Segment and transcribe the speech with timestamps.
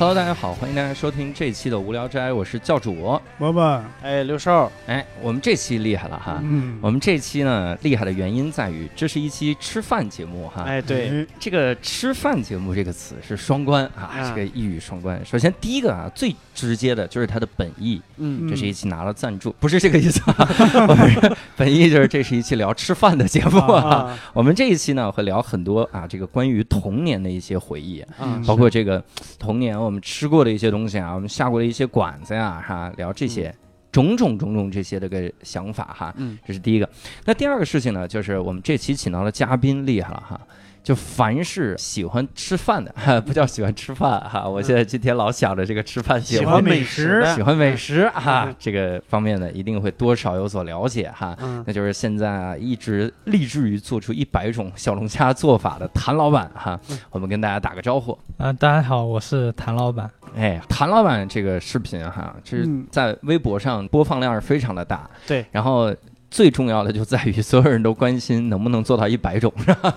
[0.00, 3.20] Hello，大家好，欢迎大家收听这一期的无聊斋，我是教主。
[3.38, 10.62] 伯伯，哎，刘少，哎，我们这期厉害了哈，嗯，我们这期呢厉害的原因在于，这是一期吃饭节目哈。
[10.62, 14.30] 哎，对，这个吃饭节目这个词是双关啊，啊。
[14.30, 15.20] 这个一语双关。
[15.22, 18.48] 首先第一个啊，最直接的就是它的本意，嗯。
[18.48, 20.48] 这是一期拿了赞助，不是这个意思啊，
[20.88, 23.90] 我们本意就是这是一期聊吃饭的节目啊。
[23.90, 28.42] 啊，我们这一期呢会聊很多啊，这个关于童年的一些回忆，嗯。
[28.46, 29.04] 包括这个
[29.38, 33.52] 童年我我们吃过的一些东西啊，我们下过的一些馆子呀，哈，聊这些
[33.90, 36.88] 种种种种这些的个想法哈，嗯这是第一个。
[37.24, 40.40] 那第二个事情呢，就是我们这期请到的嘉宾厉害了哈。
[40.82, 47.24] 就凡是喜欢吃饭的，哈， 不叫喜欢吃饭哈，我现在今天老想着这个吃饭，喜欢美食。
[47.34, 48.08] 喜欢美食。
[48.10, 51.36] 哈嗯，这个方面呢，一定会多少有所了解哈。
[51.40, 51.62] 嗯。
[51.66, 56.98] 那就是现在啊，一直立志于做出一百种小龙虾做法的谭老板哈，嗯。
[57.10, 58.18] 我们跟大家打个招呼。
[58.38, 60.10] 啊、大家好，我是谭老板。
[60.36, 62.86] 哎，谭老板这个视频哈，这是嗯。
[62.90, 65.08] 在微博上播放量是非常的大。
[65.26, 65.94] 对，然后
[66.30, 69.94] 最重要的就在于所有人都关心能不能做到一百种， 是吧？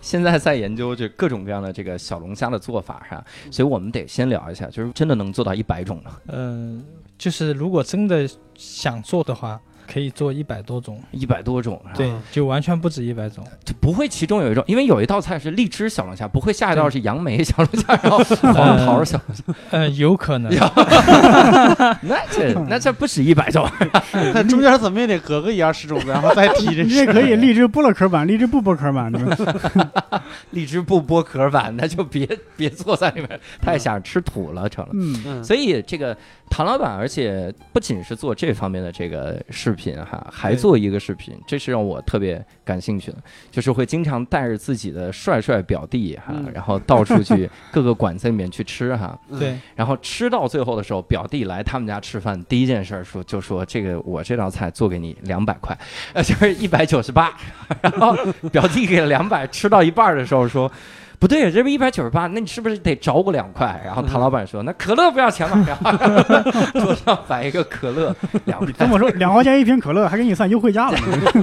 [0.00, 6.12] 现在在研究这各种各样的这个小龙虾的做法哈，所以我们得先聊一下，就是真的能做到一百种吗？
[6.26, 6.84] 嗯、
[7.16, 11.00] 就是如果真的想做的话，可以做一百多种。
[11.10, 13.44] 一百多种，是吧对，就完全不止一百种。
[13.64, 20.52] 就不会其中有一种，因为有一道菜是荔枝小龙虾，不会下一道是杨梅小龙虾，然后黄桃小龙虾，呃，有可能。
[22.02, 23.68] 那这那这不止一百种。
[24.34, 30.22] 那中间怎么也得隔个一二十种，然后再提这你这可以荔枝剥了壳版，荔枝不剥壳版，对吧？
[30.50, 34.90] 荔枝不剥壳版，那就别别坐在里面，太想吃土了成了。
[34.94, 36.16] 嗯，嗯，所以这个
[36.48, 43.18] 唐老板，而且不仅是做这方面的这个视频哈，还做一个视频，这是让我特别感兴趣的，
[43.50, 55.76] 就是会经常带着自己的帅帅表弟哈，嗯然后到处去 各个馆子里面去吃哈，嗯对，然后吃到最后的时候，表弟来他们家吃饭，第一件事儿说就说这个我这道菜做给你两百块，
[56.12, 57.36] 呃就是一百九十八，
[57.80, 58.16] 然后
[58.50, 60.70] 表弟给了两百，吃到一半儿的时候说。
[61.18, 63.80] 不对，这不一百九十八，那你是不是得找我两块？
[63.84, 65.90] 然后谭老板说：“那可乐不要钱吗？” 然后
[66.80, 68.14] 桌上摆一个可乐，
[68.44, 70.98] 两这块，么说两块钱一瓶可乐，还给你算优惠价了。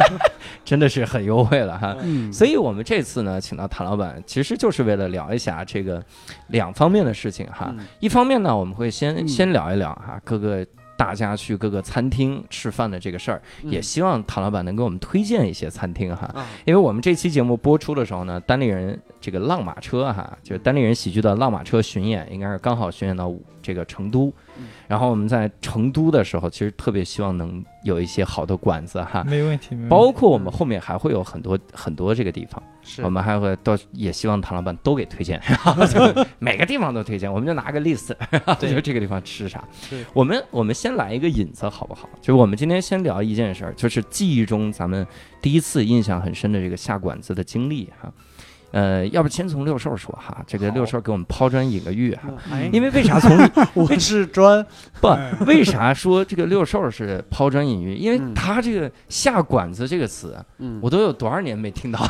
[0.64, 1.96] 真的是很优惠了哈。
[2.02, 6.02] 嗯，所以我们这次呢，请到谭老板，其实就是为了聊一下这个
[6.48, 7.68] 两方面的事情哈。
[7.78, 10.66] 嗯一方面呢，我们会先嗯先聊一聊哈，各个
[10.98, 16.26] 大家去各个餐厅吃饭的这个事儿，嗯也希望唐老板能给我们推荐一些餐厅哈。
[16.34, 24.45] 啊，因为我们这期节目播出的时候呢，单立人这个浪马车哈，就是单立人喜剧的浪马车巡演，应该是刚好巡演到这个成都嗯。
[24.88, 29.24] 然后我们在成都的时候，其实特别希望能有一些好的馆子哈。
[29.24, 29.76] 没问题。
[29.76, 35.42] 问题包括我们后面还会有很多很多这个地方，是我们还会都也希望唐老板都给推荐，
[35.92, 38.14] 就每个地方都推荐，我们就拿个 list，
[38.60, 40.06] 对就这个地方吃啥对。
[40.14, 42.08] 我们我们先来一个引子好不好？
[42.22, 45.06] 就是我们今天先聊一件事儿，就是记忆中咱们
[45.42, 48.12] 第一次印象很深的这个下馆子的经历哈。
[48.76, 52.24] 呃，要不先从六兽说哈，这个六兽给我们抛砖引个玉哈。
[52.52, 53.32] 哎，因为为啥从
[53.74, 54.66] 我是砖，
[55.00, 57.96] 不哎为啥说这个六兽是抛砖引玉？
[57.96, 58.34] 因为嗯。
[58.36, 62.02] 他这个下馆子这个词，嗯，我都有多少年没听到。
[62.02, 62.10] 了，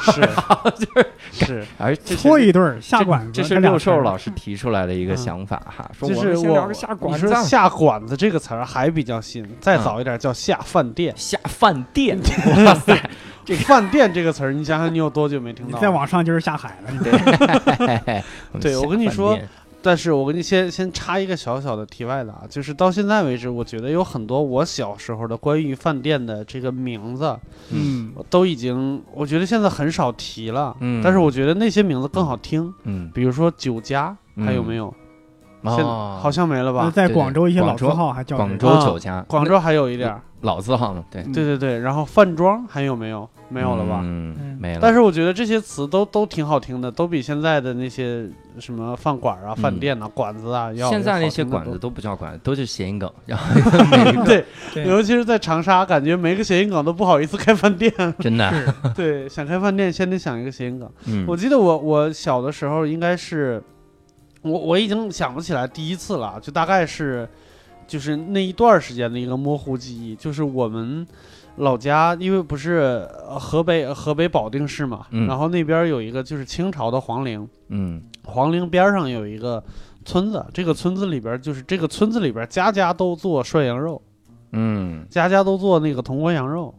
[0.81, 1.06] 是。
[1.46, 9.84] 是，而这是搓一对下馆子，这是六兽老师提出来的一个想法哈，说我就是我们先聊个下馆子，下馆子这个词儿还比较新，再嗯。
[9.84, 11.14] 早一点叫下饭店。
[11.16, 12.20] 下饭店，
[12.66, 13.09] 哇塞，
[13.45, 15.78] 这个饭店这个词儿，你想想你有多久没听到？
[15.78, 16.91] 你再往上就是下海了。
[18.51, 19.38] 你对我跟你说
[19.81, 27.38] 但是我跟你先先插一个小小的题外的啊，就是到现在为止，我觉得有很多我小时候的关于饭店的这个名字，
[27.69, 30.75] 嗯，都已经我觉得现在很少提了。
[30.79, 34.91] 嗯但是我觉得那些名字更好听，嗯，比如说酒家，还有没有？
[34.91, 35.04] 现
[35.72, 36.91] 哦，好像没了吧？
[36.94, 41.79] 在广州一些老字号还叫广州酒家，广州还有一点，老字号嘛，对，嗯对对对。
[41.79, 43.28] 然后饭庄还有没有？
[43.47, 44.00] 没有了吧？
[44.02, 44.79] 嗯，嗯没了。
[44.82, 48.28] 但是我觉得这些词都都挺好听的，都比现在的那些
[48.58, 53.46] 什么饭馆啊、饭店啊、馆子啊要现在那些馆子都不叫馆子，都是谐音梗，然后
[53.91, 57.94] 每对，对尤其是在长沙，感觉没个谐音梗都不好意思开饭店。
[58.18, 60.90] 真的，是对，想开饭店先得想一个谐音梗。
[61.06, 63.61] 嗯我记得我我小的时候应该是，
[64.46, 67.28] 我我已经想不起来第一次了，就大概是，
[67.88, 71.06] 就是那一段时间的一个模糊记忆，就是我们
[71.58, 79.64] 老家，因为不是呃河北河北保定市嘛，嗯然后那边有一个就是清朝的皇陵，嗯皇陵边上有一个
[80.03, 84.00] 村子，这个村子里边就是这个村子里边家家都做涮羊肉，
[84.52, 86.72] 嗯家家都做那个铜锅羊肉。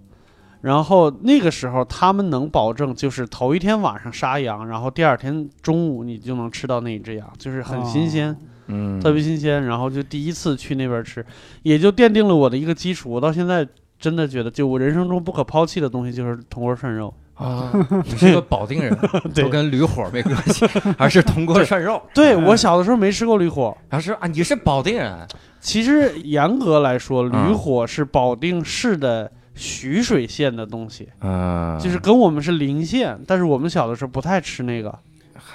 [0.66, 8.36] 然后那个时候他们能保证，就是头一天晚上杀羊，然后第二天中午你就能吃到那一只羊，就是很新鲜，
[8.66, 9.64] 嗯，特别新鲜。
[9.66, 11.24] 然后就第一次去那边吃，
[11.62, 13.08] 也就奠定了我的一个基础。
[13.08, 13.64] 我到现在
[13.96, 17.14] 真的觉得，就我人生中不可抛弃的东西就是铜锅涮肉。
[17.34, 17.70] 啊，
[18.04, 18.92] 你是个保定人，
[19.32, 20.66] 对都跟驴火没关系，
[20.98, 22.02] 而是铜锅涮肉。
[22.14, 25.14] 对嗯我小的时候没吃过驴火，然后是啊，你是保定人，
[25.60, 34.96] 其实严格来说，驴嗯火是保定市的徐水县的东西，嗯，就是跟我们是邻县，但是我们小的时候不太吃那个。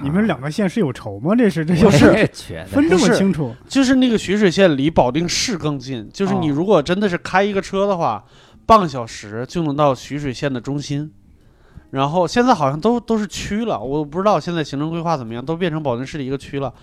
[0.02, 1.36] 你们两个县是有仇吗？
[1.36, 2.28] 这是这就是
[2.68, 3.54] 分这么清楚？
[3.68, 8.24] 就是那个徐水县离保定市更近，就是你哦如果真的是开一个车的话，
[8.66, 11.12] 半个小时就能到徐水县的中心。
[11.92, 16.74] 然后现在好像都都是区了，我不知道现在行政规划怎么样，都变成保定市的一个区了。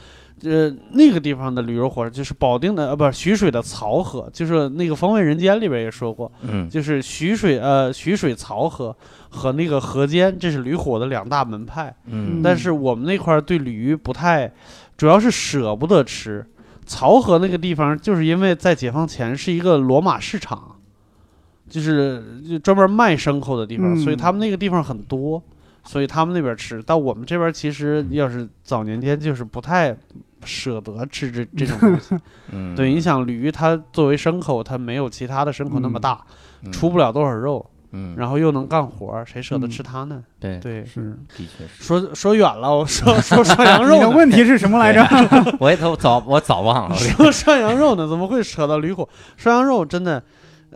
[0.45, 8.97] 呃，那个地方的驴肉火烧就是保定的，呃，不是徐水的漕河，就是那个《风味人间》里边也说过，嗯就是徐水呃徐水漕河
[9.29, 11.95] 和那个河间，这是驴火的两大门派。
[12.07, 14.53] 嗯但是我们那块儿对驴不太，
[14.97, 16.47] 主要是舍不得吃。
[16.87, 20.77] 漕河那个地方，就是因为在解放前是一个罗马市场，
[21.69, 25.43] 就是就专门卖牲口的地方，嗯所以他们那个地方很多，
[25.85, 26.83] 所以他们那边吃。
[26.87, 29.95] 但我们这边其实要是早年间就是不太
[30.45, 32.17] 舍得吃这这种东西。
[32.53, 36.25] 嗯，对，你想驴它作为牲口，它没有其他的牲口那么大，
[36.65, 36.73] 嗯。
[36.73, 39.71] 出不了多少肉，嗯，然后又能干活儿，谁舍得嗯。
[39.71, 40.23] 吃它呢？
[40.41, 45.07] 对，对，是的确是，说说远了，我说 说涮羊你的肉，问题是什么来着？
[45.61, 49.09] 我也都早我早忘了，说涮羊肉呢，怎么会扯到驴火？
[49.37, 50.23] 涮羊肉真的，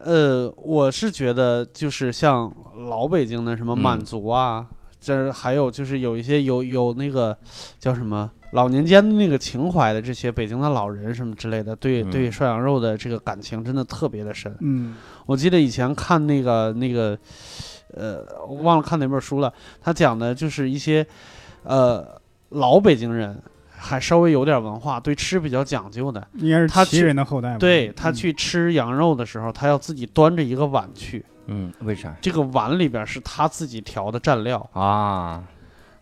[0.02, 2.52] 呃，我是觉得就是像
[2.88, 3.78] 老北京的什么嗯。
[3.78, 4.66] 满族啊，
[5.02, 7.36] 这还有就是有一些有有那个
[7.78, 14.56] 叫什么老年间的那个情怀的这些北京的老人什么之类的，对嗯对涮羊肉的这个感情真的特别的深。
[14.60, 14.94] 嗯
[15.26, 17.18] 我记得以前看那个那个，
[17.94, 21.06] 呃，我忘了看哪本书了，他讲的就是一些，
[21.64, 22.20] 呃，
[22.50, 23.40] 老北京人
[23.70, 26.26] 还稍微有点文化，对吃比较讲究的。
[26.34, 34.58] 应该是他旗人的后代对他去吃羊肉的时候，他要自己端着一个碗去，嗯，为啥这个碗里边是他自己调的蘸料。
[34.72, 35.44] 啊？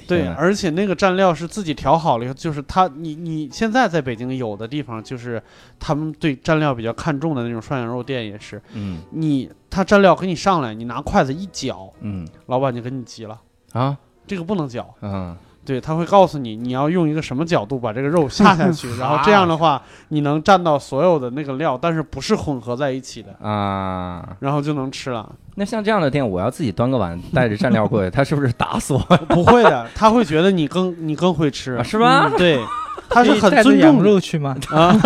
[0.08, 5.40] 对，而且那个蘸料是自己调好了以后，就是他，你你现在在北京有的地方，就是
[5.78, 13.40] 他们对蘸料比较看重的那种涮羊肉店也是，嗯你他蘸料给你上来，你拿筷子一搅，嗯老板就跟你急了，
[13.72, 13.96] 啊
[14.26, 14.92] 这个不能搅。
[15.02, 25.30] 嗯对，他会告诉你你要用一个什么角度把这个肉下下去， 然后这样的话你能蘸到所有的那个料，但是不是混合在一起的，啊，然后就能吃了。
[25.56, 28.98] 那像这样的店，我要自己端个碗带着蘸料过去， 他是不是打死我
[29.28, 32.38] 不会的，他会觉得你更你更会吃啊？，是吧嗯？
[32.38, 32.58] 对，
[33.10, 34.56] 他是很尊重羊肉去吗？
[34.70, 34.96] 啊。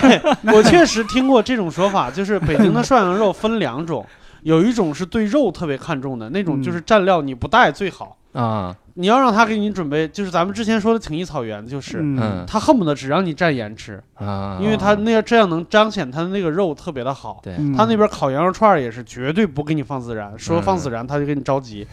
[0.00, 0.20] 对，
[0.52, 4.04] 我确实听过这种说法，就是北京的涮羊肉分两种，
[4.42, 8.16] 有一种是对肉特别看重的那种，就是蘸料你不带最好。
[8.34, 12.02] 啊，你要让他给你准备，就是咱们之前说的挺一草原，就是、
[12.46, 17.40] 他恨不得只让你蘸盐吃，啊，因为他那样这样能彰显他的那个肉特别的好。
[17.42, 21.86] 对，嗯他那边烤羊肉串也是绝对不给你放孜然，说放孜然他就给你着急。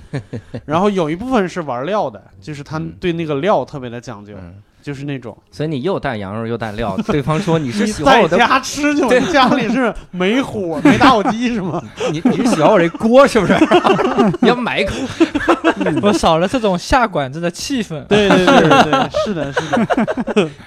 [0.66, 2.94] 然后有一部分是玩料的，就是他嗯。
[3.00, 11.82] 对那个料特别的讲究，嗯，就是那种所以你又带羊肉又带料， 对方说你是喜欢我的，在家吃去吧，对家里是没火 没打火机是吗？
[12.12, 13.54] 你你是喜欢我这锅是不是？
[14.42, 14.94] 你要买一口，
[16.02, 18.04] 我少了这种下馆子的气氛。
[18.06, 19.62] 对对对对对，是的，是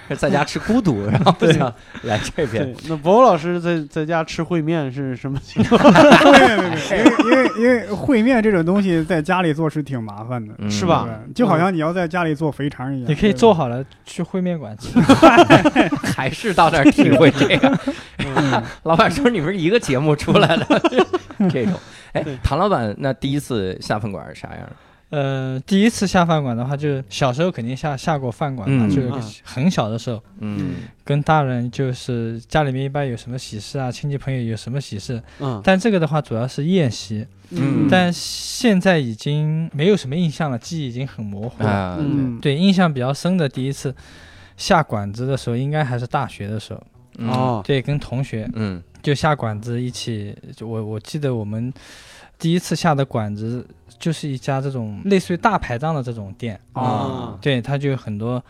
[0.09, 2.75] 的，在家吃孤独，然后不想来这边。
[2.89, 5.81] 那博老师在在家吃烩面是什么情况？
[5.93, 13.11] 对对对，因为因为因为烩面这种东西在家里做是挺麻烦的，嗯是吧就好像你要在家里做肥肠一样。
[13.11, 14.99] 你可以做好了去烩面馆吃。
[16.15, 17.79] 还是到那儿体会这个。
[18.19, 20.67] 嗯老板说你们是一个节目出来的
[21.51, 21.75] 这种。
[22.13, 24.73] 哎，唐老板，那第一次下饭馆是啥样的？
[25.11, 28.91] 呃，第一次下饭馆的话，就是小时候肯定下下过饭馆嘛，嗯。
[28.91, 30.75] 就是嗯很小的时候，嗯。
[31.05, 35.61] 跟大人就是家里面一般有什么喜事啊，亲戚朋友有什么喜事，嗯。
[35.63, 37.87] 但这个的话主要是宴席，嗯。
[37.89, 41.71] 但现在已经没有什么印象了，记忆已经很模糊了。
[41.71, 43.95] 啊，嗯，对，印象比较深的第一次
[44.57, 46.83] 下馆子的时候，应该还是大学的时候，
[47.19, 48.83] 嗯，哦，对，跟同学嗯。
[49.03, 51.71] 就下馆子一起，就我我记得我们
[52.39, 53.67] 第一次下的馆子
[53.99, 57.39] 就是一家这种类似于大排档的这种店，啊。
[57.41, 58.43] 对，它就有很多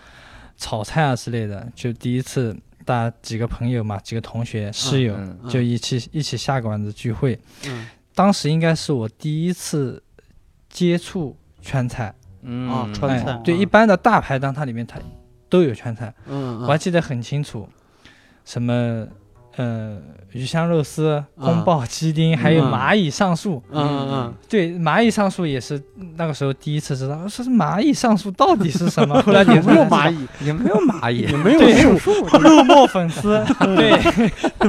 [0.57, 5.17] 炒菜啊之类的，就第一次大家几个朋友嘛，几个同学室友、
[5.49, 7.87] 就一起一起下馆子聚会，嗯。
[8.15, 10.01] 当时应该是我第一次
[10.69, 12.71] 接触川菜，嗯。
[12.71, 14.99] 啊川哎菜，对，一般的大排档它里面它
[15.49, 16.61] 都有川菜，嗯。
[16.63, 17.69] 我还记得很清楚，
[18.45, 19.07] 什么
[19.57, 19.99] 呃
[20.33, 21.27] 鱼香肉丝、啊。
[21.39, 23.63] 宫爆鸡丁，还有嗯蚂蚁上树。
[23.71, 25.81] 嗯嗯对，蚂蚁上树也是
[26.17, 29.21] 那个时候第一次知道，说是蚂蚁上树到底是什么。
[29.23, 29.83] 后来也，没有？
[29.85, 30.27] 蚂蚁？
[30.45, 33.45] 也没有蚂蚁，也没有对树，肉末粉丝，
[33.77, 33.93] 对。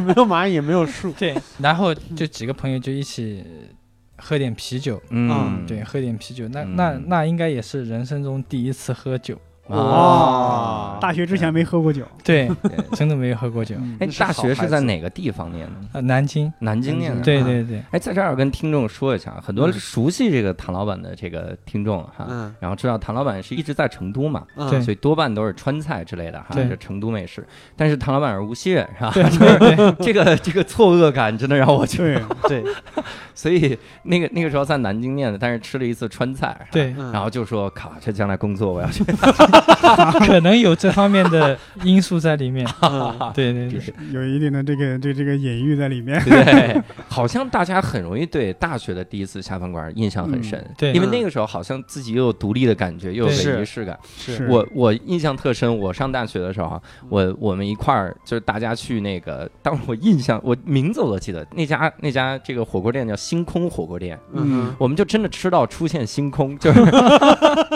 [0.02, 1.12] 没有蚂蚁，也没有树。
[1.14, 3.44] 对，然后就几个朋友就一起
[4.18, 6.76] 喝点啤酒，嗯，对，喝点啤酒，那嗯。
[6.76, 13.76] 那那应该也是人生中第一次喝酒，啊，大学之前没喝过酒，对，对真的没喝过酒。
[14.00, 15.74] 哎，那是大学是在哪个地方念的？
[15.94, 17.22] 呃，南京，南京念的。
[17.22, 19.74] 对对对，哎，在这儿跟听众说一下，很多嗯。
[19.74, 22.54] 熟悉这个唐老板的这个听众哈，嗯。
[22.60, 24.70] 然后知道唐老板是一直在成都嘛，嗯。
[24.70, 26.68] 对所以多半都是川菜之类的哈，对。
[26.70, 27.46] 这成都美食。
[27.76, 29.12] 但是唐老板是无锡人是吧？
[29.14, 29.24] 对
[29.58, 29.76] 对。
[29.76, 32.74] 对， 这个这个错愕感真的让我觉得，对， 对，
[33.34, 37.12] 所以那个那个时候在南京念的，但是吃了一次川菜，对，嗯。
[37.12, 39.04] 然后就说靠，这将来工作我要去。
[40.26, 42.68] 可能有这方面的因素在里面。
[42.82, 43.32] 嗯。
[43.34, 43.82] 对对对，
[44.12, 46.22] 有一定的这个这这个隐喻在里面。
[46.24, 50.94] 对， 好像大家很容易对大学的第一次下饭馆印象很深，对。
[50.94, 53.98] 因为那个时候好像自己又有独立的感觉，又有是仪式感。
[54.18, 54.48] 是。
[54.48, 64.74] 我我印象特深，我上大学的时候啊，我我们一块儿就是大家去那个，当时我印象我名字我都记得，那家那家这个火锅店叫星空火锅店，嗯。
[64.78, 66.80] 我们就真的吃到出现星空，就是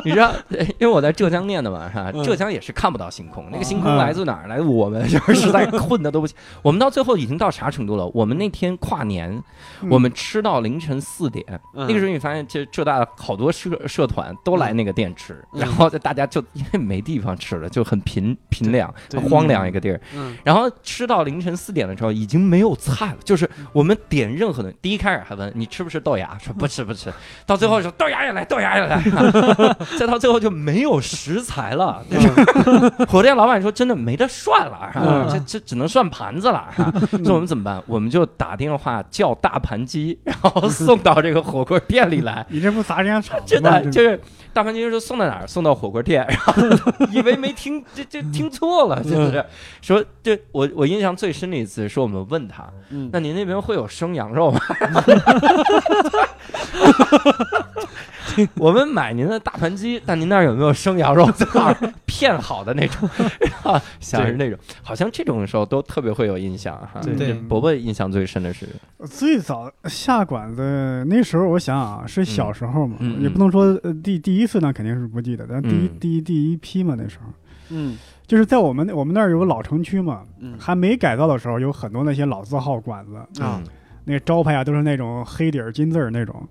[0.04, 0.34] 你知道，
[0.80, 2.12] 因为我在浙江念的嘛，是吧？
[2.14, 4.48] 嗯浙江也是看不到星空，那个星嗯空来自哪儿？
[4.48, 6.36] 来自我们， 就是实在困的都不行。
[6.62, 8.06] 我们到最后已经到啥程度了？
[8.14, 9.32] 我们那天跨年，
[9.82, 18.94] 嗯我们吃到凌晨四点，嗯那个时候你发现这浙大好多社社团都来那个店吃，嗯然后大家就因为没地方吃了，就很贫贫凉，
[19.30, 20.00] 荒凉一个地儿。
[20.16, 23.18] 嗯然后吃到凌晨四点的时候，已经没有菜了。
[23.24, 27.12] 就是我们点任何的，第一开始还问你吃不吃豆芽，说不吃不吃，
[27.46, 29.02] 到最后说豆芽也来，豆芽也来，
[30.00, 32.04] 再到最后就没有食材了。
[32.10, 32.28] 就是
[33.06, 36.68] 火店老板说真的没得涮了，这这只能涮盘子了。
[37.24, 37.82] 那我们怎么办？
[37.88, 42.46] 我们就打电话叫大盘鸡，然后 送到这个火锅店里来。
[42.50, 43.72] 你这不砸人家场 子真吗？
[43.80, 44.20] 的就是
[44.54, 45.48] 大盘鸡说送到哪儿？
[45.48, 46.54] 送到火锅店，然后
[47.12, 49.46] 以为没听，这这听错了，是不是
[49.82, 54.60] 说这我我印象最深的一次说我们问他，嗯那您那边会有生羊肉吗？
[58.58, 61.28] 我们买您的大盘鸡，但您那儿有没有生羊肉？
[62.06, 67.00] 片好的那种， 然后想是那种，好像这种时候都特别会有印象哈。
[67.02, 67.16] 对。
[67.16, 67.34] 对。
[67.34, 68.68] 伯伯印象最深的是，
[69.08, 76.00] 最早下馆子那时候，我想啊，是小时候嘛，也不能说呃第第一次呢，肯定是不记得，但第一、嗯。
[76.00, 77.32] 第一第一批嘛，那时候。
[77.70, 77.98] 嗯。
[78.28, 80.58] 就是在我们我们那儿有个老城区嘛，嗯。
[80.60, 83.62] 还没改造的时候，有很多那些老字号馆子，啊。
[83.62, 83.64] 嗯。
[84.06, 86.48] 那个招牌啊都是那种黑底儿金字儿那种。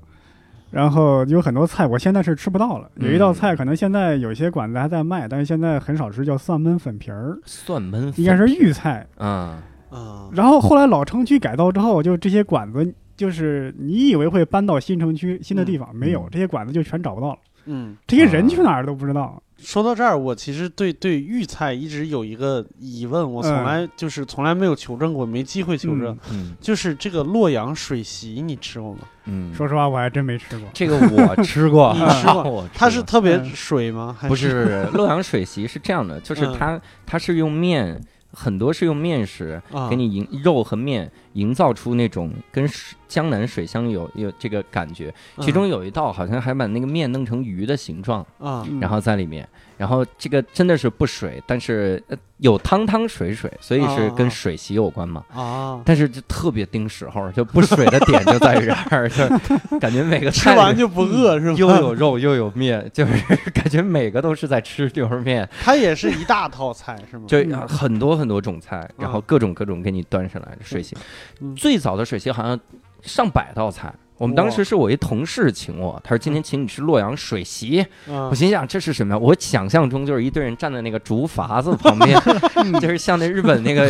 [0.71, 2.91] 然后有很多菜，我现在是吃不到了。
[2.97, 9.07] 有一道嗯菜，可能现在有些馆子还在卖，但是现在很少吃，叫蒜焖粉皮儿，蒜焖粉应该是豫菜。
[9.17, 17.97] 啊啊然后后来老城区改造之后，就这些馆子，就是你以为会搬到新城区新的地方，没有嗯这些馆子就全找不到了，嗯。
[18.07, 19.43] 这些人去哪儿都不知道。
[19.59, 26.17] 说到这儿，我其实对对豫菜一直有一个疑问，我从嗯来就是从来没有求证过，没机会求证。
[26.31, 29.01] 嗯就是这个洛阳水席，你吃过吗？
[29.27, 30.69] 嗯，说实话，我还真没吃过。
[30.73, 34.17] 这个我 吃过，你吃过 它是特别嗯水吗？
[34.19, 38.01] 还不是洛阳水席是这样的，就是嗯它它是用面，
[38.33, 39.89] 很多是用面食啊。
[39.89, 48.67] 给你营肉和面营造出那种跟水江南水乡有有这个感觉，其中有一道好像还把那个面弄成鱼的形状，啊。
[48.69, 55.25] 嗯然后在里面，然后这个真的是不水，但是呃有汤汤水水，所以是跟水席有关嘛。
[55.33, 59.09] 啊，但是就特别盯时候，就不水的点就在于这儿，
[59.71, 61.57] 就感觉每个吃完就不饿是吧？
[61.57, 63.13] 又有肉又有面，就是
[63.53, 67.25] 感觉每个都是在吃牛肉面，它也是一大套菜是吗？
[67.29, 70.49] 就嗯很多很多种菜，然后各种各种给你端上来。
[70.61, 70.97] 水席
[71.41, 72.59] 嗯最早的水席好像
[73.03, 73.95] 上百道菜。
[74.19, 77.81] 我们当时是我一同事请我，他说今天请你吃洛阳水席。
[78.09, 79.19] 啊我心想这是什么呀？
[79.19, 82.21] 我想象中就是一堆人站在那个竹筏子旁边，
[82.81, 83.89] 就是像那日本那个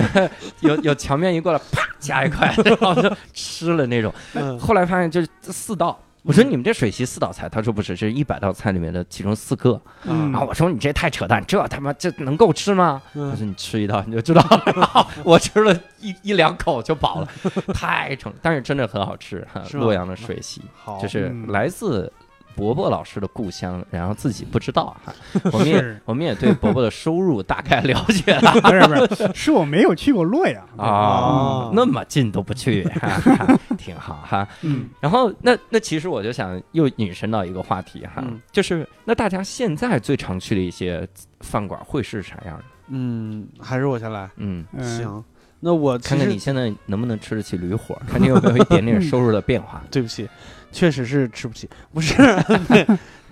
[0.60, 4.12] 有有墙面一过来，啪夹一块， 然后就吃了那种。
[4.34, 5.98] 嗯后来发现就是四道。
[6.26, 9.80] 我说你们这水席四道菜，他说不是，这是一百道菜里面的其中四个。
[10.04, 13.00] 嗯然后我说你这太扯淡，这他妈这能够吃吗？
[13.14, 14.62] 他嗯说你吃一道你就知道了。
[14.74, 17.28] 然 后我吃了一一两口就饱了，
[17.72, 19.62] 太撑，但是真的很好吃哈。
[19.74, 20.60] 洛阳的水席，
[21.00, 22.12] 就是嗯来自。
[22.56, 25.14] 伯伯老师的故乡，然后自己不知道哈，
[25.52, 28.32] 我们也我们也对伯伯的收入大概了解。
[28.34, 30.64] 了 不是不是，是我没有去过洛阳。
[30.76, 34.48] 啊哦，那么近都不去， 哈哈挺好哈。
[34.62, 38.40] 嗯，然后那那其实我就想又引申到一个话题哈，嗯。
[38.50, 41.06] 就是那大家现在最常去的一些
[41.40, 42.64] 饭馆会是啥样的？
[42.88, 44.30] 嗯，还是我先来。
[44.36, 44.64] 嗯。
[44.72, 44.82] 嗯。
[44.96, 45.24] 行，
[45.60, 49.82] 那我看看你现在能不能吃得起驴火，看你有没有一点点收入的变化。
[49.90, 50.28] 对不起，
[50.76, 52.14] 确实是吃不起， 不是，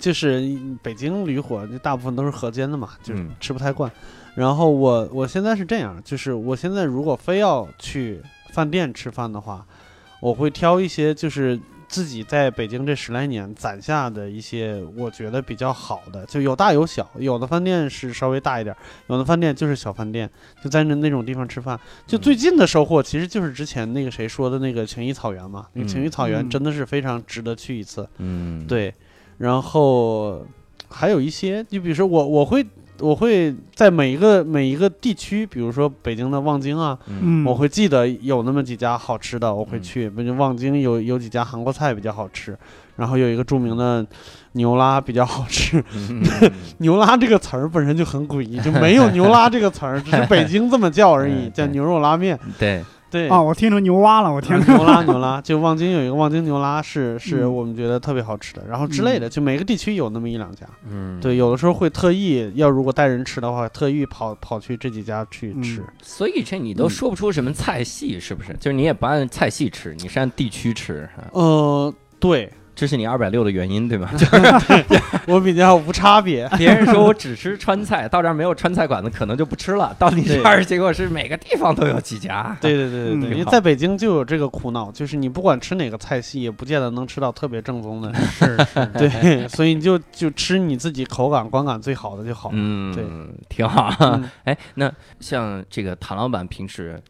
[0.01, 0.41] 就是
[0.83, 3.93] 北京驴火，就大部分都是河间的嘛，就是嗯吃不太惯。
[4.35, 8.23] 然后我我现在是这样，就是我现在如果非要去
[8.55, 9.63] 饭店吃饭的话，
[10.23, 18.75] 我会挑一些就是自己在北京这十来年攒下的一些我觉得比较好的，就有大有小，有的饭店是稍微大一点，
[19.09, 20.29] 有的饭店就是小饭店，
[20.63, 21.79] 就在那那种地方吃饭。
[22.07, 28.09] 就最近的收获其实就是之前那个谁说的那个情谊草原嘛，那个情谊草原嗯真的是非常值得去一次。
[28.19, 28.93] 嗯，，对，
[29.39, 30.47] 然后
[30.89, 32.65] 还有一些，就比如说我我会
[33.01, 36.97] 我会在每一个每一个地区，比如说北京的望京啊，
[37.45, 40.11] 我会记得有那么几家好吃的，我会嗯去。
[40.11, 42.57] 北京望京有有几家韩国菜比较好吃，
[42.97, 44.07] 然后有一个著名的
[44.53, 45.83] 牛拉比较好吃。
[45.95, 46.23] 嗯
[46.79, 52.39] 牛拉这个词儿本身就很诡异，就 没有牛拉这个词儿，只是北京这么叫而已， 叫牛肉拉面。
[52.59, 52.83] 对，
[53.15, 54.75] 对，啊，我听成牛蛙了，我听成！
[54.75, 60.67] 啊牛拉 牛拉，就望京有一个望京牛拉是是嗯我们觉得特别好吃的，然后之类的，就每个地区有那么一两家。
[60.91, 65.85] 嗯，对，有的时候会特意要如果带人吃的话，特意跑跑去这几家去嗯吃。
[66.03, 68.53] 所以这你都说不出什么菜系，是不是？
[68.59, 74.11] 就是你也不按菜系吃，你是按地区吃，啊呃，对这是你二百六的原因，对吗？
[75.29, 76.49] 我比较无差别。
[76.59, 79.95] 别人说我只吃川菜，到这儿没有川菜馆子，可能就不吃了。
[79.99, 82.57] 到你这儿，结果是每个地方都有几家。
[82.61, 88.13] 对对对对因为在北京就有这个苦恼，就是你不管吃哪个菜系，也不见得能吃到特别正宗的。
[88.15, 92.57] 是 是，对，所以你就就吃你自己口感观感最好的就好了。
[92.59, 93.05] 嗯，对，
[93.49, 93.95] 挺好。
[94.01, 97.01] 嗯哎，那像这个谭老板平时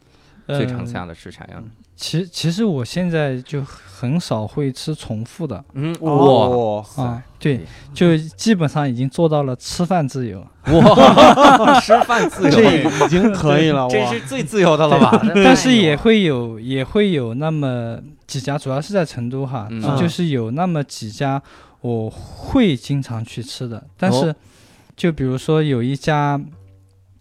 [0.47, 1.63] 最常嗯下的是啥样？
[1.95, 5.63] 其其实我现在就很少会吃重复的。
[5.73, 6.11] 嗯，哇。
[6.11, 7.61] 哦，啊，对，
[7.93, 10.45] 就基本上已经做到了吃饭自由。
[10.65, 12.49] 哇， 吃饭自由。
[12.51, 15.21] 这由，已经可以了，这是最自由的了吧？
[15.35, 19.81] 但是也会有也会有那么几家，主要是在成都哈，嗯。
[19.97, 21.41] 就是有那么几家
[21.81, 24.35] 我会经常去吃的，但是哦。
[24.97, 26.39] 就比如说有一家，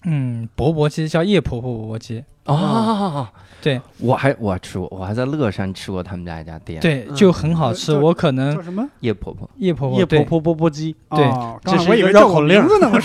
[0.04, 3.26] 嗯，钵钵鸡叫叶婆婆钵钵鸡，哦，
[3.64, 3.80] 对。
[3.98, 7.16] 我还我还吃过，我还在乐山吃过他们家一家店，，对，嗯。
[7.16, 7.86] 就很好吃。
[7.92, 8.86] 这我可能叫什么？
[9.00, 10.24] 叶婆婆，叶婆婆叶婆对。
[10.24, 12.60] 婆钵钵鸡，对哦这是一个刚才我以为叫我绕口令。
[12.60, 13.00] 名字呢，我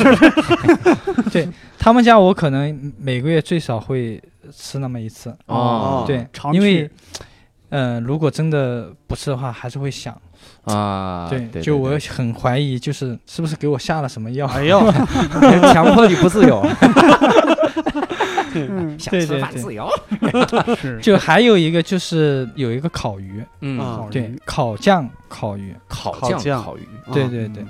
[1.32, 1.48] 是
[1.80, 6.04] 他们家我可能每个月最少会吃那么一次，哦。
[6.06, 6.91] 对常，因为去。
[7.72, 10.15] 嗯、如果真的不吃的话，还是会想。
[10.63, 12.00] 啊，对，对，就我对。
[12.10, 14.48] 很怀疑，就是是不是给我下了什么药？
[14.48, 14.80] 哎呦，
[15.72, 16.65] 强迫你不自由，
[18.56, 19.42] 嗯，想吃对对对。
[19.42, 19.90] 饭自由，
[20.78, 21.00] 是。
[21.02, 26.32] 就还有一个就是有一个烤鱼，嗯，啊对烤酱烤鱼，烤酱。
[26.32, 26.64] 烤酱。
[26.64, 27.14] 烤鱼，啊。
[27.14, 27.48] 对对。
[27.50, 27.68] 对嗯。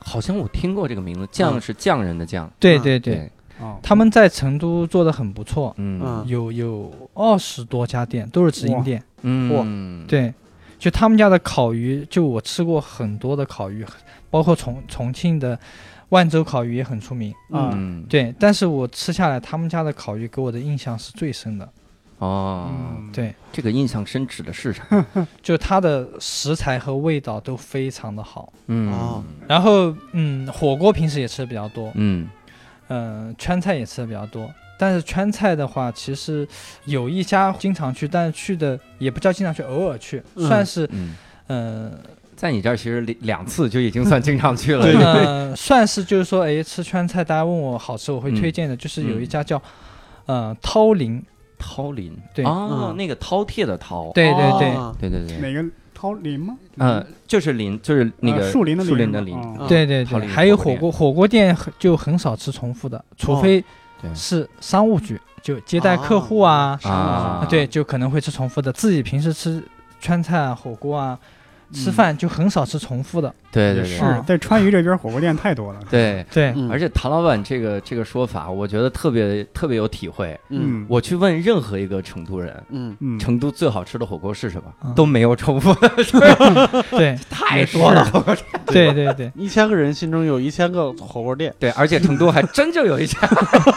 [0.00, 6.00] 好像我听过这个名字，酱是匠人的匠，嗯对对对，对，哦，他们在成都做的很不错，嗯。
[6.02, 6.24] 嗯。
[6.26, 9.02] 有有二十多家店，都是直营店。
[9.22, 10.32] 嗯，对，
[10.78, 13.84] 就他们家的烤鱼，就我吃过很多的烤鱼，
[14.30, 15.58] 包括重重庆的
[16.10, 17.32] 万州烤鱼也很出名。
[17.50, 21.68] 啊嗯，对，但是我吃下来，他们家的烤鱼给我的印象是最深的。
[22.18, 24.82] 哦，嗯，对，这个印象深指的是啥？
[25.40, 28.52] 就它的食材和味道都非常的好。
[28.66, 28.92] 嗯。
[28.92, 29.22] 哦。
[29.46, 32.28] 然后，嗯，火锅平时也吃的比较多，嗯。
[32.88, 34.50] 嗯、川菜也吃的比较多。
[34.78, 36.48] 但是川菜的话，其实
[36.86, 40.48] 有一家经常去，但是去的也不叫经常去，偶尔去，嗯。
[40.48, 41.14] 算是嗯，
[41.48, 41.98] 嗯
[42.38, 49.60] 在你这儿其实两两次就已经算经常去了，对对，算是就是说，哎，吃川菜，大家问我好吃，我会嗯推荐的，就是有一嗯家叫
[50.26, 51.20] 呃涛林，
[51.58, 52.44] 涛林，对。
[52.44, 52.96] 哦，嗯。
[52.96, 54.70] 那个饕餮的饕，对对对。
[54.76, 56.56] 哦对对对，哪个涛林吗？
[56.76, 63.40] 嗯，就是林，就是那个呃树林的树林的林，对对对，还有火锅火锅店很就很少吃重复的，除哦。
[63.42, 63.64] 非
[64.14, 68.72] 是商务局，就接待客户啊，啊，对，就可能会吃重复的。
[68.72, 69.60] 自己平时吃
[70.00, 71.18] 川菜啊、火锅啊，
[71.72, 73.32] 吃饭就很少吃重复的。
[73.58, 73.98] 对对对。
[73.98, 74.22] 是。
[74.26, 75.80] 在川渝这边火锅店太多了。
[75.90, 76.24] 对。
[76.32, 76.70] 对，嗯。
[76.70, 80.38] 而且唐老板这个这个说法，我觉得特别特别有体会。
[80.50, 80.86] 嗯。
[80.88, 82.96] 我去问任何一个成都人，嗯。
[83.00, 84.94] 嗯，成都最好吃的火锅是什么，嗯。
[84.94, 85.88] 都没有重复的，
[86.90, 88.04] 对， 太多了。
[88.06, 88.46] 火锅店。
[88.66, 93.18] 对对对，一千个人心中有一千个火锅店，对，而且成都还真就有一家，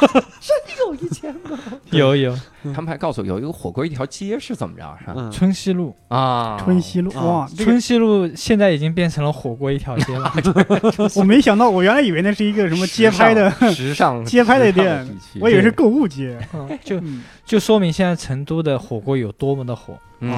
[0.86, 1.58] 有一千个。
[1.91, 2.38] 有有。
[2.76, 5.13] 他们还告诉我有一个火锅一条街是怎么着，是吧？
[5.17, 10.32] 嗯，春熙路，啊，春熙路啊哇，这个春熙路现在已经变成了火锅过一条街了。
[11.16, 15.08] 我没想到，我原来以为那是一个什么街拍的，时尚 街拍的店
[15.40, 16.38] 我以为是购物街。
[16.54, 17.24] 嗯，就嗯。
[17.44, 19.94] 就说明现在成都的火锅有多么的火。
[20.20, 20.32] 嗯。
[20.32, 20.38] 哦。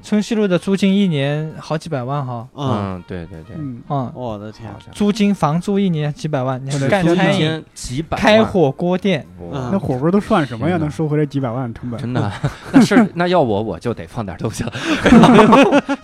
[0.00, 4.70] 春熙路的租金一年好几百万哈，嗯，嗯，对对对，嗯，嗯，我的天。
[4.92, 9.26] 租金房租一年几百万，你干餐饮、几百开火锅店，
[9.72, 10.76] 那火锅都算什么呀？
[10.78, 12.00] 能收回来几百万成本？
[12.00, 12.32] 真的，
[12.72, 14.72] 那是那要我我就得放点东西了，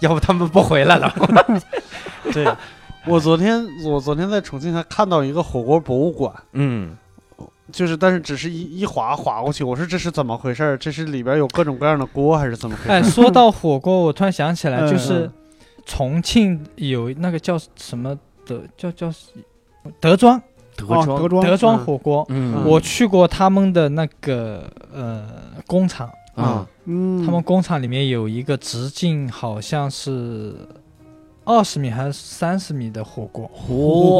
[0.00, 1.14] 要不他们不回来了。
[2.34, 2.52] 对。
[3.06, 6.96] 我昨天我昨天在重庆还看到一个火锅博物馆，嗯，
[7.70, 10.78] 就是但是只是一一划划过去，我说这是怎么回事儿？
[10.78, 12.88] 这是里边有各种各样的锅还是怎么回事？
[12.90, 15.30] 哎，说到火锅，我突然想起来，嗯就是
[15.84, 19.12] 重庆有那个叫什么德，叫叫
[20.00, 20.40] 德庄？
[20.74, 22.64] 德哦，德庄，德庄火锅，嗯。
[22.64, 25.26] 我去过他们的那个呃
[25.66, 30.54] 工厂，啊，嗯，他们工厂里面有一个直径好像是
[31.44, 33.48] 二十米还是三十米的火锅，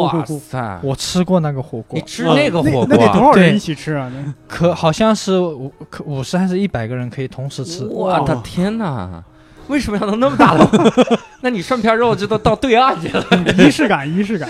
[0.03, 4.11] 哇塞，我吃过那个火锅你，吃那个火锅啊，那得多少人一起吃啊？
[4.15, 9.23] 那可好像是五可五十还是一百个人可以同时吃，我的天哪！
[9.69, 10.69] 为什么要弄那么大的？
[11.41, 13.25] 那你涮片肉就都到对岸去了，
[13.57, 14.47] 仪式感，仪式感。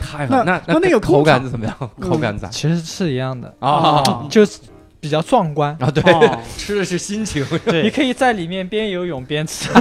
[0.00, 0.42] 太好。
[0.42, 1.76] 那那那个口感怎么样？
[2.00, 2.48] 口感咋？
[2.48, 4.58] 其实是一样的，啊就是
[5.00, 5.76] 比较壮观。
[5.80, 7.44] 啊，对哦， 吃的是心情。
[7.64, 9.70] 对你，可以在里面边游泳边吃，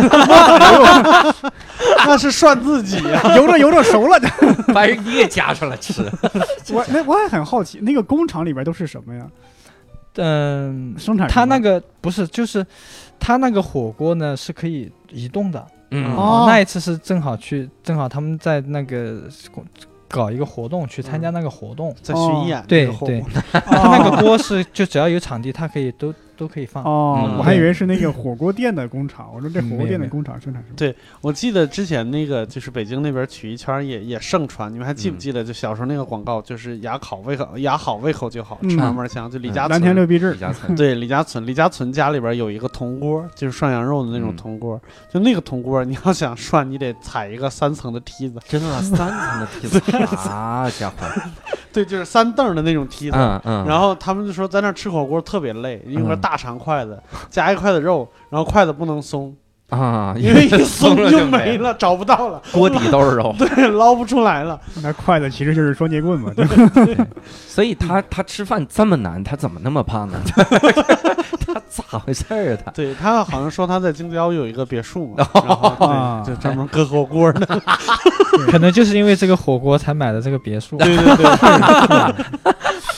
[2.06, 3.36] 那是涮自己呀。
[3.36, 4.20] 游着游着熟了。
[4.74, 6.04] 把人你也夹上了吃，
[6.72, 9.28] 我那我也很好奇，那个工厂里边都是什么呀？
[10.16, 12.66] 嗯，生产它那个不是，就是
[13.20, 15.66] 它那个火锅呢是可以移动的。
[15.92, 19.24] 嗯哦那一次是正好去，正好他们在那个
[20.10, 21.96] 搞一个活动，去参加那个活动。
[22.02, 23.24] 在巡演，对对。
[23.54, 26.82] 他，那个锅是就只要有场地，他可以都都可以放。
[26.84, 29.30] 哦嗯，我还以为是那个火锅店的工厂。
[29.36, 30.76] 我说这火锅店的工厂生产什么？
[30.78, 35.44] 对我记得之前那个就是北京那边曲艺圈儿也也盛传，你们还记不嗯记得？
[35.44, 39.30] 就小时候那个广告，就是牙好胃口，牙好胃口就好，嗯吃嘛嘛香。
[39.30, 44.80] 就李家蓝天，六必治李，家村对李家村，李家村家里边有一个铜锅，就是涮羊肉的那种嗯铜锅。
[45.12, 49.80] 就那个铜锅，你要想涮，你得踩一个三层的梯子，真的三层的梯子，
[50.30, 50.96] 啊家伙，
[51.74, 53.18] 对，就是三凳的那种梯子。
[53.18, 59.36] 嗯嗯，然后他们就说在那吃火锅特别累，用个嗯大长筷子 夹一筷子肉，然后筷子不能松，
[59.70, 64.60] 啊，因为一松了就没没，了，找不到了，锅底都是肉， 对，捞不出来了。
[64.84, 66.32] 那筷子其实就是双截棍嘛。
[66.38, 66.46] 对
[66.86, 66.96] 对
[67.48, 70.20] 所以他他吃饭这么难，他怎么那么胖呢？
[71.48, 72.58] 他咋回事儿啊？
[72.64, 77.60] 他对他好像说他在京郊有一个别墅嘛，然后啊对，就专门搁火锅的。
[78.52, 80.78] 可能就是因为这个火锅才买的这个别墅。
[80.78, 82.26] 对对对，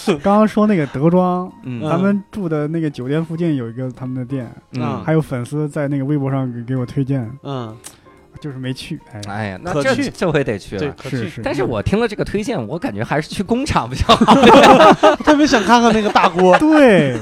[0.23, 7.75] 刚刚说那个德庄，嗯咱们住的那个酒店附近有一个他们的店，嗯，还有粉丝在那个微博上给给我推荐，嗯，
[8.39, 8.99] 就是没去。
[9.11, 10.95] 哎，哎呀，那这这回得去对，了。
[10.97, 11.17] 可去。
[11.17, 11.41] 是是。
[11.41, 14.33] 但是我听了这个推荐，我感觉还是去工厂比较好，
[15.23, 16.57] 特别想看看那个大锅。
[16.59, 17.17] 对，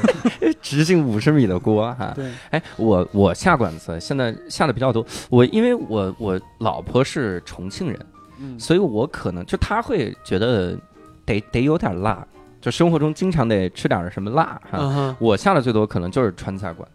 [0.62, 2.14] 直径五十米的锅哈。
[2.16, 8.00] 对，哎，我我下馆子现在下的比较多，我因为我我老婆是重庆人，
[8.40, 10.78] 嗯所以我可能就她会觉得
[11.26, 12.26] 得得有点辣，
[12.62, 15.16] 就生活中经常得吃点什么辣哈。
[15.20, 16.88] 我下的最多可能就是川菜馆，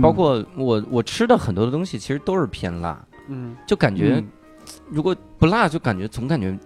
[0.00, 3.56] 包括我我吃的很多的东西其实都是偏辣，嗯。
[3.66, 4.28] 就感觉嗯。
[4.90, 6.56] 如果不辣就感觉总感觉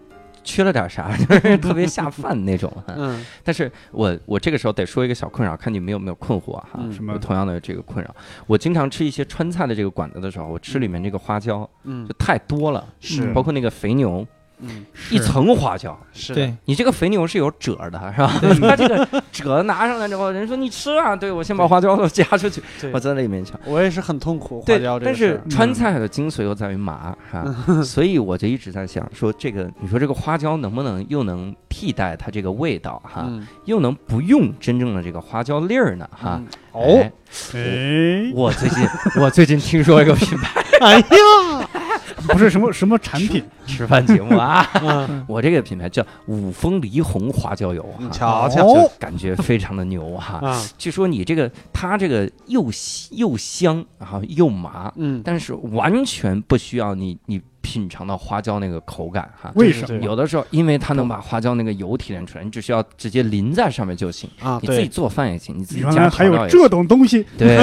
[0.43, 2.71] 缺了点啥， 就是 特别下饭那种。
[2.87, 2.95] 哈。
[2.97, 3.25] 嗯。
[3.43, 6.71] 但是我我这个时候得说一个小困扰，看你们有没有困惑哈。
[6.79, 6.93] 嗯。
[6.93, 7.13] 什么？
[7.13, 8.15] 有同样的这个困扰，
[8.47, 12.07] 我经常吃一些川菜的这个馆子的时候，我吃里面这个花椒嗯。
[12.07, 13.33] 就太多了，是。
[13.33, 14.27] 包括那个肥牛，
[14.69, 15.99] 嗯一层花椒。
[16.13, 18.33] 是对，你这个肥牛是有褶的，是吧？
[18.69, 23.59] 它 这个褶拿上来之后，人说你吃啊，对我先把花椒都夹出去，我在那里面抢。
[23.65, 27.45] 我也是很痛苦花椒，这但是川菜的精髓又在于麻哈，
[27.85, 33.47] 所以我就一直在想说，这个你说这个花椒能不能又能替代它这个味道哈，嗯。
[33.65, 36.39] 又能不用真正的这个花椒粒儿呢哈？
[36.39, 36.47] 嗯。
[36.73, 37.11] 哦，
[37.55, 38.87] 哎，我最近
[39.21, 40.63] 我最近听说一个品牌。
[40.81, 41.71] 哎呀，
[42.29, 50.39] 不是什么什么产品，吃饭节目啊，嗯， 我这个品牌叫五峰梨红花椒油瞧瞧哦感觉非常的牛哈。
[50.39, 59.51] 啊，据说你这个它这个又细又香然后又麻，嗯，但是完全不需要你你品尝到花椒那个口感哈。
[59.55, 60.01] 为什么？
[60.05, 64.29] 有的时候，因为它能把花椒那个油提炼出来，你只需要直接淋在上面就行。
[64.41, 66.27] 啊，你自己，做饭也行，你自己加还。
[66.27, 67.59] 有这种东西，对，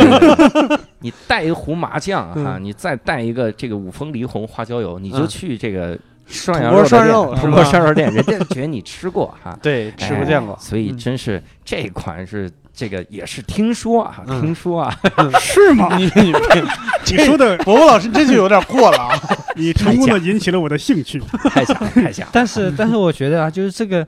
[1.00, 9.58] 你带一壶麻酱哈，嗯你再带一个这个五峰梨红花椒油，你就嗯去这个涮铜锅涮羊肉的店铜锅肉涮肉店，人家觉得你吃过哈。
[9.62, 15.00] 对，吃过哎见过，所以嗯真是这款是这个也是听说啊，嗯听说啊，
[15.40, 15.98] 是吗？
[15.98, 16.34] 你你
[17.12, 19.20] 你说的，伯伯老师这就有点过了啊。
[19.56, 21.20] 你成功的引起了我的兴趣。
[21.50, 22.30] 太强了太假了。
[22.34, 24.08] 但是但是我觉得啊，就是这个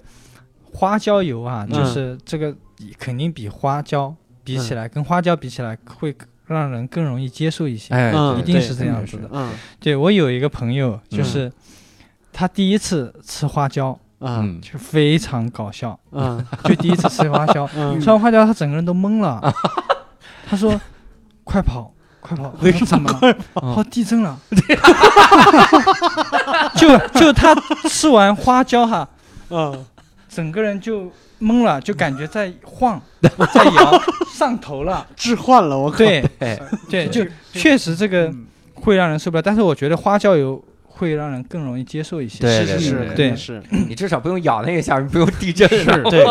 [0.71, 2.56] 花椒油啊，嗯就是这个
[2.97, 6.15] 肯定比花椒比起来，跟花椒比起来会
[6.47, 7.93] 让人更容易接受一些。
[7.93, 9.30] 哎，一定是这样子的。
[9.32, 9.49] 嗯
[9.80, 11.52] 对我有一个朋友，嗯就是
[12.32, 19.42] 他第一次吃花椒，嗯嗯，就非常搞笑，嗯就第一次吃花椒， 嗯吃完花椒他整个人都懵了，
[20.50, 20.80] 他说
[21.44, 21.92] ：“快跑！”
[22.24, 22.54] 快跑！
[22.62, 23.36] 为什怎么了？
[23.56, 24.38] 好哦，地震了！
[26.76, 27.54] 就就他
[27.90, 29.08] 吃完花椒哈，
[29.50, 29.86] 嗯
[30.30, 33.30] 整个人就懵了，就感觉在晃，在
[33.66, 34.02] 摇，
[34.34, 35.06] 上头了。
[35.18, 35.98] 置换了，我靠。
[35.98, 36.58] 对哎，
[36.90, 40.64] 对，就确实这个嗯会让人受不了，但是我觉得花椒油
[40.96, 42.40] 会让人更容易接受一些。
[42.40, 43.36] 对是是是，对对。
[43.36, 43.62] 是。
[43.88, 45.68] 你至少不用咬那一下，不用地震。
[45.68, 46.24] 是对。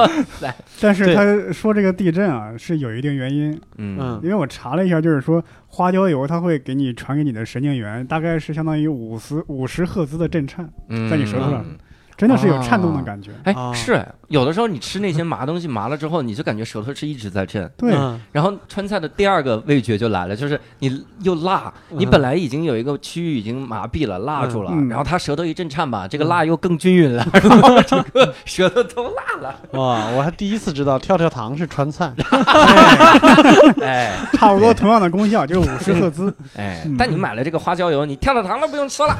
[0.80, 3.98] 但是他说这个地震啊是有一定原因，嗯。
[4.00, 4.20] 嗯。
[4.22, 11.64] 因为我查了一下，就是说花椒油它会给你传给你的神经元，大概是相当于五十五十赫兹的震颤，嗯在你舌头上。
[11.68, 11.76] 嗯
[12.16, 13.30] 真的是有颤动的感觉。
[13.44, 17.70] 哎，啊是哎有的时候你吃那些麻东西麻了之后，你就感觉舌头是一直在震。
[17.76, 29.54] 对，嗯然后川菜的第二个味觉就来了，就是你又辣，你嗯本来已经有一个区域已经麻痹了、辣住了，嗯然后它舌头一震颤吧，这个辣又更均匀了， 然后这个舌头都辣了。
[29.72, 32.10] 哇，我还第一次知道跳跳糖是川菜。
[33.82, 36.34] 哎 差不多同样的功效，就是五十赫兹。
[36.56, 39.14] 哎嗯，但你买了这个花椒油，你跳跳糖都不用吃了。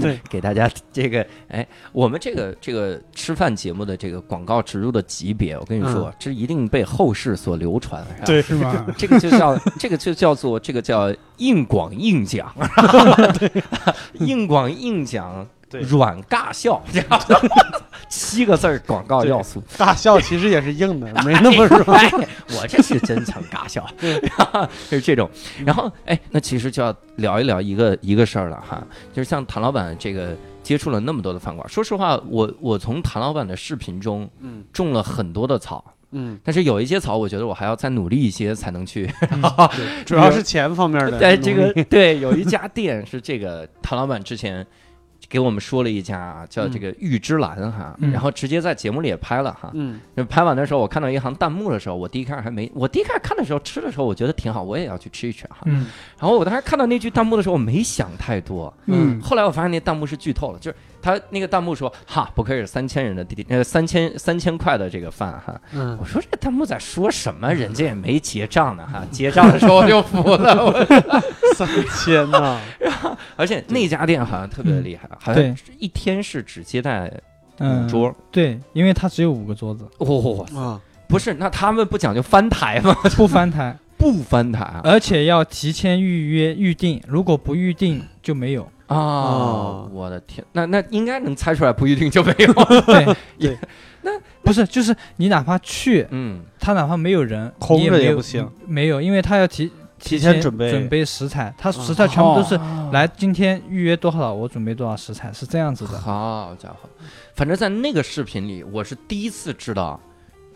[0.00, 8.04] 对，给大家这个，哎，我们这个这个吃饭节目的这个广告植入的级别，我跟你说，这一定被后世所流传。
[8.24, 8.86] 对是吗？
[8.96, 12.52] 这个就叫 这个就叫做这个叫硬广硬讲，
[14.20, 16.82] 硬广硬讲，对软尬笑，
[18.08, 19.62] 七个字儿广告要素。
[19.76, 21.98] 尬笑其实也是硬的， 没那么软。
[21.98, 22.10] 哎，
[22.50, 24.08] 我这是真诚尬笑，就
[24.98, 25.28] 是这种。
[25.64, 39.06] 然后，哎，那其实就要聊一聊一个一个事儿了哈，就是像谭老板这个接触了那么多的饭馆，说实话，我我从谭老板的视频中嗯种了很多的草，嗯，但是有一些草，我觉得我还要再努力一些才能去。
[39.76, 41.18] 对， 主要是钱方面的。
[41.20, 44.66] 在，这个 对，有一家店是这个谭老板之前
[45.28, 49.70] 给我们说了一家叫这个玉芝兰哈，嗯然后直接在节目里也拍了哈。
[49.74, 55.58] 嗯就拍完的时候，我看到一行弹幕的时候，我第一开始还没，我第一开始看的时候吃的时候，我觉得挺好，我也要去吃一吃哈。
[55.66, 55.86] 嗯，
[56.18, 58.72] 然后我当时看到那句弹幕的时候，我没想太多。
[58.86, 67.52] 嗯，后来我发现那弹幕是剧透了，就是他那个弹幕说：“哈，不愧是三千人的弟弟，呃，三千三千块的这个饭哈。”嗯我说这弹幕在说什么？
[67.52, 70.64] 人家也没结账呢哈， 结账的时候我就服了。
[70.64, 70.72] 我
[71.54, 72.58] 三千呐，
[73.36, 77.10] 而且那家店好像特别厉害，好像一天是只接待五
[77.58, 78.14] 嗯，桌。
[78.32, 82.94] 对，因为它只有五个桌子，哦，啊，不是，那他们不讲究翻台吗？
[83.14, 84.80] 不翻台，不翻台啊？
[84.84, 88.66] 而且要提前预约预定，如果不预定就没有。
[88.94, 89.00] 啊。
[89.00, 92.52] 哦，我的天，那那应该能猜出来，不一定就没有。
[93.38, 93.58] 对
[94.02, 94.10] 那，
[94.42, 100.70] 不是，就是你哪怕去，嗯，他哪怕没有人，空着也不行，没有，因为他要提提前前准备。
[100.70, 102.90] 准备食材，他食材全部都是哦。
[102.92, 105.98] 来今天预约多少，我准备多少食材，是这样子的。
[105.98, 106.88] 好家伙，
[107.34, 109.98] 反正在那个视频里，我是第一次知道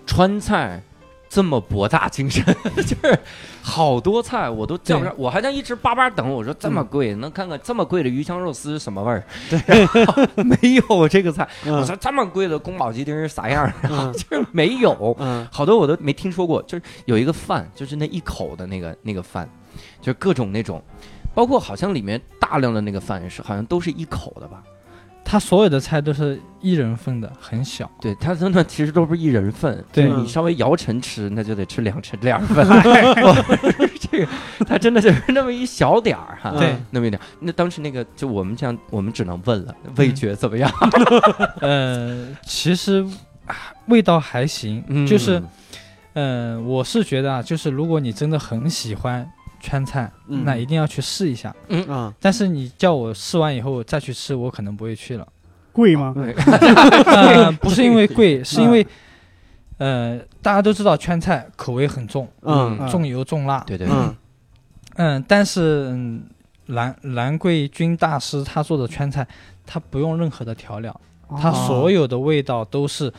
[0.05, 0.83] 川菜
[1.28, 2.44] 这么博大精深，
[2.76, 3.18] 就是
[3.62, 9.22] 好多菜我都叫不上，我还在一直巴巴等，我说这么贵，能看看这么贵的鱼香肉丝是什么味儿？
[9.50, 9.86] 对，
[10.42, 13.72] 没有这个菜，我嗯说这么贵的宫保鸡丁是啥样儿？
[13.90, 15.14] 嗯 就是没有。
[15.18, 19.48] 嗯好多我都没听说过，就是有一个饭，就是那一口的那个那个饭，
[20.00, 20.82] 就是各种那种，
[21.34, 24.62] 包括好像里面大量的那个饭是好像都是一口的吧？
[25.30, 27.90] 他所有的菜都是一人份的，很小。
[28.00, 32.66] 对，它真的其实都不是一人份，对你稍微摇成吃，那就得吃两成 两份。
[34.10, 34.28] 这个
[34.66, 37.24] 它真的就是那么一小点儿哈，对那么一点儿。
[37.40, 40.72] 那当时那个就我们这样，我们只能问了，味觉怎么样？
[41.60, 43.04] 呃，其实
[43.44, 43.54] 啊
[43.88, 45.42] 味道还行，嗯就是，
[46.14, 49.30] 呃，我是觉得啊，就是如果你真的很喜欢
[49.68, 51.54] 川菜，嗯那一定要去试一下。
[51.88, 55.26] 啊，但是你叫我试完以后再去吃，我可能不会去了。
[55.72, 56.14] 贵吗？
[57.07, 58.85] 呃， 不是因为贵，是因为，
[59.76, 63.61] 呃，大家都知道川菜口味很重，嗯嗯重油重辣。
[63.66, 64.16] 对对，嗯
[64.96, 66.24] 嗯，但是嗯
[66.66, 69.26] 兰兰桂君大师他做的川菜，
[69.66, 71.00] 他不用任何的调料，
[71.40, 73.12] 他哦所有的味道都是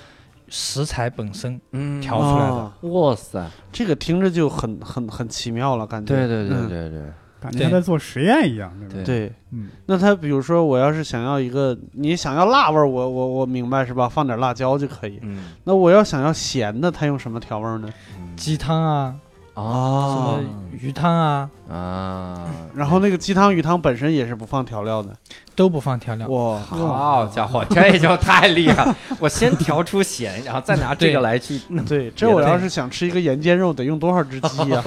[0.50, 2.54] 食材本身嗯调出来的。
[2.54, 6.16] 哦哇塞，这个听着就很很很奇妙了，感觉。
[6.16, 7.02] 对对对嗯对对，
[7.40, 8.94] 感觉他在做实验一样，对吧？
[8.94, 14.10] 对对，嗯，那他比如说我要是想要一个，你想要辣味儿，我我我明白是吧？
[14.10, 15.20] 放点辣椒就可以。
[15.22, 17.90] 嗯那我要想要咸的，他用什么调味儿呢？
[18.36, 19.16] 鸡汤啊，
[19.60, 20.44] 什哦么
[20.80, 25.10] 鱼汤啊，啊，然后那个鸡汤、鱼汤本身也是不放调料的。
[25.56, 26.26] 都不放调料。
[26.30, 28.96] 哇，好家伙，这就太厉害了！
[29.20, 31.84] 我先调出咸，然后再拿这个来去弄。
[31.84, 34.82] 对，这我要是想吃一个盐煎肉，得用多少只鸡呀？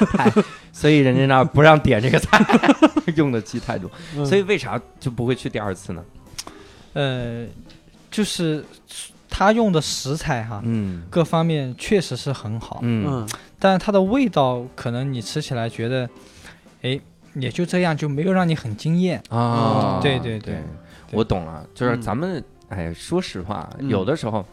[0.70, 2.38] 所以人家那儿不让点这个菜，
[3.16, 3.90] 用的鸡太多。
[4.14, 6.04] 嗯所以为啥就不会去第二次呢？
[6.92, 7.46] 呃，
[8.10, 8.62] 就是
[9.30, 13.28] 他用的食材哈，嗯各方面确实是很好，嗯嗯
[13.66, 16.08] 但是它的味道可能你吃起来觉得，
[16.82, 17.00] 哎，
[17.34, 19.20] 也就这样，就没有让你很惊艳。
[19.28, 20.62] 啊，对对对对，
[21.10, 22.00] 我懂了，就是嗯。
[22.00, 23.88] 咱们哎，说实话，嗯。
[23.88, 24.46] 有的时候。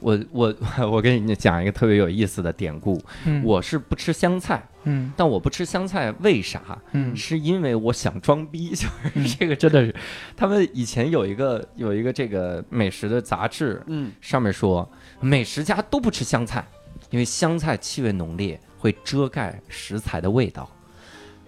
[0.00, 0.54] 我我
[0.92, 5.12] 我跟你讲一个特别有意思的典故，嗯，我是不吃香菜，嗯。
[5.16, 6.78] 但我不吃香菜为啥？
[6.92, 7.16] 嗯。
[7.16, 9.26] 是因为我想装逼， 就是嗯。
[9.26, 9.92] 这个真的是，
[10.36, 14.12] 他们以前有一个有一个这个美食的杂志，嗯。
[14.20, 14.88] 上面说
[15.20, 16.64] 美食家都不吃香菜，
[17.10, 20.68] 因为香菜气味浓烈，会遮盖食材的味道。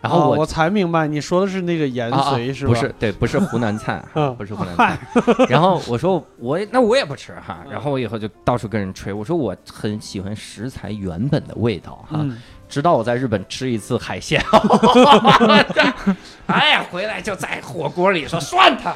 [0.03, 2.73] 然后我、哦我才明白你说的是那个盐啊啊是吧？
[2.73, 4.99] 不是对，不是湖南菜， 嗯不是湖南菜。
[5.47, 12.17] 然后我说我那我也不吃哈，然后我以后就到处跟人吹，我说我很喜欢食材原本的味道哈。
[12.21, 12.39] 嗯
[12.71, 14.41] 直到我在日本吃一次海鲜，
[16.47, 18.95] 哎呀，回来就在火锅里说涮它，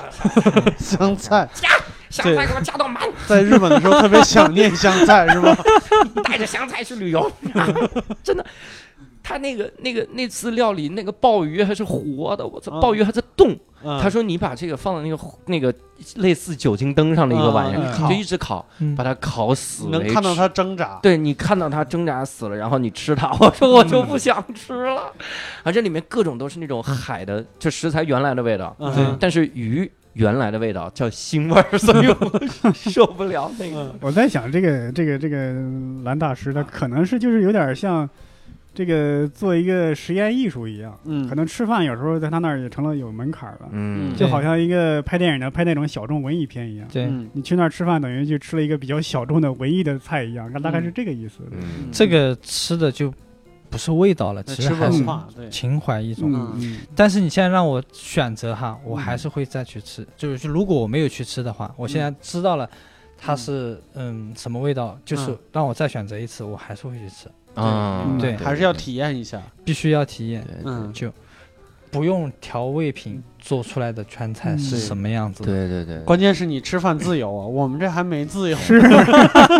[0.78, 1.48] 香菜，
[2.22, 5.56] 香菜给我加到满， 在日本的时候特别想念香菜是吧？
[6.24, 7.30] 带着香菜去旅游，
[8.22, 8.44] 真的。
[9.26, 13.56] 他那个那个那次料理那个鲍鱼还是活的，我操，嗯鲍鱼还在动。
[13.82, 15.72] 嗯他说你把这个放到那个那个
[16.16, 20.98] 类似酒精灯上的一个玩意儿，就一直烤，嗯把它烤死能看到它挣扎。
[21.02, 25.10] 对你看到它挣扎死了，然后你吃它，我说我就不想吃了。
[25.62, 33.82] 啊，这里面各种都是那种海的，就食材原来的味道，嗯但是鱼原来的味道叫腥味儿，所以我 受不了那个。
[33.82, 33.94] 嗯。
[34.00, 35.54] 我在想，这个这个这个
[36.02, 38.08] 蓝大师，他可能是就是有点像
[38.72, 41.28] 这个做一个实验艺术一样，嗯。
[41.28, 44.14] 可能吃饭有时候在他那儿也成了有门槛了，嗯。
[44.16, 46.86] 就好像一个拍电影的拍那种小众文艺片一样。
[46.92, 47.28] 对，嗯。
[47.32, 51.40] 你去那儿吃饭，等于就吃了一个比较小众的文艺的菜一样，大概是这个意思。
[51.50, 51.88] 嗯。
[51.92, 53.12] 这个吃的就
[53.74, 55.04] 不是味道了，其实还是。
[55.50, 56.30] 情怀一种。
[56.32, 60.06] 嗯嗯，但是你现在让我选择哈，我还是会再去吃。
[60.16, 62.70] 就是如果我没有去吃的话，我现在知道了
[63.18, 64.32] 它是嗯。
[64.36, 65.38] 什么味道，就是嗯。
[65.50, 69.42] 让我再选择一次，我还是会去吃，啊，对还是要体验一下。
[69.64, 71.12] 必须要体验，嗯，就
[71.90, 75.52] 不用调味品做出来的川菜嗯是什么样子的。
[75.52, 78.56] 对对对，关键是你吃饭自由啊， 我们这还没自由。
[78.56, 78.80] 是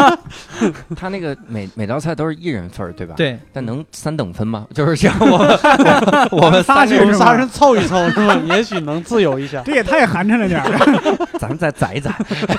[0.97, 3.15] 他那个每每道菜都是一人份儿，对吧？。
[3.15, 4.67] 对，但能三等分吗？
[4.75, 8.35] 就是这样，我我我们仨我们仨人凑一凑是吧？
[8.57, 9.63] 也许能自由一下。
[9.67, 11.29] 这也太寒碜了点儿。
[11.39, 12.11] 咱们再攒一宰，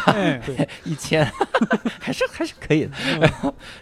[0.08, 0.40] 哎
[0.84, 1.26] 一千，
[2.00, 2.92] 还是还是可以的。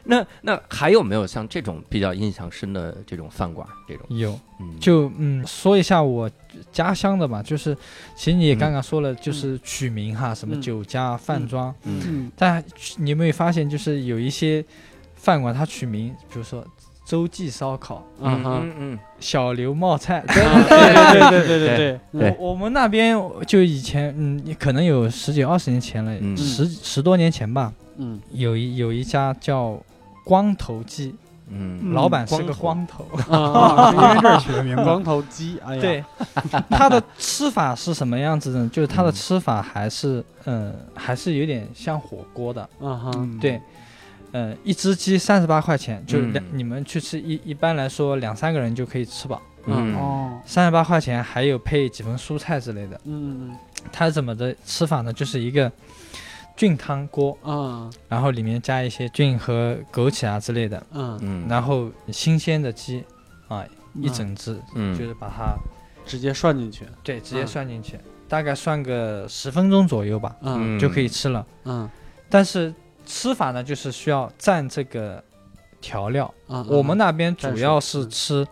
[0.05, 4.05] 那那还有没有像这种比较印象深的这种饭馆这种？
[4.17, 6.29] 有嗯，就嗯说一下我
[6.71, 7.75] 家乡的嘛，就是
[8.15, 8.57] 其实你也嗯。
[8.57, 12.01] 刚刚说了，就是取名哈，什么嗯酒家、饭庄，嗯。
[12.07, 12.31] 嗯。
[12.35, 12.63] 但
[12.97, 14.63] 你有没有发现，就是有一些
[15.15, 16.65] 饭馆它取名，比如说
[17.05, 26.35] 周记烧烤、嗯，嗯嗯小刘冒菜， 对对对对对对对 我我们那边就以前嗯，可能有十几二十年前了，嗯。
[26.37, 28.19] 十十多年前吧，嗯。
[28.31, 29.77] 有一有一家叫
[30.23, 31.13] 光头鸡，
[31.53, 31.79] 嗯。
[31.83, 34.83] 嗯老板是个光光头， 啊，因为这儿取的名字。
[34.83, 36.03] 光头鸡，哎呀，对，
[36.69, 38.69] 它的吃法是什么样子呢？
[38.73, 43.61] 就是它的嗯吃法还是嗯，还是有点像火锅的，嗯哼，嗯对。
[44.31, 46.49] 呃，一只鸡三十八块钱，就两、嗯。
[46.53, 49.95] 你们去吃一一般来说两三个人就可以吃饱，嗯。
[49.95, 52.99] 哦，三十八块钱还有配几份蔬菜之类的。
[53.03, 53.55] 嗯嗯
[53.91, 55.13] 它怎么的吃法呢？
[55.13, 55.71] 就是一个
[56.55, 61.17] 菌汤锅，嗯然后里面加一些菌和枸杞啊之类的，嗯。
[61.21, 63.03] 嗯，然后新鲜的鸡
[63.47, 64.97] 啊一整只，嗯。
[64.97, 65.55] 就是把它
[66.05, 67.47] 直接涮进去，对直接嗯。
[67.47, 70.79] 涮进去，大概涮个十分钟左右吧，嗯。
[70.79, 71.45] 就可以吃了。
[71.65, 71.89] 嗯。
[72.29, 72.73] 但是
[73.05, 75.23] 吃法呢，就是需要蘸这个
[75.81, 76.31] 调料。
[76.47, 78.47] 嗯，我们那边主要是吃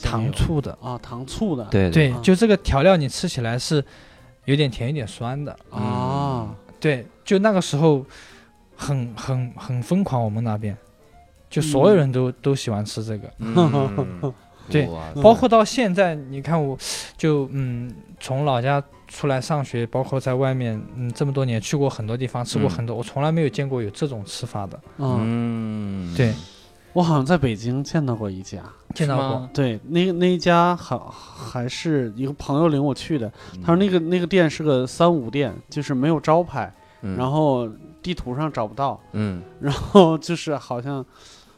[0.00, 2.22] 糖醋的，啊糖醋的，对对，嗯。
[2.22, 3.84] 就这个调料你吃起来是
[4.44, 5.56] 有点甜、有点酸的。
[5.70, 6.48] 啊，
[6.80, 8.04] 对，就那个时候
[8.76, 10.76] 很很很疯狂，我们那边。
[11.50, 14.34] 就所有人都、都喜欢吃这个，嗯。
[14.70, 14.86] 对
[15.22, 16.76] 包括到现在，你看我
[17.16, 22.70] 就嗯从老家出来上学，包括在外面嗯这么多年去过很多地方，吃过嗯。
[22.70, 24.78] 很多，我从来没有见过有这种吃法的。
[24.98, 26.34] 嗯，嗯，对，
[26.98, 28.60] 我好像在北京见到过一家，
[28.92, 33.32] 见到过，对，那那一家好还是一个朋友领我去的，
[33.64, 37.68] 他说那个那个店是个三无店，就是没有招牌，嗯然后
[38.02, 41.06] 地图上找不到，嗯 然后就是好像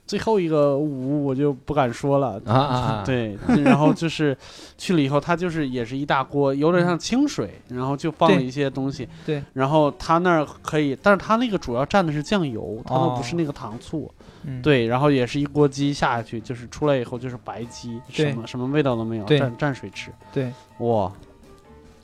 [0.07, 2.39] 最后一个五我就不敢说了。
[2.45, 4.37] 啊对，然后就是
[4.77, 9.09] 去了以后，他就是也是一大锅，有点像清水，然后就放了一些东西。
[9.25, 14.13] 对，然后他那儿可以，但是他那个主要蘸的是酱油，他都不是哦那个糖醋。
[14.45, 21.11] 嗯，对，然后也是一锅鸡下下去，就是出来以后就是白鸡，什么什么味道都没有，蘸蘸水吃，对，哇，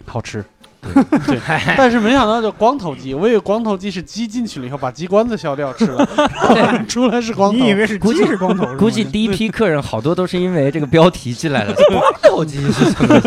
[0.05, 0.45] 好吃。
[1.27, 1.41] 对，
[1.77, 6.09] 但是没想到叫光头鸡，我以为光头鸡是鸡进去了以后把鸡冠子削掉吃了，
[6.55, 7.59] 然后出来是光头。
[7.59, 8.65] 你以为是鸡是光头？
[8.77, 13.21] 估计第一批客人好多都是因为这个标题进来的， 光头鸡是什么？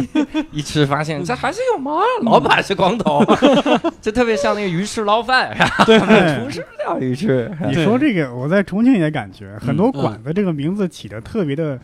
[0.52, 3.24] 一吃发现这还是有毛啊，老板是光头，
[4.00, 5.54] 这特别像那个鱼翅捞饭，
[5.86, 5.98] 对。
[6.44, 11.78] 厨师料鱼翅，你说这个，我在重庆也感觉很多嗯馆子这个名字起的特别的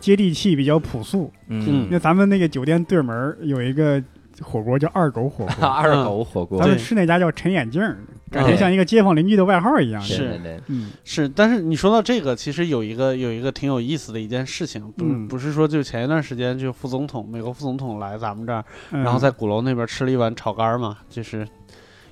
[0.00, 1.32] 接地气，比较朴素。
[1.48, 4.02] 嗯，那咱们那个酒店对门有一个
[4.40, 6.58] 火锅叫二狗火锅， 二狗火锅。
[6.58, 7.98] 咱们吃那家叫陈眼镜儿，
[8.32, 10.00] 感觉像一个街坊邻居的外号一样。
[10.00, 10.40] 是。
[10.68, 15.28] 嗯，是，但是你说到这个，其实有一个有一个挺有意思的一件事情，不、嗯。
[15.28, 19.02] 不是说就前一段时间就副总统美国副总统来咱们这儿，嗯。
[19.02, 21.46] 然后在鼓楼那边吃了一碗炒肝儿嘛，就是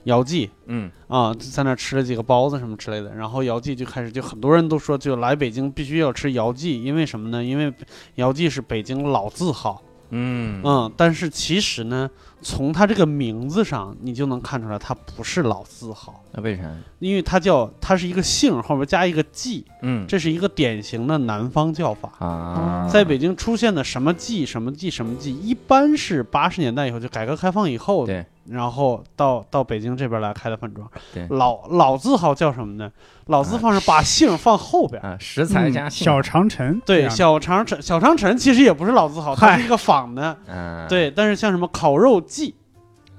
[0.05, 0.51] 姚记。
[0.67, 0.91] 嗯。
[1.09, 7.43] 啊，在那吃了几个包子什么之类的，然后姚记就开始就很多人都说就来北京必须要吃姚记，因为什么呢？
[7.43, 7.73] 因为
[8.17, 10.61] 姚记是北京老字号，嗯。
[10.65, 12.09] 嗯，但是其实呢，
[12.43, 16.23] 从他这个名字上你就能看出来他不是老字号。
[16.33, 16.63] 那为啥？
[16.99, 22.11] 因为它叫它是一个姓后面加一个记，嗯这是一个典型的南方叫法。
[22.19, 30.89] 啊，在北京出现的什么记什么记什么记，一般是八十年代以后，就改革开放以后，对，然后到到北京这边来开的饭庄。
[31.13, 32.91] 对老老字号叫什么呢？
[33.27, 35.01] 老字号是把姓放后边。
[35.03, 40.37] 啊，食材加小长城对，小长城，小长城其实也不是老字号，它是一个仿的。
[40.47, 42.55] 嗯，对，但是像什么烤肉记，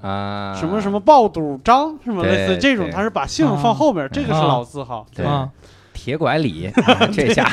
[0.01, 2.91] 啊，什么什么爆肚张，什么类似这种，对。
[2.91, 5.05] 它是把姓放后面，这个是啊老字号。
[5.15, 5.25] 对。
[5.25, 5.49] 啊，
[5.93, 7.43] 铁拐李， 啊这下。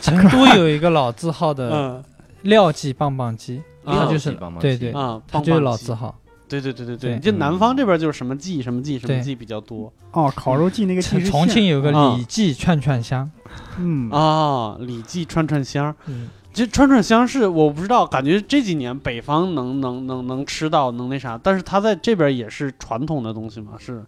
[0.00, 2.04] 成都有一个老字号的嗯。
[2.42, 4.60] 廖记棒棒鸡，啊它就是廖记棒棒鸡。
[4.60, 6.14] 对对，啊，它就是棒棒老字号。
[6.48, 9.92] 对对对对对，就南方这边就是什么记什么记什么记比较多。
[10.12, 12.14] 哦，烤肉记那个重庆，有个啊。
[12.16, 13.28] 李记串串香，
[13.78, 14.08] 嗯。
[14.12, 14.76] 啊。
[14.78, 15.92] 李记串串香，
[16.56, 24.02] 嗯，这串串香是我不知道，感觉这几年北方能能能能吃到能那啥，但是它在这边也是传统的东西嘛，是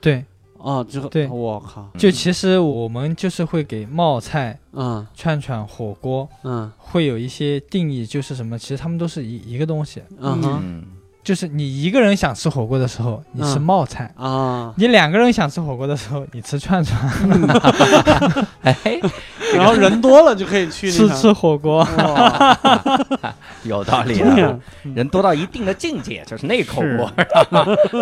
[0.00, 0.24] 对，
[0.58, 5.06] 啊，就对我靠，就其实我们就是会给冒菜、嗯。
[5.14, 6.70] 串串、火锅嗯。
[6.78, 10.60] 会有一些定义，就是什么，其实他们都是一一个东西，嗯哼。
[10.62, 10.84] 嗯
[11.26, 13.62] 就是你一个人想吃火锅的时候，你吃嗯。
[13.62, 14.08] 冒菜。
[14.16, 16.96] 啊，你两个人想吃火锅的时候，你吃串串，
[18.62, 18.76] 哎，
[19.52, 21.84] 然后人多了就可以去吃吃火锅。
[23.64, 24.56] 有道理啊，
[24.94, 27.10] 人多到一定的境界，就是那口锅，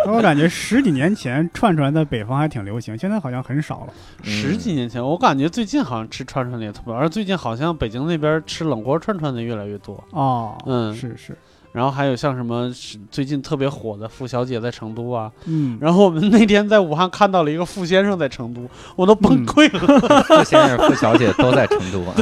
[0.07, 3.93] 我感觉十几年前串串在北方还挺流行，现在好像很少了。
[4.23, 10.05] 十几年前，我感觉最近好像吃串串的也特别，而最近好像北京那边吃冷锅串串的越来越多。
[10.11, 10.95] 哦，嗯。
[10.95, 11.35] 是是，
[11.75, 18.65] 然后还有像什么是最近特别火的傅小姐在成都啊，嗯，然后我们那天在武汉看到了一个傅先生在成都，
[18.95, 20.01] 我都崩溃了。
[20.23, 22.15] 傅先生、傅小姐都在成都啊。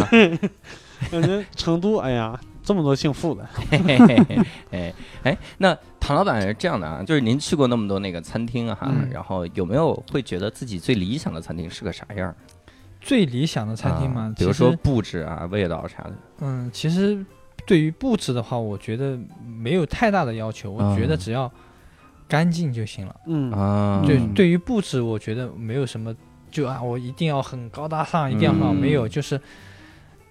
[1.12, 4.38] 感觉成都，哎呀，这么多姓傅的，嘿嘿嘿嘿
[4.70, 4.94] 哎
[5.24, 12.34] 哎，那唐老板是这样的啊，就是您去过那么多那个餐厅啊，嗯然后有没有会觉得自己最理想的餐厅是个啥样儿？
[13.02, 16.12] 最理想的餐厅嘛，啊比如说布置啊、味道啥的。
[16.40, 17.22] 嗯，其实
[17.66, 21.50] 对于布置的话，我觉得没有太大的要求，我觉得嗯只要
[22.28, 23.16] 干净就行了。
[23.26, 26.14] 嗯啊，对，嗯对于布置，我觉得没有什么，
[26.50, 29.40] 就啊，我一定要很高大上，一定要好，嗯没有，就是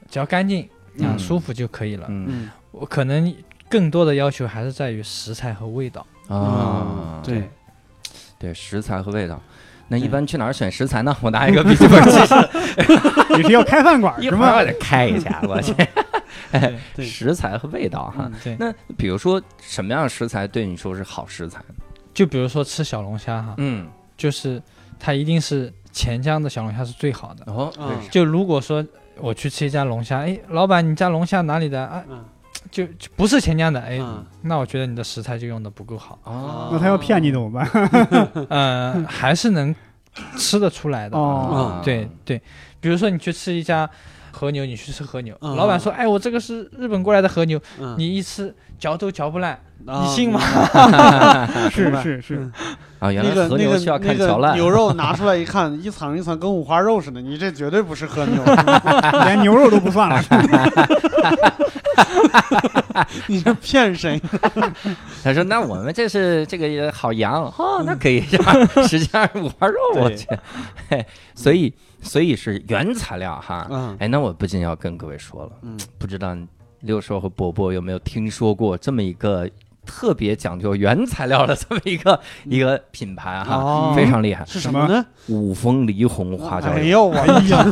[0.09, 0.63] 只要干净
[0.99, 2.07] 啊，嗯舒服就可以了。
[2.09, 3.33] 嗯嗯我可能
[3.69, 6.05] 更多的要求还是在于食材和味道。
[6.27, 7.49] 啊，对，
[8.39, 9.41] 对，食材和味道。
[9.91, 11.13] 那一般去哪儿选食材呢？
[11.21, 12.49] 我拿一个笔记本记下，
[13.35, 14.55] 你是要开饭馆是吗？
[14.55, 15.73] 我得开一下，我去。
[16.51, 18.31] 对对食材和味道哈。
[18.57, 21.59] 那比如说什么样的食材对你说是好食材？
[22.13, 23.85] 就比如说吃小龙虾哈，嗯，
[24.15, 24.61] 就是
[24.97, 27.51] 它一定是钱江的小龙虾是最好的。
[27.51, 27.69] 哦，
[28.09, 28.85] 就如果说
[29.19, 32.01] 我去吃一家龙虾，哎，老板你家龙虾哪里的啊？
[32.71, 34.25] 嗯就就不是钱江的，哎，嗯。
[34.43, 37.67] 那我觉得你的食材就用的不够好，哦，那他要骗你怎么办？
[38.49, 39.75] 呃，还是能
[40.37, 41.17] 吃得出来的。
[41.17, 41.79] 哦。
[41.79, 42.41] 啊对对，
[42.79, 43.89] 比如说你去吃一家
[44.31, 45.55] 和牛，你去吃和牛，嗯。
[45.57, 49.51] 老板说，哎，我这个是日本过来的和牛，嗯，你一吃嚼都嚼不烂，
[49.85, 50.39] 啊你信吗？
[51.69, 52.51] 是是是，
[52.99, 54.51] 啊，原那来和个那个牛需要看那桥烂。
[54.53, 58.41] 个牛肉拿出来一看，一层一层跟五花肉似的，你这绝对不是和牛，
[59.25, 60.21] 连牛肉都不算了。
[63.27, 64.21] 你这骗谁？
[65.23, 68.21] 他说：“那我们这是这个好羊哦，那可以，
[68.87, 70.27] 实际上是五花肉，我去。
[70.89, 73.67] 嘿所以所以是原材料哈。
[73.69, 76.35] 嗯哎，那我不禁要跟各位说了，嗯不知道
[76.81, 79.47] 六叔和伯伯有没有听说过这么一个
[79.85, 85.05] 特别讲究原材料的这么一个一个品牌哈，哦非常厉害，是什么呢？
[85.27, 86.89] 五峰梨红花椒哎油。
[86.89, 87.65] 呦我哎呀，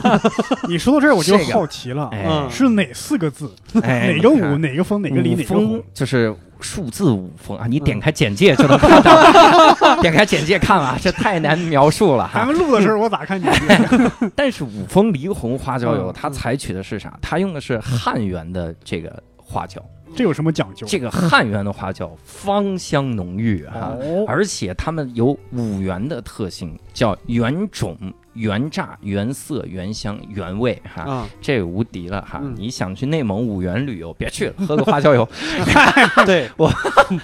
[0.68, 3.52] 你说到这儿我就这个好奇了，哎嗯是哪四个字？
[3.84, 4.58] 哎哪个五？
[4.58, 5.02] 哪个峰？
[5.02, 5.36] 哪个梨？
[5.36, 5.84] 哪个峰红？
[5.94, 7.66] 就是数字五峰啊！
[7.70, 12.40] 你点开简介就能看到， 点开简介看啊，这太难描述了哈。
[12.40, 14.12] 咱们录的时候我咋看简介？
[14.36, 17.18] 但是五峰梨红花椒油，嗯它采取的是啥？
[17.22, 19.82] 它用的是汉源的这个花椒，
[20.16, 20.86] 这有什么讲究？
[20.88, 27.98] 这个汉源的花椒芳香浓郁哈，哦，而且它们有五原的特性，叫原种、
[28.34, 32.40] 原榨、原色、原香、原味哈，啊，这无敌了哈！
[32.44, 35.28] 嗯你想去内蒙五原旅游，别去了，喝个 花椒油，
[36.26, 36.72] 对， 我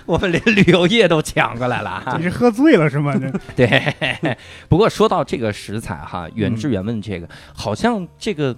[0.06, 2.24] 我们连旅游业都抢过来了哈你。
[2.24, 3.14] 是喝醉了是吗？
[3.16, 4.38] 这对，
[4.70, 8.56] 不过说到这个食材哈，原汁原味这个，好像这个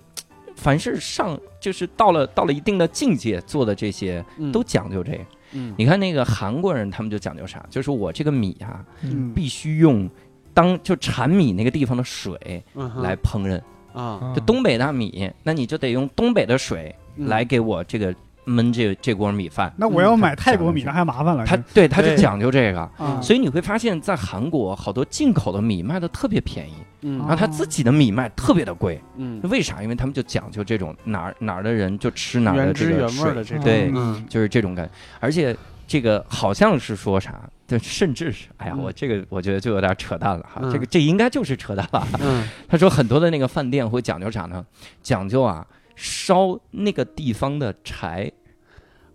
[0.58, 4.51] 凡是上就是到了到了一定的境界做的这些嗯。
[4.51, 5.20] 都讲究这个。
[5.53, 5.74] 嗯。
[5.78, 7.64] 你看那个韩国人，他们就讲究啥？
[7.70, 9.32] 就是我这个米啊，嗯。
[9.34, 10.10] 必须用
[10.53, 12.64] 当就产米那个地方的水
[12.97, 13.62] 来烹饪。
[13.93, 14.34] 啊。
[14.36, 17.28] 就东北大米，那你就得用东北的水嗯。
[17.28, 18.14] 来给我这个
[18.48, 19.72] 焖这这锅米饭。
[19.78, 21.45] 那我要嗯买泰国米，那还麻烦了。
[21.45, 22.80] 他对他就讲究这个。
[22.98, 29.84] 啊，所以你会发现在韩国好多进口的米卖的特别便宜，嗯然后他自己的米卖特别的贵，嗯，为啥？
[29.84, 34.91] 因为他们就讲究这种哪儿哪儿的人就吃哪儿的这个水原味的，这种，对嗯就是这种感觉。
[35.20, 37.34] 而且这个好像是说啥，
[37.68, 42.08] 对，甚至是，哎呀，嗯我这个我觉得就有点扯淡了哈，嗯这个这应该就是扯淡了。
[42.22, 44.66] 嗯 他说很多的那个饭店会讲究啥呢？
[45.02, 45.66] 讲究啊
[45.98, 48.32] 烧那个地方的柴，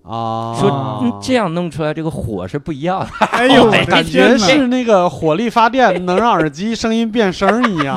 [0.02, 3.26] 啊，说、嗯、这样弄出来这个火是不一样的。
[3.26, 4.46] 哎呦，我的感觉天哪！
[4.46, 7.96] 是那个火力发电能让耳机声音变声一样。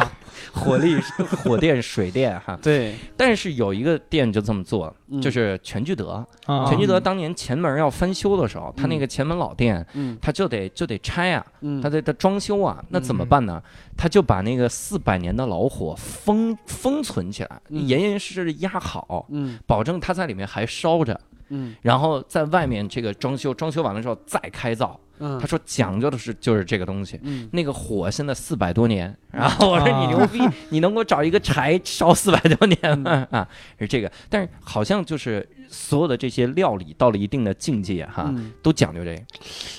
[0.55, 0.95] 火力、
[1.43, 2.57] 火电、水电哈。
[2.61, 6.25] 对，但是有一个店就这么做，嗯就是全聚德。
[6.45, 13.61] 啊全聚德当年前门要翻修的时候，他那个前门老店，嗯他就得就得拆啊，嗯，他得他装修啊，那怎么办呢？
[13.97, 21.19] 他就把那个四百年的老火封封存起来，嗯严严实实的压好，嗯保证它在里面还烧着。
[21.49, 24.99] 嗯然后在外面这个装修，装修完了之后再开灶。
[25.19, 27.19] 嗯，他说讲究的是就是这个东西。
[27.23, 30.39] 嗯那个火现在四百多年， 然后我说你牛逼，
[30.69, 33.27] 你能给我找一个柴烧四百多年吗？
[33.31, 33.47] 啊，
[33.79, 34.11] 是这个。
[34.29, 39.21] 但是好像就是所有的这些料理到了一定的境界哈，嗯都讲究这个。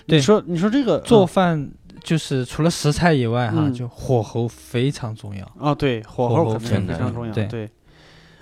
[0.07, 1.71] 你说你说这个做饭
[2.03, 5.45] 就是除了食材以外哈，嗯就火候非常重要。
[5.59, 7.71] 啊，对，火火候候肯定非常重要，对对。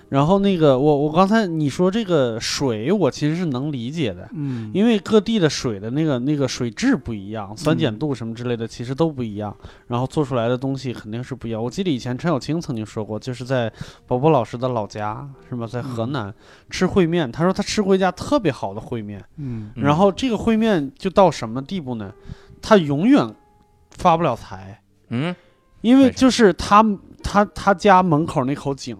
[0.09, 9.55] 然后那个我我刚才你说这个水，我其实是能理解的，嗯，因为各地的水的那个那个水质不一样，酸碱度什么之类的其实都不一样，
[9.87, 11.61] 然后做出来的东西肯定是不一样。
[11.61, 13.71] 我记得以前陈小青曾经说过，就是在
[14.05, 16.33] 宝宝老师的老家是吧，在河南、
[16.69, 19.71] 吃烩面，他说他吃过一家特别好的烩面，嗯。
[19.75, 22.13] 嗯然后这个烩面就到什么地步呢？
[22.61, 23.33] 他永远
[23.91, 25.35] 发不了财，嗯，
[25.81, 26.83] 因为就是他
[27.23, 28.97] 他他家门口那口井，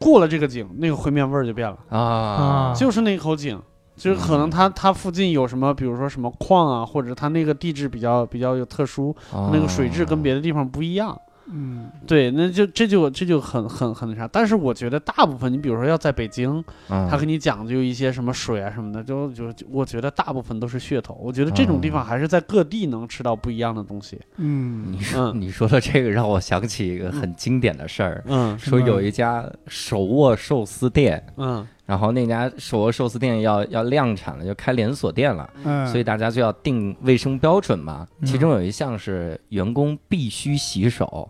[0.00, 1.76] 过了这个井，那个烩面味儿就变了。
[1.90, 3.60] 啊啊，就是那口井，
[3.96, 9.14] 就是可能它它附近有什么，比如说什么矿啊，或者它那个地质比较比较有特殊，
[9.52, 11.16] 那个水质跟别的地方不一样。
[11.52, 14.28] 嗯对，那就这就这就很很很那啥。
[14.32, 21.14] 但是我觉得大部分，你比如说要在北京，他他给你讲究一些什么水啊什么的，就就就我觉得大部分都是噱头。
[21.22, 24.18] 我觉得这种地方还是在各地能吃到不一样的东西。
[24.36, 35.50] 嗯你说嗯你说的这个让我想起一个很经典的事儿，嗯说有一家手握寿司店，嗯然后那家手握寿司店要要量产了，就开连锁店了。
[35.64, 38.26] 嗯，所以大家就要定卫生标准嘛，嗯。
[38.26, 41.28] 其中有一项是员工必须洗手，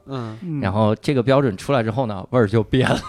[0.60, 3.00] 然后这个标准出来之后呢，味儿就变了。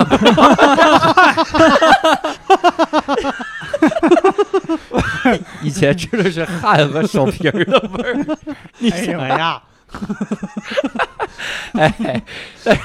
[5.62, 8.26] 以前吃的是汗和手皮儿的味儿，
[8.80, 9.20] 你哎呦。
[9.20, 9.62] 哎呀，
[11.74, 12.24] 哎，
[12.64, 12.78] 但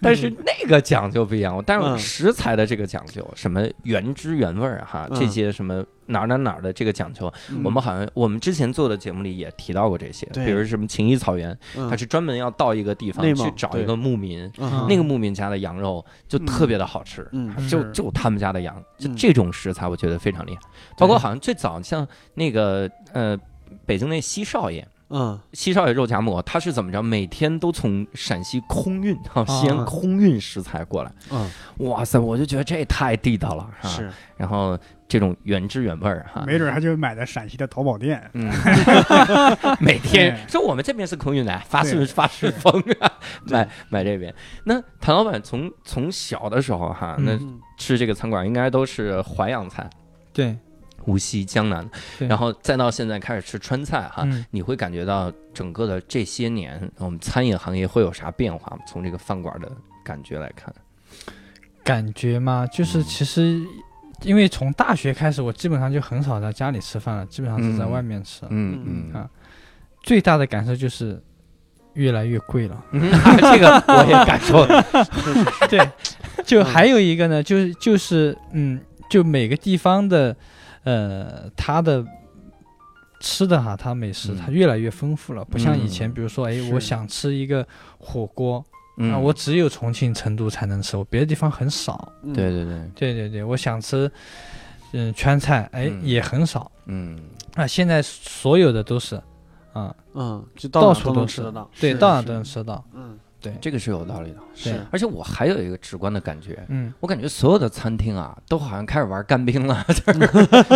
[0.00, 1.98] 但是那个讲究不一样，但嗯。
[1.98, 5.18] 是食材的这个讲究，什么原汁原味儿哈，嗯。
[5.18, 11.88] 这些什么哪儿哪儿哪儿的这个讲究，我们好像我们之前做的节目里也提到过这些，比如什么秦邑草原，嗯。
[11.88, 19.16] 它是专门要到一个地方去找一个牧民，嗯那个牧民家的羊肉就特别的好吃，嗯就就他们家的羊，就嗯。
[19.16, 20.60] 这种食材我觉得非常厉害。
[20.98, 23.38] 包括好像最早像那个呃
[23.86, 25.38] 北京那西少爷，嗯。
[25.52, 27.02] 西少爷肉夹馍，他是怎么着？
[27.02, 31.12] 每天都从陕西空运哈，西安啊空运食材过来。
[31.30, 31.48] 嗯，
[31.78, 33.88] 哇塞，我就觉得这也太地道了哈。
[33.88, 38.22] 是，然后这种原汁原味儿哈，没准他就买的陕西的淘宝店。
[38.32, 38.50] 嗯，
[39.78, 40.50] 每天对。
[40.50, 43.12] 说我们这边是空运的，发顺发顺丰啊，
[43.44, 44.34] 买买这边。
[44.64, 49.88] 那谭老板从从小的时候哈，那嗯吃这个餐馆应该都是淮扬菜，
[50.32, 50.56] 对，
[51.06, 51.88] 无锡、江南，
[52.18, 58.82] 然后再到现在开始吃川菜哈，嗯，你会感觉到整个的这些年我们餐饮行业会有啥变化吗？
[58.86, 59.70] 从这个饭馆的
[60.04, 60.74] 感觉来看，
[61.84, 63.60] 感觉嘛，就是嗯其实。
[64.24, 68.46] 因为从大学开始，我基本上就很少在家里吃饭了，基本上是在嗯外面吃。
[68.50, 69.28] 嗯嗯嗯啊
[70.04, 71.20] 最大的感受就是
[71.94, 72.84] 越来越贵了。
[72.92, 73.10] 嗯，
[73.52, 74.80] 这个我也感受了，
[75.68, 75.80] 对，
[76.44, 78.80] 就还有一个呢，就是就是嗯，
[79.10, 80.36] 就每个地方的，
[80.84, 82.04] 呃，它的
[83.20, 84.36] 吃的哈，它美食嗯。
[84.36, 86.14] 它越来越丰富了，不像以前，嗯。
[86.14, 87.66] 比如说，哎，我想吃一个
[87.98, 88.64] 火锅
[88.98, 92.12] 嗯啊，我只有重庆、成都才能吃，我别的地方很少。
[92.22, 92.32] 嗯。
[92.32, 94.10] 对对对，对对对，我想吃
[94.92, 96.00] 嗯川菜，哎，嗯。
[96.02, 96.70] 也很少。
[96.86, 97.18] 嗯。
[97.54, 97.66] 啊。
[97.66, 99.20] 现在所有的都是
[99.72, 102.84] 啊，嗯，就到到处都能吃得到，对，到哪都能吃到。
[102.92, 104.38] 嗯对，这个是有道理的。
[104.54, 110.28] 是，而且我还有一个直观的感觉，嗯，我感觉所有的餐厅啊，都好像开始玩干冰了，就 是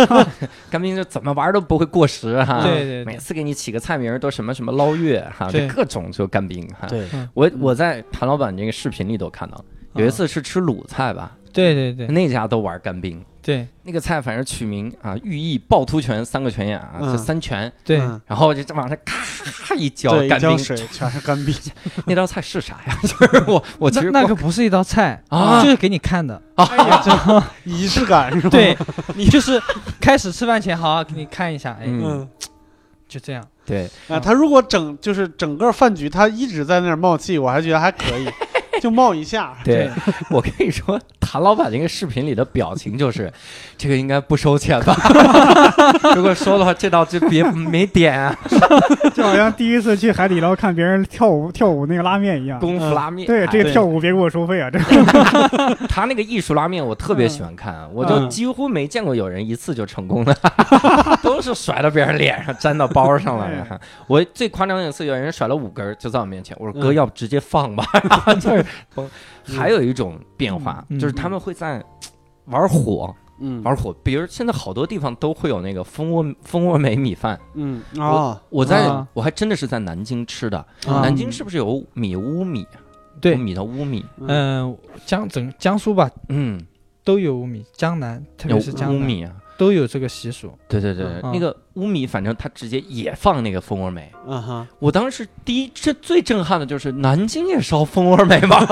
[0.69, 2.61] 干冰就怎么玩都不会过时哈。
[2.63, 5.67] 对对对，每次给你起个菜名都什么什么捞月哈，对。
[5.67, 6.87] 就各种就干冰哈。
[6.87, 9.63] 对，我我在谭老板这个视频里都看到，
[9.93, 12.07] 有一啊次是吃鲁菜吧，对对对。
[12.07, 21.55] 那家都玩干冰，对那个菜反正取名啊，寓意趵突泉三个泉眼啊，嗯就三泉，对，嗯然后就这往上咔一浇干冰，浇水全是干冰，
[22.05, 22.97] 那道菜是啥呀？
[23.01, 26.41] 就是我我其实那个不是一道菜啊就是给你看的。
[26.55, 28.49] 哎呀，这 仪式感是吧？
[28.51, 28.77] 对，
[29.15, 29.61] 你就是
[30.01, 31.87] 开始吃饭前，好好给你看一下，哎。
[33.07, 33.41] 就这样。
[33.65, 38.27] 对，啊，他如果整就是整个饭局，他一直在那儿冒气，我还觉得还可以，
[38.81, 39.53] 就冒一下。
[39.63, 39.89] 对，
[40.29, 43.31] 我跟你说，谭老板那个视频里的表情就是，
[43.77, 44.95] 这个应该不收钱吧？
[46.15, 48.37] 如果收的话，这道就别没点啊，
[49.13, 52.59] 就好像第一次去海底捞看别人跳舞跳舞那个拉面一样。
[52.59, 53.27] 功夫拉面。
[53.27, 54.69] 对，哎这个跳舞别给我收费啊！
[54.69, 60.35] 这个他那个艺术拉面我特别喜欢看，我就嗯几乎没见过有人一次就成功的，
[61.23, 63.47] 都是甩到别人脸上，粘到包上了。
[63.69, 67.85] 哈我最夸张的一次，有人甩了五根就在我面前，我说哥，嗯要不直接放吧？
[68.09, 69.09] 然后就是崩。
[69.45, 71.83] 还有一种变化，嗯就是他们会在
[72.45, 73.61] 玩火，嗯。
[73.63, 77.39] 玩火，比如现在好多地方都会有那个蜂窝蜂窝煤米饭。
[77.55, 79.07] 嗯啊，我在啊。
[79.13, 80.57] 我还真的是在南京吃的，
[80.87, 82.65] 啊南京是不是有米乌米？
[83.19, 83.35] 对。
[83.35, 86.63] 米的乌米，嗯，江整江苏吧嗯，
[87.03, 88.95] 都有乌米，江南特别是江南。
[88.95, 89.31] 乌米啊。
[89.57, 90.51] 都有这个习俗。
[90.67, 94.11] 对对对，嗯那个乌米，反正它直接也放那个蜂窝煤。
[94.27, 98.65] 嗯哈，我当时第一，这最震撼的就是南京也烧蜂窝煤吗？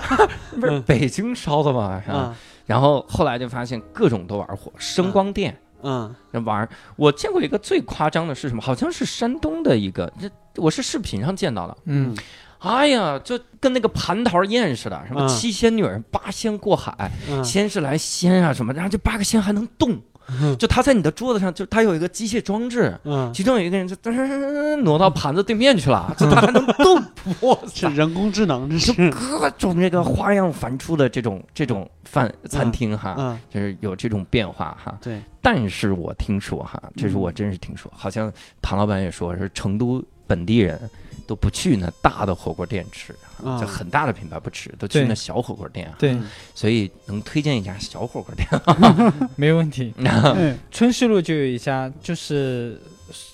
[0.58, 2.00] 不是嗯北京烧的吗？
[2.04, 2.28] 是吧？
[2.30, 2.34] 嗯
[2.66, 5.58] 然后后来就发现各种都玩火，声光电。
[5.82, 8.62] 嗯那玩，我见过一个最夸张的是什么？
[8.62, 11.76] 好像是山东的一个，这我是视频上见到的。
[11.86, 12.14] 嗯，
[12.58, 19.98] 哎呀，就跟那个蟠桃宴似的，什么嗯七仙女儿八仙过海，嗯先是来仙啊什么，然后这八个仙还能动，
[20.40, 27.02] 嗯就他在你的桌子上，就他有一个机械装置，嗯，其中有一个人就噔挪到盘子对面去了， 就他还能动，
[27.40, 27.88] 哇塞！
[27.94, 34.96] 人工智能，这就是各种这个花样繁出的这种这种饭餐厅哈，嗯就是有这种变化哈。
[35.02, 40.78] 对，但是我听说哈，这是我真是听说，好像唐老板也说是成都本地人
[41.26, 43.14] 都不去那大的火锅店吃，
[43.44, 43.60] 啊。
[43.60, 45.94] 就很大的品牌不吃，都去那小火锅店啊。
[45.98, 48.46] 对，嗯所以能推荐一家小火锅店。
[49.36, 49.92] 没问题。
[49.96, 52.80] 嗯 春熙路就有一家，就是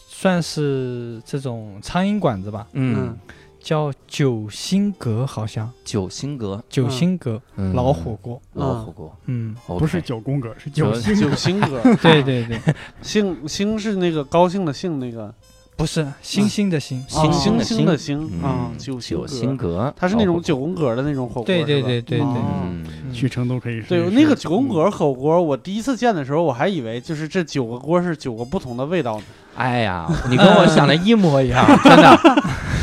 [0.08, 3.16] 算是这种苍蝇馆子吧，嗯，
[3.60, 5.70] 叫九星阁，好像。
[5.84, 6.62] 九星阁。
[6.68, 7.72] 九星阁嗯。
[7.74, 8.40] 老火锅。
[8.54, 11.14] 老火锅，嗯，不是九宫格，是九九星。
[11.16, 12.60] 九星格， 对对对，
[13.02, 15.32] 星星是那个高兴的兴，那个
[15.76, 17.04] 不是星星的星。
[17.06, 21.88] 星星的星啊，嗯九九星星阁，它是那种九宫格的那种火锅，对对是吧？
[21.88, 29.24] 对对对去成都可以试对，那个九宫格火锅，我第一次见的时候，我还以为就是这九个锅是九个不同的味道呢。
[29.54, 32.18] 哎呀，你跟我想的一模一样， 真的，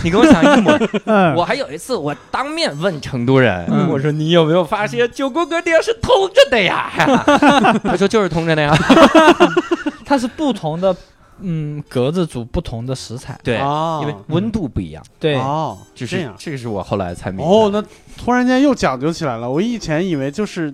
[0.04, 1.02] 你跟我想的一模一样。
[1.06, 3.90] 嗯，我还有一次，我当面问成都人，嗯。
[3.90, 6.92] 我说你有没有发现九宫格店是通着的呀？
[7.84, 8.76] 他说就是通着的呀。
[10.06, 10.96] 它是不同的
[11.44, 13.40] 嗯格子煮不同的食材。
[13.44, 16.34] 对，啊因为温度不一样，对，哦，就是这样。
[16.38, 17.46] 这个是我后来才明白。
[17.46, 17.84] 哦，那
[18.18, 19.50] 突然间又讲究起来了。
[19.50, 20.74] 我以前以为就是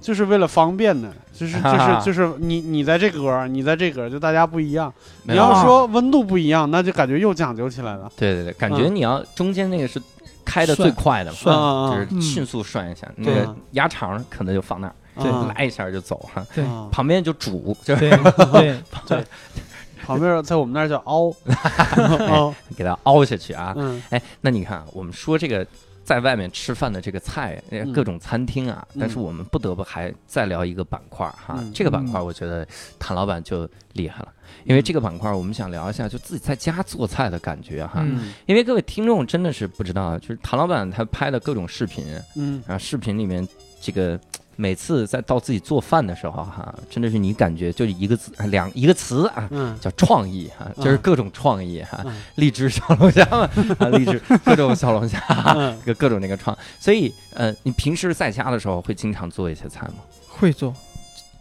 [0.00, 4.92] 就是为了方便呢，就是就是就是你你在这格儿，你在这格儿，就大家不一样。
[5.24, 5.42] 没有。
[5.42, 8.10] 你要说温度不一样，那就感觉又讲究起来了。
[8.16, 10.00] 对对对，感觉嗯你要中间那个是
[10.44, 16.64] 开的最涮快的嘛，涮啊就是嗯迅速涮一下，那对个鸭肠可能就放那儿，对来一下就走哈，对。
[16.64, 19.24] 啊旁边就煮，就是对对对，
[20.04, 21.32] 旁边在我们那儿叫凹，
[22.28, 23.74] 凹，给它凹下去啊。
[23.76, 25.66] 嗯哎，那你看啊，我们说这个
[26.04, 27.62] 在外面吃饭的这个菜，
[27.94, 31.70] 各种餐厅啊，但是嗯我们不得不还再聊一个板块儿哈嗯。
[31.74, 32.66] 这个板块我觉得
[32.98, 34.32] 谭老板就厉害了，
[34.64, 38.00] 因为这个板块我们想聊一下就自己在家做菜的感觉哈。
[38.02, 43.46] 嗯因为各位听众真的是不知道，就是谭老板他拍的各种视频，嗯啊，视频里面
[43.80, 44.18] 这个
[44.60, 49.46] 每次在到自己做饭的时候哈，真的是你感觉就是一个字两一个词啊。
[49.52, 49.78] 嗯。
[49.80, 52.20] 叫创意哈，就是嗯各种创意哈，嗯。
[52.34, 53.48] 荔枝小龙虾嘛，
[53.78, 55.22] 啊，荔枝各种小龙虾，
[55.56, 55.78] 嗯。
[55.86, 59.94] 各各种那个创，所以呃，你平时在家的时候会经常做一些菜吗？
[60.26, 60.74] 会做，嗯。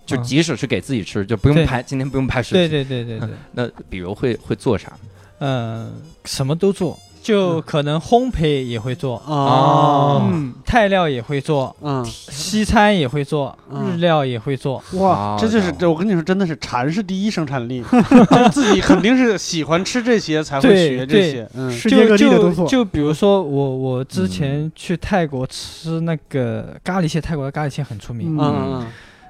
[0.05, 1.65] 就即使是给自己吃，就不用对。
[1.65, 2.87] 拍，今天不用拍视对频。
[2.87, 3.27] 对对对。
[3.27, 4.93] 对，那比如会会做啥？
[5.39, 5.91] 嗯，
[6.25, 13.91] 什么都做，就可能烘焙也会做，啊嗯，泰料也会做，嗯，西餐也会做，嗯。
[13.91, 14.81] 日料也会做。
[14.93, 17.83] 哇，这就是这我跟你说，真的是馋是第一生产力，
[18.31, 21.49] 就 自己肯定是喜欢吃这些才会学这些。
[21.53, 21.69] 嗯。
[21.71, 28.79] 世界各地的都做，就就比如说我我之前去泰国吃那个咖喱蟹，泰国的咖喱蟹很出名，嗯嗯。
[28.81, 28.87] 嗯。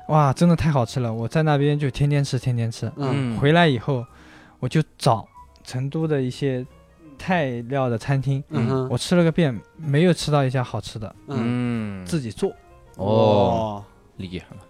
[0.09, 1.13] 哇，真的太好吃了！
[1.13, 2.91] 我在那边就天天吃，天天吃。
[2.95, 3.35] 嗯。
[3.37, 4.05] 回来以后，
[4.59, 5.27] 我就找
[5.65, 6.65] 成都的一些
[7.17, 12.51] 泰料的餐厅，嗯哼我吃了个遍，没有吃到一家好吃的，嗯嗯，自己做
[12.95, 13.83] 哦，，
[14.17, 14.61] 厉害了。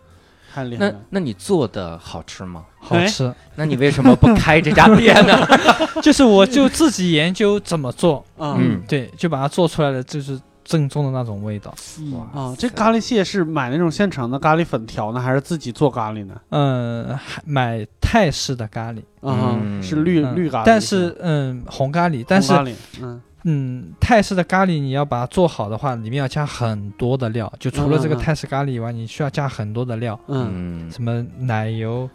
[0.55, 0.95] 那太厉害了。
[1.11, 2.65] 那你做的好吃吗？
[2.89, 3.31] 哎好吃。
[3.55, 5.47] 那你为什么不开这家店呢？
[6.01, 11.73] 就是我就自己研究怎么做，嗯对，就把它做出来了，就是正宗的那种味道。
[11.99, 12.27] 嗯。
[12.33, 16.35] 啊，这咖喱蟹是买那种现成的咖喱粉调呢，还是自己做咖喱呢？
[16.49, 19.81] 嗯，还买泰式的咖喱，啊，嗯。
[19.81, 23.21] 是绿嗯绿咖喱，但是嗯红咖喱，但是红咖喱，嗯。
[23.49, 30.49] 嗯泰式的咖喱你要把它做好的话，里面要加很多的料，就除了这个泰式咖喱以外，你需要加很多的料，嗯。
[30.87, 32.09] 嗯什么奶油、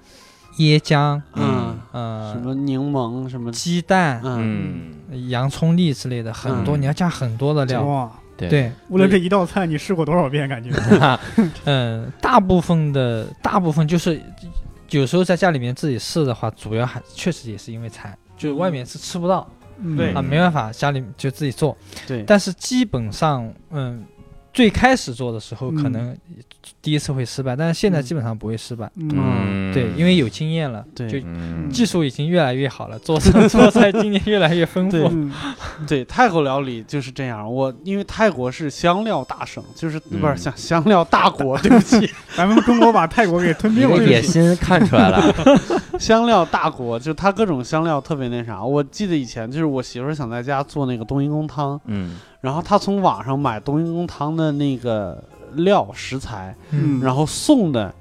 [0.59, 4.93] 椰浆，嗯，呃什，么柠檬什么，鸡蛋、嗯。
[5.11, 6.83] 嗯，洋葱粒之类的，很多，嗯。
[6.83, 7.83] 你要加很多的料。
[7.83, 8.13] 哇，
[8.49, 10.49] 对，对，为了这一道菜，你试过多少遍？
[10.49, 10.71] 感觉。
[11.65, 14.21] 嗯，大部分的大部分就是
[14.91, 19.97] 有时候在家里面自己试的话，主要还确实也是因为馋，就是外面是吃不到嗯。
[19.97, 20.13] 对。
[20.13, 21.77] 啊，没办法，家里就自己做。
[22.07, 24.05] 对，但是基本上，嗯，
[24.53, 26.17] 最开始做的时候可嗯能
[26.81, 28.91] 第一次会失败，但是现在嗯基本上不会失败。
[28.97, 34.97] 嗯，对，因为有经验了，对就嗯技术已经越来越好了，做菜 做菜经验越来越丰富。
[35.11, 35.33] 嗯
[35.89, 37.51] 对，泰国料理就是这样。
[37.51, 45.35] 我因为泰国是香料大省，就是不是嗯香香料大国，对不起， 咱们中国把泰国给吞并了的，野心看出来了。
[45.99, 48.63] 香料大国，就它各种香料特别那啥。
[48.63, 55.25] 我记得以前就是我媳妇儿想在家做那个冬阴功汤，嗯然后他从网上买冬阴功汤的那个
[55.55, 57.95] 料食材，嗯然后送的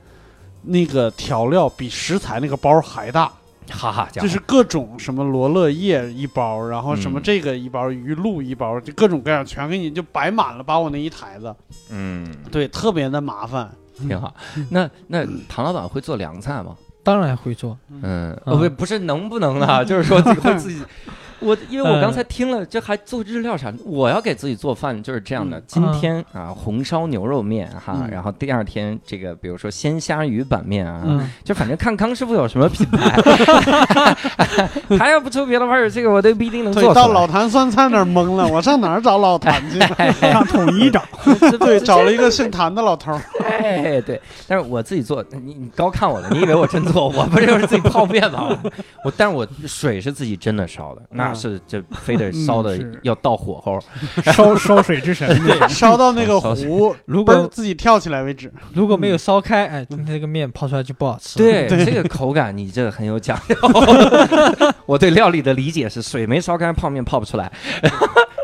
[0.63, 3.31] 那个调料比食材那个包还大，
[3.69, 11.55] 哈哈，就是各种什么罗勒叶一包，然后什么嗯这个一包，鱼露一包，就各种各样全给你就摆满了，把我那一台子，
[11.89, 13.69] 嗯，对，特别的麻烦。
[14.07, 14.33] 挺好。
[14.69, 16.75] 那那唐老板会做凉菜吗？
[17.03, 20.83] 当然会做，嗯，嗯不不是能不能啊，就是说会自己。
[21.41, 23.73] 我因为我嗯刚才听了，这还做日料啥？
[23.83, 25.57] 我要给自己做饭就是这样的。
[25.57, 33.21] 嗯今天啊，红烧牛肉面哈，嗯然后第二天这个，比如说鲜虾鱼板面啊，嗯，就反正看康师傅有什么品牌，
[34.97, 36.93] 他要不出别的味儿，这个我都不一定能对，做。
[36.93, 39.79] 到老坛酸菜那儿懵了，我上哪儿找老坛去？
[40.31, 41.03] 上统一找，
[41.59, 43.21] 对，找了一个姓谭的老头儿。
[43.61, 47.09] 哎， 对，但是我自己做，你你高看我了，你以为我真做？
[47.09, 48.49] 我不就是自己泡面吗？
[48.49, 48.71] 我
[49.05, 53.79] 我， 但是我水是自己真的烧的，那嗯是这非得烧的要到火候。
[54.31, 58.51] 烧烧水之神，对，烧到那个壶，如果自己跳起来为止。
[58.73, 63.55] 如果没有烧开，哎，今天这个面泡出来就不好吃。，对这个口感，你这很有讲究。
[64.85, 67.51] 我对料理的理解是，水没烧开，泡面泡不出来，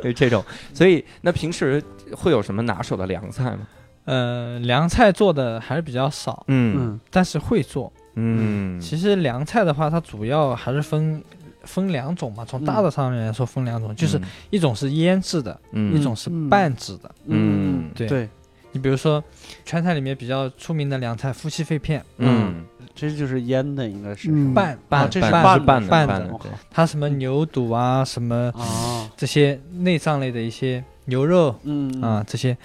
[0.03, 0.43] 就这种。
[0.73, 3.59] 所以，那平时会有什么拿手的凉菜吗？
[4.07, 6.75] 呃，凉菜做的还是比较少，嗯。
[6.79, 6.99] 嗯。
[7.11, 7.91] 但是会做。
[8.15, 11.21] 嗯，其实凉菜的话，它主要还是分
[11.63, 12.45] 分两种嘛。
[12.45, 15.93] 从大的上面来说，分两种，就是一种是腌制的，嗯。
[15.93, 17.11] 一种是嗯拌制的。
[17.25, 17.91] 嗯。
[17.93, 18.07] 对。
[18.07, 18.29] 对，
[18.71, 19.21] 你比如说，
[19.65, 22.63] 川菜里面比较出名的凉菜夫妻肺片，嗯。
[22.95, 24.31] 这就是腌的，应该是。
[24.31, 26.33] 嗯拌啊拌这是拌拌拌的拌拌的，
[26.71, 32.01] 它什么牛肚啊，什么啊，这些内脏类的一些牛肉嗯。
[32.01, 32.57] 啊，这些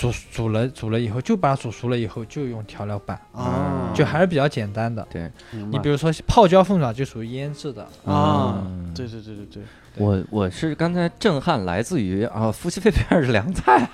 [0.00, 5.06] 煮煮了煮了以后，就把它煮熟了以后就用调料拌，啊，就还是比较简单的。
[5.10, 5.30] 对。
[5.70, 9.62] 你比如说泡椒凤爪就属于腌制的，啊嗯，对对对对对，
[9.96, 13.86] 我我是刚才震撼来自于啊，夫妻肺片是凉菜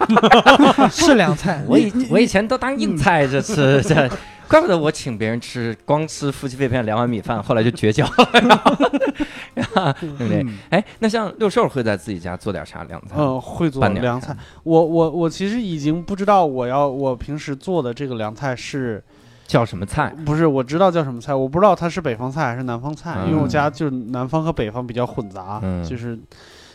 [0.76, 1.64] 啊， 是凉菜。
[1.66, 4.09] 我以我以前都当硬菜这吃，这
[4.49, 10.42] 怪不得我请别人吃，光吃夫妻肺片两碗米饭，后来就绝交了， 对不对？
[10.42, 13.14] 嗯哎，那像六兽会在自己家做点啥凉菜？
[13.18, 14.36] 嗯，会做凉菜。
[14.62, 19.03] 我我我其实已经不知道我要我平时做的这个凉菜是
[19.47, 20.14] 叫什么菜？
[20.24, 26.18] 不是我知道叫什么菜，我不知道它是北方菜还是南方菜，因为我嗯家就是南方和北方比较混杂，嗯就是。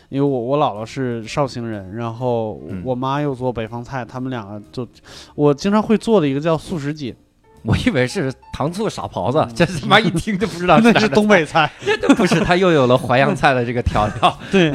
[0.08, 4.86] 因为我我姥姥是绍兴人，然后嗯我妈又做北方菜，他们两个就，
[5.34, 7.16] 我经常会做的一个叫素食锦，
[7.62, 11.70] 我以为是糖醋傻狍子，这他妈一听就不知道 那是东北菜。
[12.16, 14.38] 不是，他又有了淮扬菜的这个调料。
[14.50, 14.74] 对，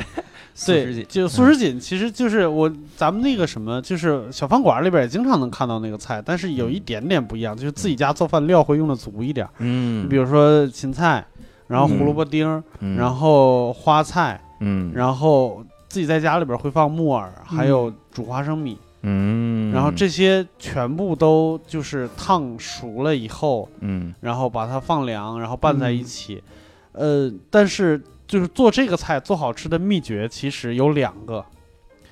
[0.65, 11.23] 对，就素食锦，其实就是我咱们那个什么，就是小饭馆里边也经常能看到那个菜，但是有一点点不一样，就是自己家做饭料会用的足一点，嗯，比如说芹菜，
[11.67, 12.63] 然后胡萝卜丁
[12.97, 18.77] 然后花菜，嗯，然后自己在家里边会放木耳，还有煮花生米，
[19.07, 26.43] 嗯，然后这些全部都就是烫熟了以后，嗯然后把它放凉，然后拌在一起。
[26.91, 31.45] 呃，但是就是做这个菜做好吃的秘诀其实有两个，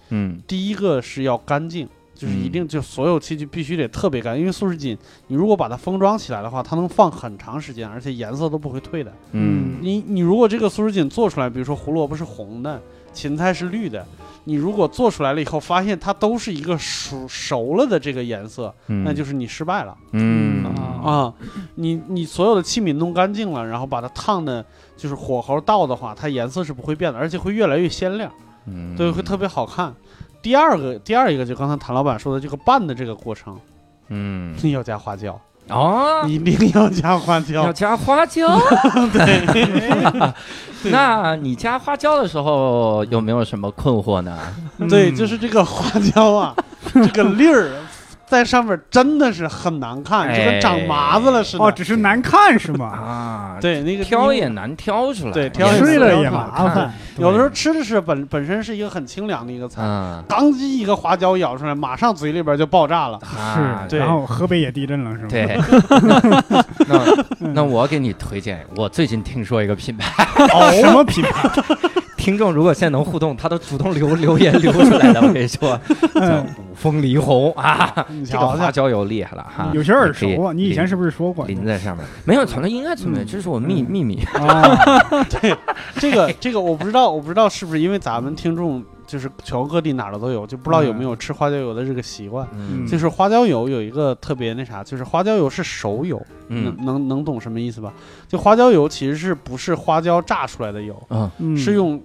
[0.09, 1.87] 嗯第一个是要干净。
[2.15, 9.11] 就是一定就所有器具必须得特别干净，因为素食锦你如果把它封装起来的话，它能放很长时间，而且颜色都不会退的。
[9.33, 12.81] 嗯你你如果这个素食锦做出来，比如说胡萝卜是红的，
[13.11, 14.07] 芹菜是绿的，
[14.45, 19.95] 你如果做出来了以后发现它都是一个熟熟了的这个颜色，嗯，那就是你失败了。
[20.13, 20.63] 嗯。
[21.05, 21.31] 啊！
[21.75, 24.65] 你你所有的器皿弄干净了，然后把它烫的，
[24.97, 28.31] 就是火候到的话，它颜色是不会变的，而且会越来越鲜亮，
[28.65, 28.95] 嗯。
[28.95, 29.93] 对，会特别好看。
[30.41, 33.59] 第二个第二一个就刚才谭老板说的这个拌的这个过程，
[34.07, 34.55] 嗯。
[34.71, 35.39] 要加花椒，
[35.69, 37.73] 哦，一定要加花椒要。
[37.73, 38.59] 加花椒。
[39.11, 40.31] 对
[40.91, 44.37] 那你加花椒的时候有没有什么困惑呢？
[44.89, 46.55] 对，嗯就是这个花椒啊，
[46.93, 47.71] 这个粒儿
[48.27, 51.63] 在上面真的是很难看，就跟长麻子了似的。
[51.63, 52.85] 哦，只是难看是吗？
[52.87, 56.91] 啊，对，那个挑也难挑出来，对挑也吃是了也麻烦。
[57.17, 63.19] 有的时候吃的是本本身是一个很清凉的一个菜，嗯，刚一个花椒咬出来，马上嘴里边就爆炸了。
[63.37, 65.27] 啊是，对然后河北也地震了是吗？
[65.29, 65.59] 对，
[67.39, 71.49] 那那我给你推荐，我最近听说一个品牌，哦， 什么品牌？
[72.25, 75.79] 听众如果现在能互动，他都主动留 留言留出来的，我跟你说，
[76.15, 81.45] 叫五峰梨红啊，你这个花椒油厉害了哈，有些耳熟啊，你以前是不是说过？
[81.45, 82.03] 淋在上面？
[82.25, 84.25] 没有存的，应该存的，嗯这是我秘嗯秘密。
[85.39, 85.55] 对，
[85.99, 92.47] 这个这个我不知道，我不知道是不是因为咱们听众就是全国各地哪儿的都有，就不知道有没有吃花椒油的这个习惯。
[92.55, 97.93] 嗯就是花椒油有一个特别那啥，就是花椒油是熟油，嗯能能能懂什么意思吧？
[98.27, 102.01] 就花椒油其实是不是花椒榨出来的油，嗯嗯是用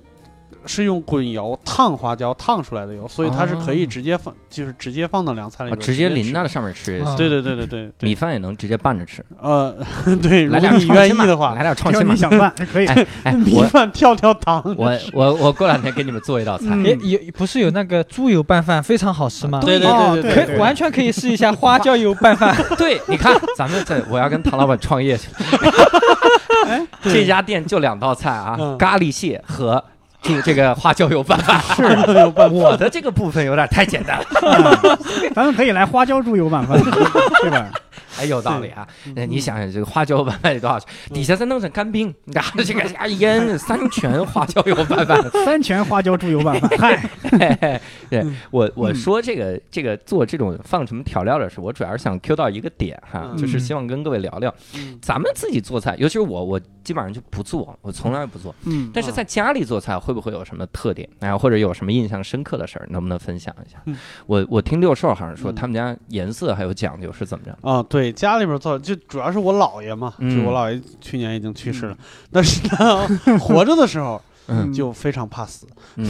[0.66, 9.24] 是用滚油烫花椒烫出来的油，所以它是可以直接放，就是直接放到凉菜里啊边，直接淋吃到上面吃也啊行，对对对对对对，米饭也能直接拌着吃。
[9.40, 9.74] 呃，
[10.22, 12.20] 对，如来果你点创新嘛愿意的话来，点创新嘛你。
[12.20, 12.86] 想办可以。
[12.86, 16.66] 哎哎， 米我饭跳跳糖，我我我过两天给你们做一道菜。
[16.70, 19.60] 嗯也有不是有那个猪油拌饭非常好吃吗？
[19.64, 22.54] 对对哦对可对以完全可以试一下花椒油拌饭。
[22.76, 25.28] 对，你看，咱们这我要跟唐老板创业去。
[27.02, 29.82] 这家店就两道菜啊，嗯咖喱蟹和
[30.22, 31.60] 这这个花椒油拌饭。
[31.76, 31.82] 是
[32.14, 32.54] 有办法。
[32.54, 36.78] 我的这个部分有点太简单了， 嗯咱们可以来花椒猪油拌饭，
[37.42, 37.68] 对吧？
[38.08, 38.86] 还 有道理啊。
[39.14, 40.88] 那你想想，这个花椒油拌饭得多少钱？
[41.12, 45.20] 底下再弄上干冰，然后这个加腌三全花椒油拌饭。
[45.44, 47.10] 三全花椒猪油拌饭，嗨，
[48.10, 58.54] 对我嗯我说这个这个做这种放什么调料的时候，我主要是想 Q 到一个点哈，嗯就是希望跟各位聊聊，嗯咱们自己做菜，尤其是我，我基本上就不做，我从来不做。
[58.64, 61.08] 嗯，但是在家里做菜会不会有什么特点？
[61.20, 63.78] 哎，或者有什么印象深刻的事儿，能不能分享一下？
[63.86, 67.56] 嗯我我听六兽好像说嗯他们家颜色还有讲究是怎么着？
[67.62, 71.96] 啊，对，家里边做就主要是我姥爷嘛，嗯就我姥爷去年已经去世了，
[72.32, 73.06] 但是呢，
[73.38, 75.66] 活着的时候嗯就非常怕死，
[75.96, 76.06] 嗯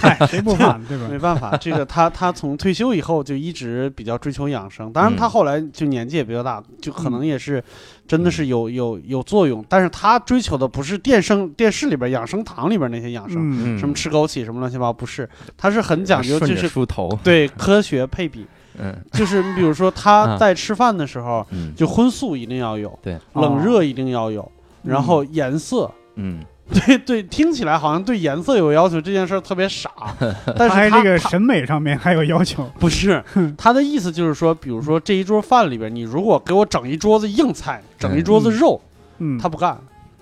[0.00, 1.18] 嗨，谁不怕对吧没？
[1.18, 7.62] 办法，这个他他从退休以后就一直比较追求养生，当然他嗯后来就年纪也比较大，就可能也是
[8.08, 18.46] 真的是有有有作用，但是他追求的不是电生电视里边养生堂里边那些养生，什么吃枸杞什么乱七八糟，不是，他是很讲究，顺着就是梳头，对科学配比，
[18.78, 18.94] 嗯。
[19.12, 19.92] 就是你比如说 啊。
[19.96, 21.74] 他在吃饭的时候，嗯。
[21.74, 24.50] 就荤素一定要有，对，冷热一定要有，
[24.82, 25.90] 然后颜色。
[26.16, 26.40] 嗯。
[26.84, 29.88] 对对，听起来好像对颜色有要求，这件事儿特别傻。
[30.58, 32.68] 但是这个审美上面还有要求。
[32.80, 33.22] 不是
[33.56, 38.80] 他的意思，就是说，比如说这一桌饭里边，你如果给我整一桌子硬菜，整一桌子肉，
[39.18, 39.78] 嗯，他不干，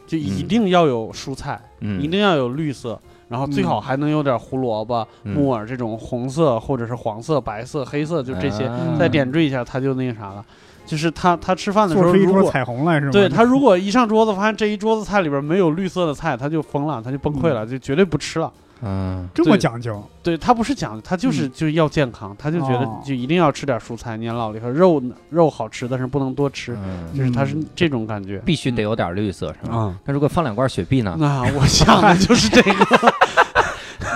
[0.06, 1.98] 就一定要有蔬菜，嗯。
[2.02, 10.44] 一定要有绿色，然后最好还能有点胡萝卜、嗯木耳这种红色或者是黄色、白色、黑色，就这些，啊再点缀一下，它就那个啥了。
[10.86, 13.10] 就是他他吃饭的时候，如果彩虹来是吗？
[13.12, 18.52] 对他如果一上桌子发现这一桌子菜里边没有绿色的菜，他就疯了，他就崩溃了，就绝对不吃了。
[18.86, 24.18] 嗯这么讲究，对他不是讲究，他就是、嗯就要健康，他就觉得哦就一定要吃点蔬菜。
[24.18, 28.36] 年老了以后，肉肉好吃，但是不能多吃，嗯，就是他是这种感觉。
[28.44, 29.74] 必须得有点绿色是吧？
[29.74, 31.16] 啊、那如果放两罐雪碧呢？
[31.18, 33.13] 那我想的就是这个，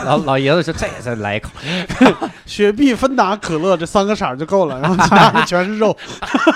[0.08, 1.50] 老老爷子说这再来一口，
[2.46, 5.94] 雪碧、芬达、可乐这三个色儿就够了，然后其他的全是肉，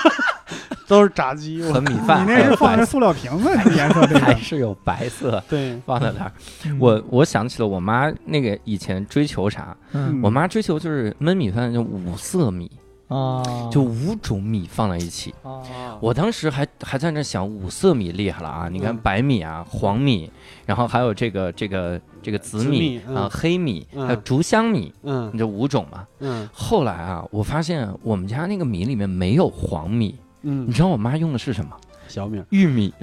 [0.87, 1.61] 都是炸鸡。
[1.63, 4.25] 我和米饭你那是放着塑料瓶子，那颜色对吧？
[4.27, 6.31] 还是有白色对，放在那儿。
[6.65, 12.69] 嗯我我想起了我妈那个以前追求啥，嗯我妈追求就是焖米饭就五色米，
[13.13, 15.33] 啊，就五种米放在一起。
[15.43, 15.61] 啊
[16.01, 18.67] 我当时还还在那想五色米厉害了啊！
[18.69, 20.29] 你看嗯白米啊、黄米，
[20.65, 26.05] 然后还有这个这个这个紫紫米米嗯啊、黑米，嗯还有竹香米，嗯这五种嘛。
[26.19, 31.71] 嗯后来啊，我发现我们家那个米里面没有黄米，嗯你嗯，知道我妈用的是什么？
[32.13, 32.93] 小米玉米。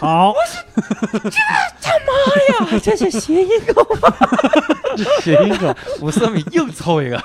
[0.00, 0.34] 好，
[0.74, 1.38] 这
[1.80, 2.12] 他妈
[2.48, 3.76] 呀 这是谐音梗，
[5.22, 5.72] 谐音梗。
[6.00, 7.22] 五色米硬凑一个。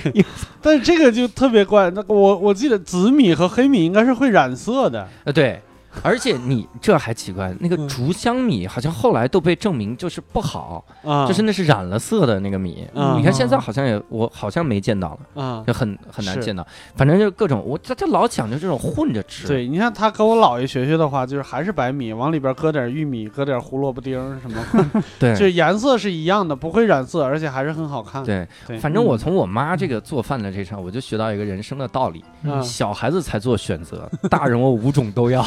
[0.62, 5.06] 但是这个就特别怪，那个我我记得紫米和黑米应该是会染色的。
[5.24, 5.60] 呃，对，
[6.02, 7.88] 而且你这还奇怪，那个嗯。
[7.88, 12.86] 竹香米好像后来都被证明就是不好，啊，就是那是染了色的那个米。
[12.94, 15.42] 嗯你看现在好像也我好像没见到了。
[15.42, 24.62] 啊，就很很难见到，反正就各种我这这老讲究这种混着吃，，对，你看他跟我姥爷学学的话，就是还是白米，往里边搁点玉米，搁点胡萝卜丁什么，
[25.18, 25.34] 对。
[25.38, 28.22] 就是颜色是一样的，不会染色，而且还是很好看。
[28.24, 32.62] 对，对，反正我从我妈这个做饭的这上，我就学到一个人生的道理：嗯。
[32.62, 35.42] 小孩子才做选择，大人我五种都要，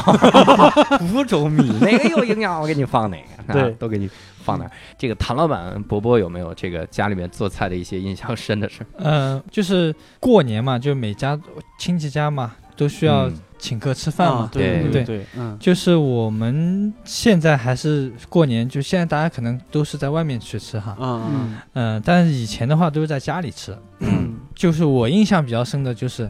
[1.13, 2.59] 五种米哪个有营养？
[2.61, 3.17] 我给你放哪
[3.47, 3.71] 个，啊对。
[3.73, 4.09] 都给你
[4.43, 4.71] 放哪儿。
[4.97, 8.85] 这个谭老板伯伯有没有这个家里面做菜的一些印象深的事？
[8.97, 11.39] 嗯，就是过年嘛，就每家
[11.79, 13.39] 亲戚家嘛都需要嗯。
[13.61, 14.39] 请客吃饭嘛。
[14.39, 14.91] 啊对对。
[14.91, 15.55] 对对，嗯。
[15.59, 23.77] 就是我们现在还是过年，就现在大家可能都是在外面去吃哈，嗯嗯嗯、但是以前的话都是在家里吃。
[23.99, 24.39] 嗯。
[24.55, 26.29] 就是我印象比较深的就是，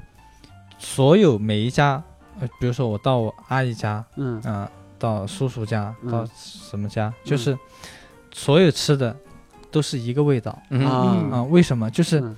[0.78, 2.04] 所有每一家，
[2.42, 4.42] 呃，比如说我到我阿姨家，嗯。
[4.42, 4.70] 啊、
[5.00, 6.12] 到叔叔家，嗯。
[6.12, 7.58] 到什么家，就是
[8.34, 9.16] 所有吃的
[9.72, 11.38] 都是一个味道嗯啊。
[11.38, 11.90] 啊、为什么？
[11.90, 12.36] 就是嗯。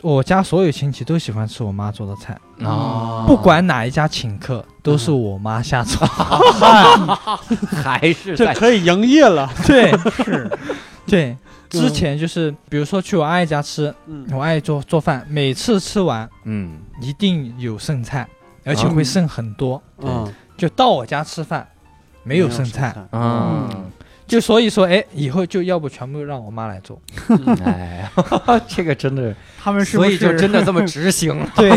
[0.00, 2.32] 我家所有亲戚都喜欢吃我妈做的菜，
[2.64, 6.04] 啊，不管哪一家请客，都是我妈下厨。
[7.82, 9.50] 还是在这可以营业了。
[9.66, 9.90] 对，
[10.24, 10.58] 是，
[11.04, 11.36] 对。
[11.68, 14.24] 之前就是，比如说去我阿姨家吃，嗯。
[14.32, 16.78] 我阿姨做做饭，每次吃完嗯。
[17.02, 18.26] 一定有剩菜，
[18.68, 19.82] 而且啊会剩很多。
[19.98, 21.66] 嗯，就到我家吃饭，
[22.22, 23.68] 没有剩菜，啊，
[24.26, 27.00] 就所以说，哎，以后就要不全部让我妈来做。
[27.28, 28.10] 嗯 哎，
[28.68, 31.48] 这个真的，他们是所以就真的这么执行了。
[31.56, 31.70] 对，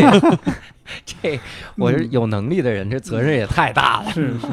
[1.04, 1.40] 这
[1.76, 4.10] 我是有能力的人，这责任也太大了。
[4.12, 4.46] 是是，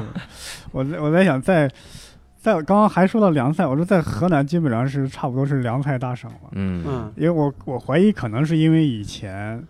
[0.71, 1.69] 我在我在想在。
[2.41, 9.61] 在刚刚还说到凉菜，我说在河南基本上是差不多是凉菜大省了，嗯嗯因为我我怀疑可能是因为以前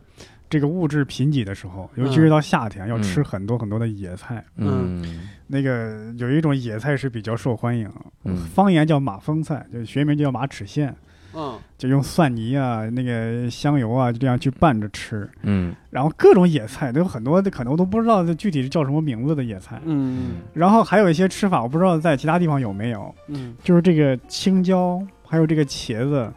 [0.50, 3.24] 这个物质贫瘠的时候，尤其是到夏天要吃嗯。
[3.24, 5.30] 很多很多的野菜，嗯。
[5.48, 7.90] 那个有一种野菜是比较受欢迎，
[8.24, 8.36] 嗯。
[8.36, 10.92] 方言叫马蜂菜，就学名就叫马齿苋，
[11.36, 11.58] 嗯。
[11.78, 15.30] 就用蒜泥啊、那个香油啊，就这样去拌着吃。
[15.44, 15.74] 嗯。
[15.92, 19.80] 然后各种野菜都有很多，可能我都不知道这具体是叫什么名字的野菜。
[19.86, 20.38] 嗯。
[20.54, 23.56] 然后还有一些吃法，我不知道在其他地方有没有，嗯。
[23.64, 26.32] 就是这个青椒还有这个茄子，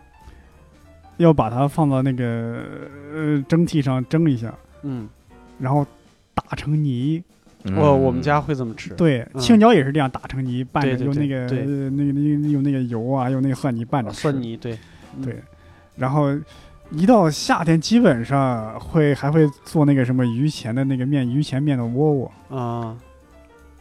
[1.19, 2.65] 要把它放到那个
[3.15, 4.53] 呃蒸屉上蒸一下，
[4.83, 5.09] 嗯，
[5.59, 5.87] 然后
[6.35, 7.23] 打成泥。
[7.65, 8.93] 嗯，我我们家会这么吃。
[8.95, 9.41] 对，嗯。
[9.41, 14.77] 青椒也是这样打成泥，拌着用那个呃那个那个用那个油啊，用那个蒜泥拌着吃蒜泥对，
[15.17, 15.25] 嗯。
[15.25, 15.41] 对，
[15.95, 16.37] 然后
[16.91, 22.97] 一到夏天，基本上会还会做那个什么榆钱的那个面，榆钱面的窝窝，啊，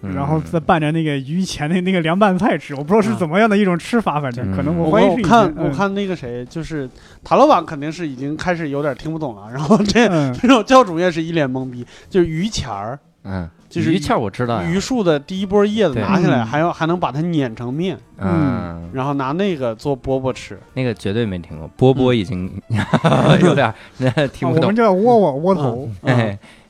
[0.01, 0.13] 嗯。
[0.13, 2.75] 然后再拌着那个榆钱的那个凉拌菜吃。
[2.75, 6.89] 我不知道是怎么样的一种吃法，反正可能嗯我我怀疑是以我看前我看那个谁，就是
[7.23, 10.33] 塔老板肯定是已经开始有点听不懂了，然后这嗯。
[10.41, 16.45] 这种教主也是一脸懵逼，就是榆钱儿，嗯，就是榆钱我知道，榆树的第一波叶子拿下来，嗯。
[16.45, 20.59] 还要还能把它碾成面，嗯，然后拿那个做饽饽吃。
[20.73, 22.51] 那个绝对没听过，饽饽已经
[23.41, 24.63] 有点儿听不懂。
[24.63, 24.75] 啊我们。
[24.75, 25.89] 叫窝窝窝头，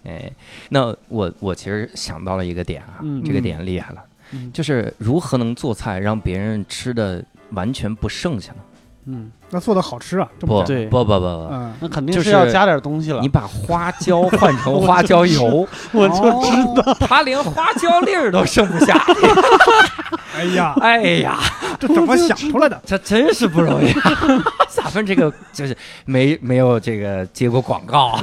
[0.03, 0.31] 哎，
[0.69, 4.03] 那我我其实想到了一个点啊，嗯这个点厉害了。
[4.33, 8.59] 嗯就是如何能做菜让别人吃的完全不剩下呢？
[9.05, 13.27] 嗯，那做的好吃啊，这不么对不不不不，嗯，那肯定就是是要加点东西了你。
[13.29, 18.97] 把花椒换成花椒油， 我就知道，他连花椒粒儿都剩不下。
[20.35, 21.37] 哎呀，哎呀，
[21.79, 22.81] 这怎么想出来的？
[22.85, 23.93] 这真是不容易。
[24.71, 25.75] 咱们这个就是
[26.05, 28.17] 没没有这个接过广告，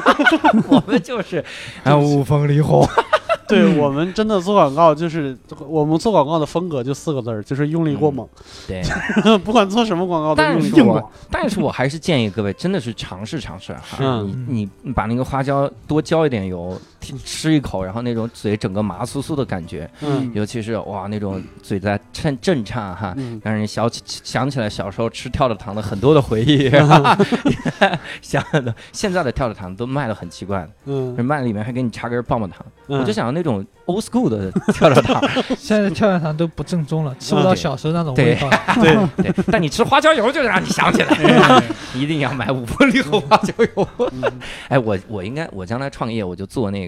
[0.68, 1.45] 我们就是
[1.85, 2.89] 啊五凤梨红。
[3.55, 5.36] 对我们真的做广告，就是
[5.68, 8.26] 我们做广告的风格就四个字儿，就是用力过猛。
[8.66, 8.82] 对，
[9.44, 11.05] 不管做什么广告都用力过猛。
[11.30, 13.99] 但是我还是建议各位真的是尝试尝试哈。
[14.01, 16.78] 嗯你你把那个花椒多浇一点油，
[17.24, 20.30] 吃一口，然后那种嘴整个麻酥酥的感觉，嗯。
[20.34, 23.14] 尤其是哇那种嘴在震震颤哈。
[23.16, 23.40] 嗯。
[23.44, 26.70] 让人想起想起来小时候吃跳跳糖的很多的回忆，
[28.20, 31.16] 想的现在的跳跳糖都卖的很奇怪，嗯。
[31.24, 35.22] 卖里面还给你插根棒棒糖，嗯，我就想要那种 old school 的跳跳糖，
[35.59, 38.49] 现在跳跳糖都不正宗了，吃不到小时候那种味道。
[38.82, 38.96] 对，
[39.32, 41.62] 对，但你吃花椒油就让你想起来，哎
[41.94, 43.88] 一定要买五凤梨和花椒油。
[44.12, 44.22] 嗯。
[44.68, 46.88] 哎，我我应该我将来创业我就做那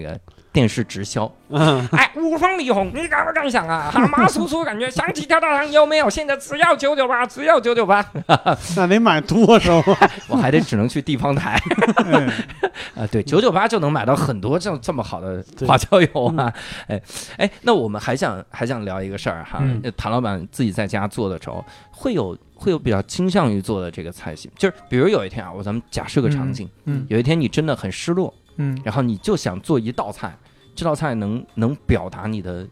[0.53, 3.87] 电视直销，嗯哎，五方李红，你敢不敢想啊？
[3.93, 6.09] 哈麻酥酥感觉，想起跳大堂有没有？
[6.09, 8.05] 现在只要九九八，只要九九八，
[8.75, 10.11] 那得买多少啊？
[10.27, 11.57] 我还得只能去地方台。
[12.05, 12.27] 哎
[12.95, 16.53] 啊，对，九九八就能买到很多这样这么好的花椒油啊！
[16.87, 17.01] 哎
[17.37, 28.77] 哎，那我们还想还想聊一个事儿哈，嗯呃谭老板自己在家做的时候，会有会有比较倾向于做的这个菜系，就是比如有一天啊，我咱们假设个场景，嗯有一天你真的很失落，嗯。
[28.83, 30.37] 然后你就想做一道菜，
[30.75, 32.67] 这道菜能能表达你的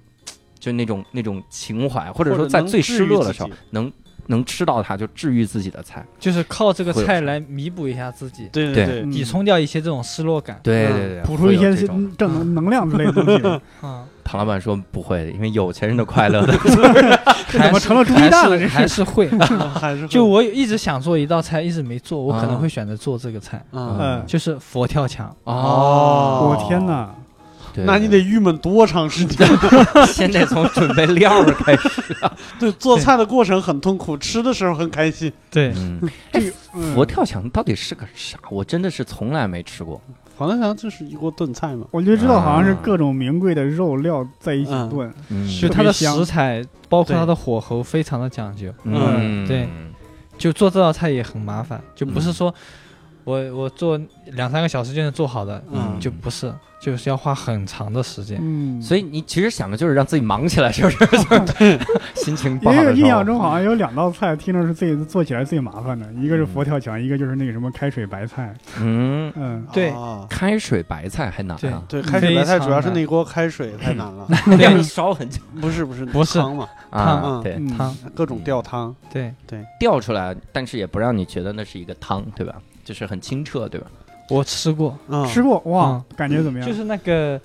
[0.60, 3.92] 就那种那种情怀，或者说在最失落的时候能
[4.28, 6.06] 能吃到它就治愈自己的菜。
[6.20, 10.58] 就是靠这个菜来弥补一下自己，对对对，嗯抵冲掉一些这种失落感。
[10.58, 10.62] 嗯。
[10.64, 12.16] 对对对，补充一些会有这种。
[12.18, 16.56] 正能能量之类的东西，啊， 唐老板说不会的，因为有钱人的快乐的。
[17.50, 18.56] 怎么成了猪鸡蛋了？
[18.60, 19.28] 这还是会。
[19.74, 25.36] 还是就我一直想做一道菜，一直没做，我可啊能会选择做这个菜，嗯，嗯，就是佛跳墙。
[25.46, 27.10] 哦我天哪！
[27.86, 29.48] 那你得郁闷多长时间？
[30.06, 32.16] 先得从准备料儿开始。
[32.60, 35.32] 对，做菜的过程很痛苦，吃的时候很开心。
[35.50, 36.00] 对，嗯，
[36.32, 38.38] 这个嗯佛跳墙到底是个啥？
[38.52, 40.00] 我真的是从来没吃过。
[40.40, 41.86] 黄大强就是一锅炖菜嘛。
[41.92, 44.90] 我就知道好像是各种名贵的肉料在一起嗯。
[44.90, 45.46] 炖，嗯。
[45.60, 48.74] 就它的食材，包括对它的火候，非常的讲究。
[48.86, 49.68] 嗯，对。
[50.38, 52.34] 就做这道菜也很麻烦，就不是嗯。
[52.34, 52.56] 说
[53.24, 54.00] 我我做
[54.32, 56.52] 两三个小时就能做好的，嗯就不是，
[56.82, 58.40] 就是要花很长的时间。
[58.42, 61.06] 嗯，所以你其实想的就是让自己忙起来，是不是？
[61.06, 61.80] 就是
[62.16, 62.92] 心情不因为好。
[62.92, 68.54] 印象中好像有两道菜听着是最做起来最麻烦的，一个是佛跳墙，一个就是那个什么开水白菜。
[68.80, 74.28] 嗯，嗯，对啊开水白菜还难对啊，对，开水白菜主要是那锅开水太难了。
[74.60, 77.22] 要 烧很久不是不是不是汤嘛，啊。
[77.26, 78.96] 嗯对，嗯汤，各种吊汤。
[79.12, 82.56] 对对吊出来，但是也不让你觉得那是一个汤，对吧？
[82.90, 83.86] 就是很清澈，对吧？
[84.30, 85.60] 我吃过，嗯，吃过？
[85.66, 86.68] 哇嗯，感觉怎么样？
[86.68, 87.40] 就是那个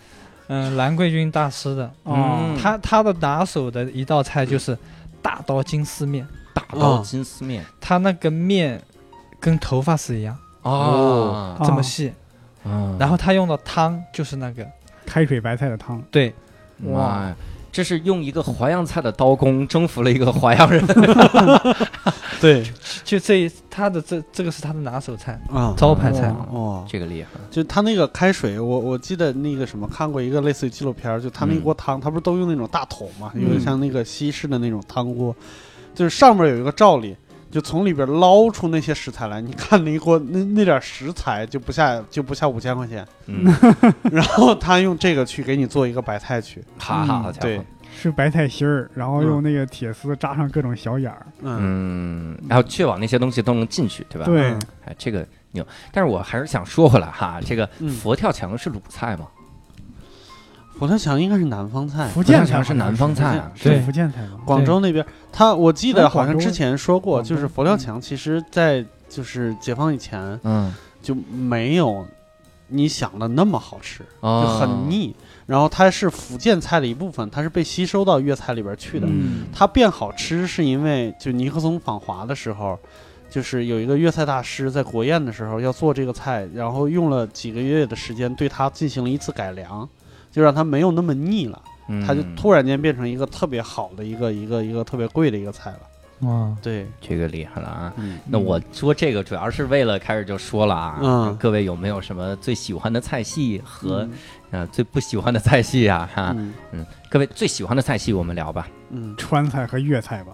[0.46, 4.76] 嗯蓝桂军大师的，哦嗯，他他的拿手的一道菜就是
[5.20, 7.02] 大刀金丝面，大刀嗯。
[7.02, 7.62] 金丝面。
[7.78, 8.80] 他那个面
[9.38, 10.34] 跟头发丝一样。
[10.62, 12.10] 哦，这么细，
[12.64, 12.96] 嗯。
[12.98, 14.66] 然后他用的汤就是那个，
[15.04, 16.32] 开水白菜的汤，对，
[16.84, 17.30] 哇，
[17.74, 20.80] 这是用一个淮扬菜的刀工征服了一个淮扬人。
[22.40, 22.64] 对。
[23.02, 26.28] 就这他的这这个是他的拿手菜，啊，招牌菜。
[26.52, 35.34] 哇哇，这个厉害，就他那个开水，我我记得那个什么看过一个类似于纪录片儿，就他那锅汤，他不是都用那种大桶嘛，有点像那个西式的那种汤锅，
[35.94, 37.14] 就是上面有一个罩里，
[37.54, 39.40] 就从里边捞出那些食材来。
[39.40, 43.46] 你看那一锅那那点食材就不下就不下五千块钱，嗯，
[44.10, 47.60] 然后他用这个去给你做一个白菜去，哈哈，好家伙对，
[47.96, 51.24] 是白菜心儿，然后用那个铁丝扎上各种小眼儿。
[51.42, 54.24] 嗯嗯，然后确保那些东西都能进去，对吧？
[54.26, 55.64] 对嗯，哎，这个牛。
[55.92, 59.28] 但是我还是想说回来哈，这个嗯佛跳墙是鲁菜吗？
[60.78, 62.08] 佛跳墙应该是南方菜。
[62.08, 63.50] 福建墙是南方菜啊。
[63.54, 63.80] 是对。
[63.80, 64.40] 福建菜吗？
[64.44, 72.04] 广州那边，他我记得好像之前说过，就是佛跳墙，其实在就是解放以前嗯，就没有
[72.68, 75.14] 你想的那么好吃，就哦很腻。
[75.46, 79.06] 然后它是福建菜的一部分，它是被吸收到粤菜里边去的。
[79.08, 79.44] 嗯。
[79.52, 82.78] 它变好吃是因为就尼克松访华的时候，
[83.30, 89.86] 就是有一个粤菜大师在国宴的时候要做这个菜，然后用了几个月的时间对它进行了一次改良，
[90.34, 92.04] 就让它没有那么腻了，嗯。
[92.04, 95.80] 它就突然间变成一个特别好的一个一个一个特别贵的一个菜了。
[96.28, 97.92] 哇，对，这个厉害了啊！
[97.96, 101.36] 嗯，那我说这个主要是为了开始就说了啊，嗯。
[101.38, 104.08] 各位有没有什么最喜欢的菜系和
[104.50, 106.52] 呃，最不喜欢的菜系啊，哈，嗯。
[106.72, 108.66] 嗯，各位最喜欢的菜系我们聊吧。
[108.90, 110.32] 嗯，川菜和粤菜吧，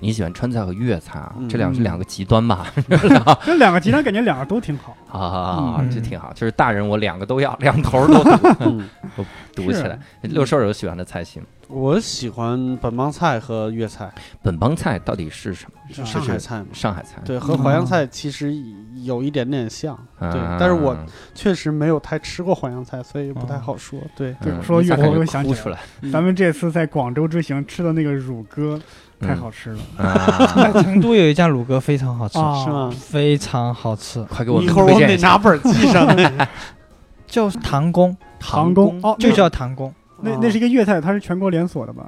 [0.00, 1.34] 你喜欢川菜和粤菜啊？
[1.38, 2.66] 嗯这两是两个极端吧？
[3.44, 4.96] 这两个极端感觉两个都挺好。
[5.10, 8.88] 啊，嗯这挺好，就是大人我两个都要，两头都都读 嗯
[9.54, 9.98] 读起来。
[10.22, 11.46] 六兽有喜欢的菜系吗？
[11.68, 14.12] 我喜欢本帮菜和粤菜，
[14.42, 15.80] 本帮菜到底是什么？
[15.92, 16.66] 是上海菜吗。
[16.72, 17.20] 上海菜。
[17.24, 18.54] 对，和淮扬菜其实
[19.02, 20.96] 有一点点像，对啊但是我
[21.34, 23.98] 确实没有太吃过淮扬菜，所以不太好说。
[24.16, 28.80] 对，对嗯说粤菜你咋感觉我又想起咱们这次在广州之行吃的那个乳鸽
[29.20, 29.78] 太好吃了！
[30.54, 32.90] 在成都有一家乳鸽非常好吃，啊是吗？
[32.96, 36.48] 非常好吃，快给我一会儿我得拿本儿记上来。
[37.26, 39.92] 叫唐宫，唐宫哦，就叫唐宫。
[40.20, 42.06] 那那是一个粤菜，它是全国连锁的吧？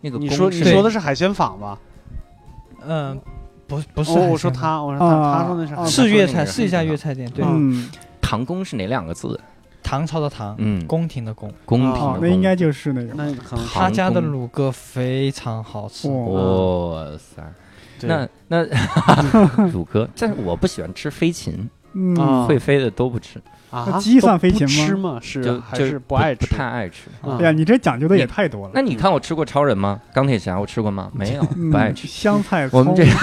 [0.00, 1.78] 那个你说你说的是海鲜坊吧？
[2.86, 3.20] 嗯，
[3.66, 7.90] 不不是我说他，我说他，啊他说那是是粤菜，是一家粤菜店，对，嗯，
[8.20, 9.38] 唐宫是哪两个字？
[9.82, 11.52] 唐朝的唐，嗯，宫廷的宫。
[11.64, 13.12] 宫廷哦的，宫那应该就是那个。
[13.14, 13.34] 那
[13.72, 17.42] 他家的宫卤鸽非常好吃，哦，哇塞！
[17.98, 18.64] 对那 那
[19.68, 23.40] 乳鸽，但是我不喜欢吃飞禽，嗯，啊会飞的都不吃，
[23.70, 25.18] 啊，那鸡算飞都不禽吗吃吗？
[25.22, 26.46] 是还是不爱吃？
[26.46, 27.08] 不太爱吃。
[27.22, 28.72] 啊哎呀，你这讲究的也太多了。
[28.74, 30.00] 那你看我吃过超人吗？
[30.12, 31.08] 钢铁侠我吃过吗？
[31.14, 32.08] 没有，不爱嗯吃。
[32.08, 33.04] 香菜，我们这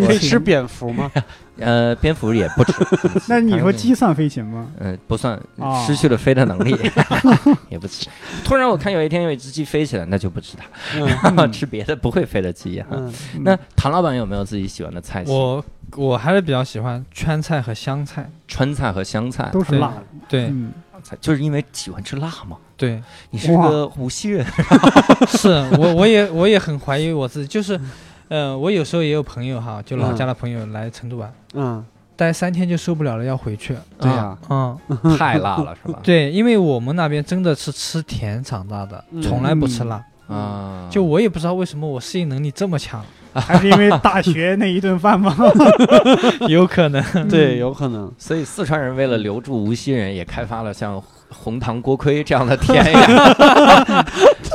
[0.00, 1.10] 可以吃蝙蝠吗？
[1.58, 2.72] 呃，蝙蝠也不吃。
[3.28, 4.66] 那你说鸡算飞禽吗？
[4.78, 6.74] 嗯，不算哦失去了飞的能力，
[7.68, 8.08] 也不吃。
[8.42, 10.64] 突然我看有一天有一只鸡飞起来，那就不吃它，
[11.36, 12.88] 嗯吃别的不会飞的鸡哈。
[12.92, 13.12] 嗯，
[13.42, 15.30] 那唐老板有没有自己喜欢的菜系？
[15.30, 15.62] 我
[15.96, 20.02] 我还是比较喜欢川菜和湘菜，川菜和湘菜，都是辣的。
[20.28, 20.72] 对嗯，
[21.20, 22.56] 就是因为喜欢吃辣嘛。
[22.78, 23.00] 对，
[23.30, 24.44] 你是个无锡人，
[25.28, 25.48] 是
[25.78, 27.78] 我我也我也很怀疑我自己，就是，
[28.32, 31.84] 呃，我有时候也有朋友哈，就老家的朋友来成都玩，嗯，
[32.16, 33.76] 待三天就受不了了，要回去。
[34.00, 34.78] 对呀，嗯，
[35.18, 35.98] 太辣了是吧？
[36.02, 40.02] 对，因为我们那边真的是吃甜长大的，嗯从来不吃辣。
[40.28, 43.04] 啊，就我也不知道为什么我适应能力这么强，
[43.34, 45.36] 还是因为大学那一顿饭吗？
[46.48, 47.28] 有可能。
[47.28, 48.10] 对，有可能。
[48.16, 54.06] 所以四川人为了留住无锡人，也开发了像红糖锅盔这样的甜呀。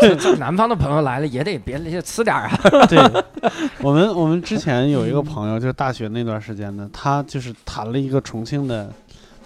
[0.01, 2.85] 就 就南方的朋友来了，也得别别吃点儿啊。
[2.87, 2.97] 对，
[3.81, 8.91] 我们我们之前有一个朋友，就是大学那段时间的，他就是谈了一个重庆的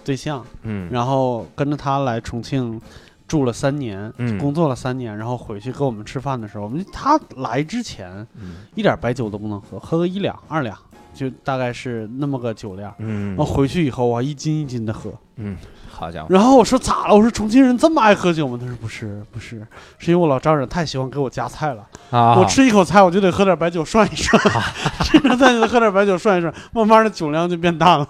[0.04, 0.88] 对象，嗯。
[0.90, 2.80] 然后跟着他来重庆
[3.26, 4.36] 住了三年，嗯。
[4.38, 8.64] 工作了三年，然后回去跟我们吃饭的时候，我们他来之前嗯。
[8.74, 10.76] 一点白酒都不能喝，喝个一两二两，
[11.14, 12.94] 就大概是那么个酒量。
[12.98, 15.12] 嗯然后回去以后啊，一斤一斤的喝。
[15.36, 15.56] 嗯，
[15.90, 17.14] 好家伙，然后我说咋了？
[17.14, 18.58] 我说重庆人这么爱喝酒吗？
[18.60, 19.66] 他说不是，不是，
[19.98, 21.82] 是因为我老丈人太喜欢给我夹菜了。
[22.10, 24.38] 啊我吃一口菜，我就得喝点白酒涮一涮，
[25.02, 28.06] 吃着菜就得喝点白酒涮一涮，慢慢的酒量就变大了。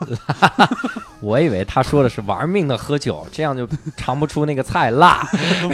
[1.22, 5.24] 我以为他说的是玩命的喝酒，这样就尝不出那个菜辣，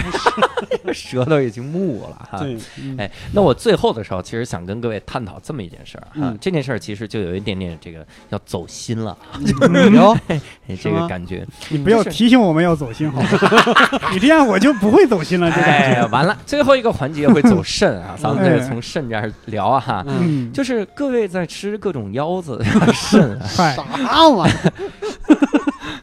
[0.92, 2.38] 舌头已经木了哈。
[2.38, 9.16] 对，嗯哎，那我最后的时候，其实想跟各位探讨这么一件事儿哈，嗯这件事儿其实就有一点点这个要走心了，
[10.80, 11.46] 这个感觉。
[11.70, 13.28] 你不要提醒我们要走心好吗？
[14.12, 16.00] 你这样我就不会走心了，这哎感觉。
[16.00, 20.04] 呀，完了，最后一个环节会走肾啊，咱们这哎个从肾这儿聊啊哈。
[20.06, 22.62] 嗯，嗯，就是各位在吃各种腰子、
[22.92, 24.72] 肾啊，啥玩意儿？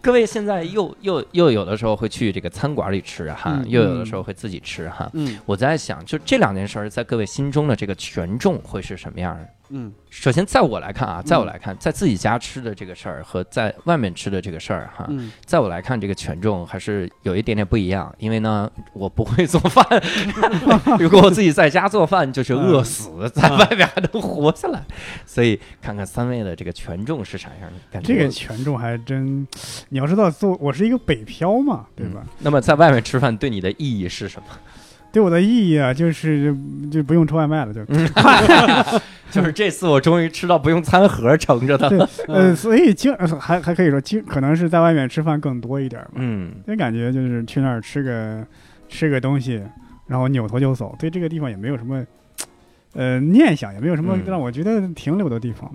[0.06, 5.10] 各位现在又又又有的时候会去这个餐馆里吃哈，嗯又有的时候会自己吃哈。
[5.14, 9.49] 嗯我在想，就这两件事儿，在各位心中的这个权重会是什么样的？
[9.69, 18.13] 嗯首先，在我来看啊，在我来看，在自己家吃的这个事儿和在外面吃的这个事儿哈，嗯在我来看，这个权重还是有一点点不一样。
[18.17, 19.85] 因为呢， 我不会做饭，
[20.99, 24.81] 如果我自己在家做饭，就是饿死，在外面还能活下来。
[25.25, 28.13] 所以，看看三位的这个权重是啥样的感觉。
[28.13, 29.45] 这个权重还真，
[29.89, 32.21] 你要知道，做我是一个北漂嘛，对吧？
[32.23, 34.47] 嗯那么，在外面吃饭对你的意义是什么？
[35.15, 36.53] 对我的意义啊，就是
[36.91, 37.85] 就不用吃外卖了，就。
[39.31, 41.87] 就是这次我终于吃到不用餐盒盛着的。
[41.87, 42.49] 对，嗯。
[42.49, 46.11] 呃，所以经呃还还可以说，经可能是在外面吃饭更多一点吧。
[46.15, 46.51] 嗯。
[46.65, 48.45] 那感觉就是去那儿吃个
[48.89, 49.63] 吃个东西，
[50.07, 52.05] 然后扭头就走，对这个地方也没有什么
[52.91, 54.23] 呃念想，也没有什么嗯。
[54.27, 55.73] 让我觉得停留的地方，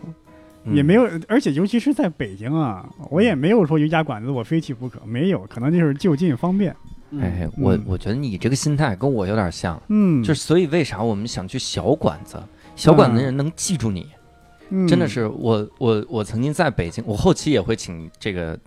[0.64, 0.76] 嗯。
[0.76, 6.76] 也没有，而且尤其是在北京啊，我也没有说有一家馆子我非去不可，没有，可能就是就近方便。
[7.10, 7.20] 嗯。
[7.20, 7.84] 哎，我嗯。
[7.86, 12.42] 我觉得你这个心态跟我有点像，嗯，就是所以为啥我们想去小馆子？
[12.76, 14.08] 小馆子的人能记住你，
[14.70, 14.88] 嗯。
[14.88, 18.58] 真的是我我我曾经在北京，我后期也会请这个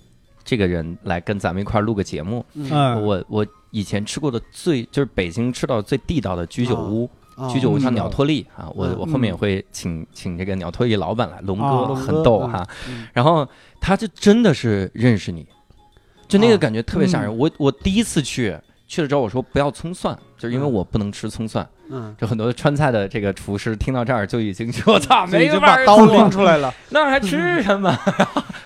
[0.43, 2.45] 这个人来跟咱们一块儿录个节目。
[3.01, 13.07] 我我以前吃过的最就是北京吃到最地道的居酒屋，啊居酒屋叫嗯鸟托利啊，我嗯我后面也会请请这个鸟托利老板来，龙啊哥龙很逗哈，嗯。
[13.13, 13.47] 然后
[13.81, 15.47] 他就真的是认识你。
[16.33, 17.29] 就那个啊感觉特别吓人。
[17.29, 18.55] 嗯我我第一次去
[18.87, 21.67] 去了之后，我说不要葱蒜，就是因为嗯我不能吃葱蒜。
[21.89, 27.95] 嗯，就很多川菜的这个厨师听到这儿就已经 说：“我操，没法把刀拎 做，出来了，那还吃什么？”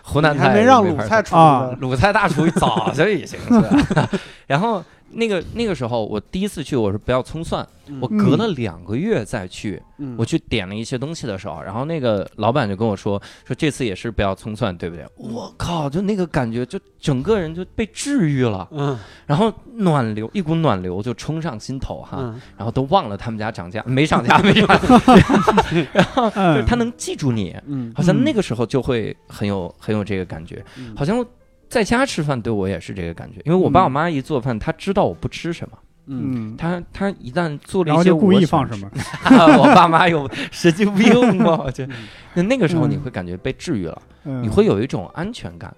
[0.03, 1.69] 湖南菜没让鲁菜出啊。
[1.81, 4.07] 鲁菜大厨早就已经是。
[4.47, 4.83] 然后
[5.17, 7.67] 那个那个时候我第一次去，我说不要葱蒜。
[7.87, 7.97] 嗯。
[7.99, 10.15] 我隔了两个月再去，嗯。
[10.17, 15.07] 我去点了一些东西的时候，然后那个老板就跟我说说这次也是不要葱蒜，对不对？
[15.15, 18.95] 我靠，就那个感觉，就整个人就被治愈了，嗯。
[19.25, 22.39] 然后暖流一股暖流就冲上心头哈，嗯。
[22.55, 25.15] 然后都忘了他们家涨价，没涨价，没涨价，
[25.93, 27.91] 然后 就是嗯，他能记住你，嗯。
[27.95, 30.93] 好像那个时候就会很有很有这个感觉，嗯。
[30.95, 31.25] 好像
[31.69, 35.77] 在家吃饭对我也是这个感觉，因为我爸我妈一做饭，他知道我不吃什么。
[36.09, 38.89] 嗯嗯，他他一旦做了一些后就故意放什么，
[39.59, 41.59] 我爸妈有神经病吗？
[41.65, 45.75] 我觉得嗯那那个时候嗯你会感觉被治愈了，嗯你会有一种安全感。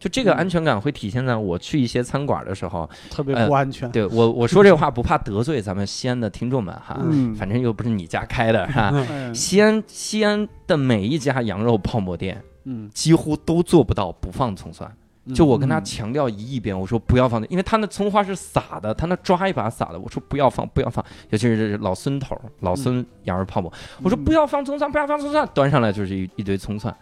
[0.00, 3.88] 就这个嗯安全感会体现在我去一些餐馆的时候，特别呃不安全。
[3.92, 8.90] 对我我说这话不怕得罪咱们西安的听众们哈，嗯，反正又不是你家开的哈。
[8.92, 14.90] 嗯西安西安的每一家羊肉泡馍店嗯，几乎都做不到不放葱蒜。
[15.32, 23.72] 就我跟他嗯强调一亿遍，我说不要放，因为他那葱花是撒的，他那抓一把撒的，我说不要放，不要放，尤其是老孙头、老孙羊肉泡馍，
[24.02, 26.92] 我说不要放葱蒜，不要放葱蒜，端上来就是一一堆葱蒜，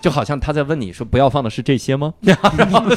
[0.00, 2.12] 就好像他在问你说不要放的是这些吗？
[2.20, 2.36] 然
[2.70, 2.90] 后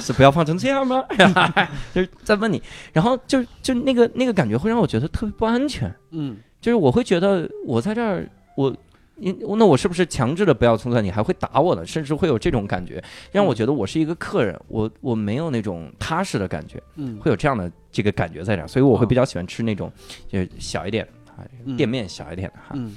[0.00, 1.04] 是不要放成这样吗？
[1.92, 2.62] 就是在问你，
[2.94, 8.74] 然后就就那个那个感觉会让我觉得特别不安全，嗯就是我会觉得我在这儿我。
[9.20, 11.04] 因那我是不是强制的不要葱蒜？
[11.04, 11.86] 你还会打我呢？
[11.86, 19.92] 甚至会有这种感觉，让我觉得我是一个客人，我我没有那种踏实的感觉，嗯，会有这样的这个感觉在这儿，所以我会比较喜欢吃那种
[20.26, 22.74] 就是小一点啊，嗯店面小一点的哈。
[22.74, 22.96] 嗯，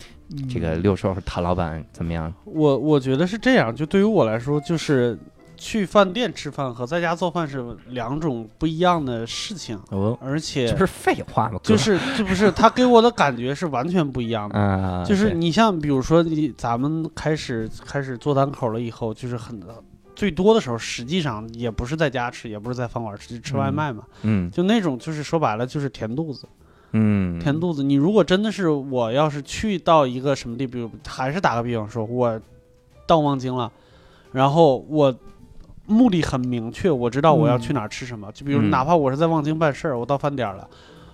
[0.50, 2.34] 这个六叔和谭老板怎么样？
[2.46, 5.18] 我我觉得是这样，就对于我来说，就是
[5.64, 11.58] 去饭店吃饭和在家做饭是两种不一样的事情，哦，而且这不是废话吗？
[11.64, 14.60] 就是这不是他给我的感觉是完全不一样的。
[14.60, 19.58] 啊，就是你像比如说你咱们开始开始做单口了以后，就是很
[20.14, 24.04] 最多的时候，实际上也不是在家吃，也不是在饭馆吃，就吃外卖嘛。
[24.24, 26.46] 嗯就那种就是说白了就是填肚子，
[26.92, 27.82] 嗯填肚子。
[27.82, 32.38] 你如果真的是我要是去到一个什么地，比如还是打个比方说，我
[33.08, 33.72] 到望京了，
[34.32, 35.14] 然后我
[35.86, 38.32] 目的很明确，我知道我要去哪儿吃什么。
[38.32, 38.70] 就比如嗯。
[38.70, 40.68] 哪怕我是在望京办事儿，我到饭点儿了。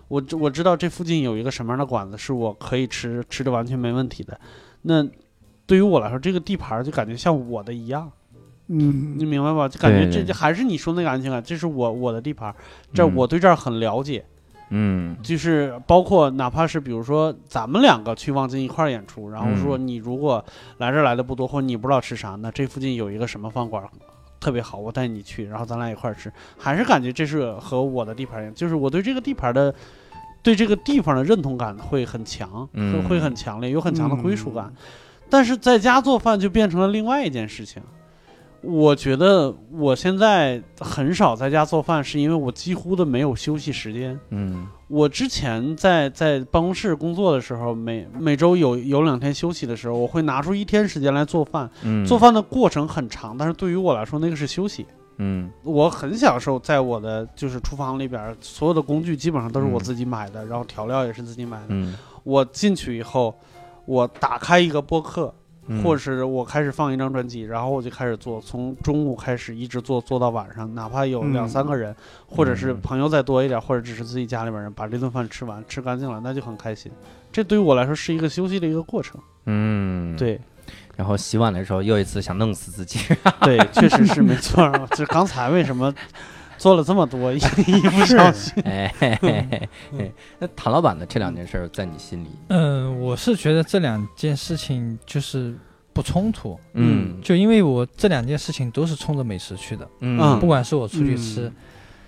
[0.08, 4.40] 我我知道这附近有一个什么样的馆子是我可以吃吃的完全没问题的，
[4.82, 5.06] 那
[5.68, 8.12] 对于我来说，这个地盘儿就感觉像我的一样，
[8.68, 9.14] 嗯。
[9.18, 9.68] 你明白吧？
[9.70, 12.56] 就感觉这这还是你说那个安全感，这是我我的地盘儿，
[12.92, 13.16] 这嗯。
[13.16, 14.26] 我对这儿很了解，
[14.70, 15.16] 嗯。
[15.22, 19.88] 就是包括哪怕是比如说咱们两个去望京一块儿演出，然后说嗯。
[19.88, 20.44] 你如果
[20.78, 23.90] 来这儿来的不多，或者你不知道吃啥，那这附近有一个什么饭馆儿
[24.40, 29.74] 特别好，我带你去，然后咱俩一块儿吃，还是感觉这是和我的地盘一样，就是我对这个地盘的。
[30.42, 34.68] 对这个地方的认同感会很强，嗯会会很强烈，有很强的归属感。
[34.68, 34.76] 嗯
[35.30, 37.84] 但是在家做饭就变成了另外一件事情。
[38.62, 44.18] 我觉得我现在很少在家做饭，是因为我几乎的没有休息时间。
[44.30, 51.70] 嗯我之前在在办公室工作的时候，每每周有有两天休息的时候，我会拿出一天时间来做饭。
[51.84, 54.86] 嗯，做饭的过程很长，但是对于我来说，那个是休息。
[55.22, 61.66] 嗯我很享受在我的就是厨房里边，所有的工具基本上都是我嗯自己买的，然后调料也是自己买的。
[61.68, 63.38] 嗯，我进去以后，
[63.86, 65.32] 我打开一个播客，
[65.70, 71.96] 嗯或者是我开始放一张专辑，然后我就开始做，从中午开始一直做做到晚上，哪怕有嗯两三个人，
[72.28, 76.92] 或者是嗯朋友再多一点，或者只是自己家里边人把这顿饭吃完吃干净了，那就很开心。
[77.32, 79.22] 这对于我来说是一个休息的一个过程。
[79.46, 80.40] 嗯，对
[80.96, 83.00] 然后洗碗的时候又一次想弄死自己，
[83.42, 84.88] 对，确实是没错儿。
[84.92, 85.94] 这刚才为什么
[86.60, 88.62] 做了这么多，一 一不小心？
[88.66, 89.60] 哎，嘿嘿嘿
[89.98, 95.56] 嘿那谭老板的这两件事儿在你心里，嗯，我是觉得这两件事情就是
[95.94, 97.20] 不冲突，嗯。
[97.22, 100.40] 就因为我这两件事情都是冲着美食去的，嗯。
[100.40, 101.52] 不管是我出去吃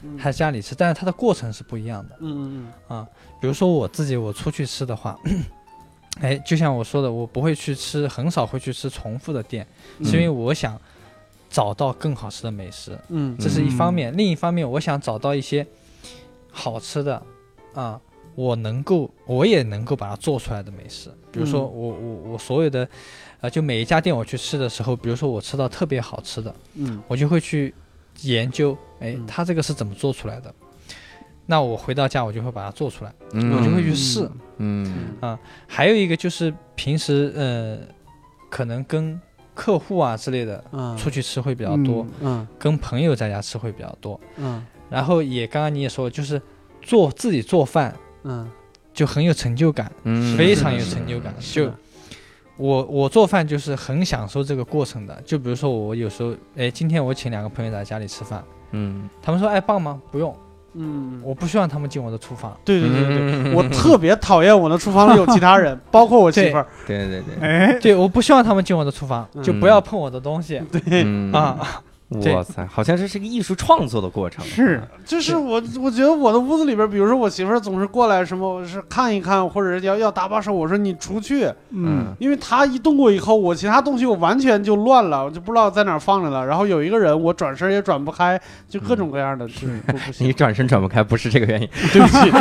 [0.03, 0.17] 嗯。
[0.19, 2.17] 还是家里吃，但是它的过程是不一样的。
[2.19, 2.97] 嗯嗯嗯。
[2.97, 3.07] 啊
[3.39, 5.17] 比如说我自己，我出去吃的话，
[6.21, 9.65] 哎，就像我说的，我不会去吃，很少会去吃重复的店，
[9.97, 10.79] 嗯，是因为我想
[11.51, 14.15] 找到更好吃的美食，嗯这是一方面。
[14.15, 15.67] 另一方面，我想找到一些
[16.49, 17.21] 好吃的
[17.73, 17.99] 啊，
[18.35, 21.11] 我能够，我也能够把它做出来的美食。
[21.29, 22.87] 比如说嗯我我我所有的，
[23.41, 27.73] 呃，就每一家店我去吃的时候，比如说我吃到特别好吃的，嗯我就会去
[28.21, 30.53] 研究，哎嗯，它这个是怎么做出来的。
[31.45, 34.29] 那我回到家，我就会把它做出来，嗯我就会去试。
[34.57, 35.37] 嗯啊
[35.67, 37.77] 还有一个就是平时呃，
[38.49, 39.19] 可能跟
[39.61, 44.19] 客户啊之类的嗯，出去吃会比较多，嗯跟朋友在家吃会比较多。
[44.37, 44.65] 嗯。
[44.89, 46.41] 然后也刚刚你也说，就是
[46.81, 48.49] 做自己做饭嗯，
[48.91, 50.35] 就很有成就感，嗯。
[50.35, 51.31] 非常有成就感。
[51.39, 51.71] 就
[52.57, 55.21] 我我做饭就是很享受这个过程的。
[55.23, 59.07] 就比如说我有时候，哎，今天我请两个朋友来家里吃饭，嗯。
[59.21, 60.01] 他们说，哎，棒吗？
[60.11, 60.35] 不用，
[60.73, 62.55] 嗯，我不希望他们进我的厨房。
[62.63, 66.65] 对对对对我特别讨厌我的厨房里有其他人， 包括我媳妇儿。
[66.87, 70.61] 对对对，哎，对，我不希望他们进我的厨房，就不要碰我的东西。
[70.71, 71.03] 对。
[71.33, 71.57] 啊。
[72.19, 74.43] 对哇塞，好像这是个艺术创作的过程。
[74.43, 86.45] 是就是我，我觉得我的屋子里边，比如说我媳妇儿总是过来什么，是看一看，或者是要要搭把手，我说你出去，嗯因为她一动过以后，我其他东西我完全就乱了，我就不知道在哪儿放着了。
[86.45, 90.33] 然后有一个人，我转身也转不开，就各种各样的，是不不你。
[90.33, 91.69] 转身转不开，不是这个原因。
[91.93, 92.31] 对不起，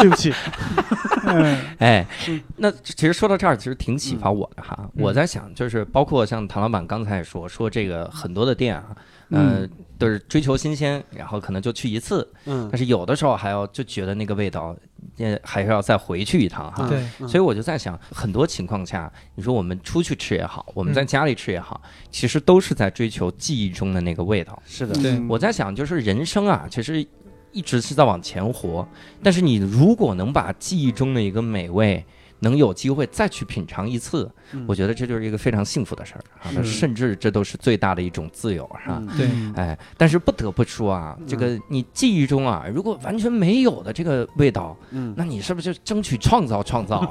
[0.00, 0.32] 对不起。
[1.26, 4.78] 嗯哎嗯，那其实说到这儿，其实挺启发我的哈。
[4.80, 8.93] 嗯我在想，就是包括像唐老板刚才也说，说这个很多的店啊，呃
[9.34, 12.68] 嗯，都是追求新鲜，然后可能就去一次，嗯。
[12.70, 14.76] 但是有的时候还要就觉得那个味道，
[15.16, 16.88] 也还是要再回去一趟哈。
[16.88, 17.28] 对嗯。
[17.28, 20.94] 所以我就在想，很多情况下，你说我们出去吃也好，我们嗯。
[20.94, 21.80] 在家里吃也好，
[22.10, 24.60] 其实都是在追求记忆中的那个味道。
[24.66, 25.12] 是的，对。
[25.12, 27.06] 嗯我在想，就是人生啊，其实
[27.52, 28.86] 一直是在往前活，
[29.22, 32.04] 但是你如果能把记忆中的一个美味，
[32.44, 36.52] 能有机会再去品尝一次，嗯我觉得这就是一个非常幸福的事儿啊！
[36.54, 38.98] 那甚至这都是最大的一种自由，是吧？
[39.00, 47.04] 嗯对嗯哎，但是不得不说啊，这个你记忆中啊，如果完全没有的这个味道，嗯，那你是不是就争取创造创造？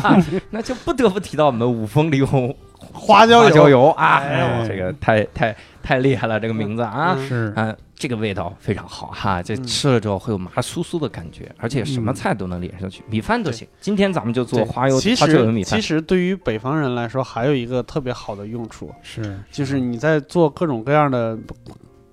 [0.50, 2.54] 那就不得不提到我们五峰离红
[2.92, 4.60] 花椒花椒油油啊，哎。
[4.62, 7.14] 呦这个太太太厉害了，这个名字啊。
[7.18, 7.28] 嗯。
[7.28, 7.52] 是。
[7.56, 9.64] 啊，这个味道非常好哈，这嗯。
[9.64, 13.66] 吃了之后会有麻酥酥的感觉，而且什么嗯菜都能连上去，米饭都行。
[13.80, 15.80] 今天咱们就做花油其花椒油米饭。
[15.80, 19.38] 其实对于北方人来说，还有一个特别好的用处，是。
[19.50, 21.36] 就是你在做各种各样的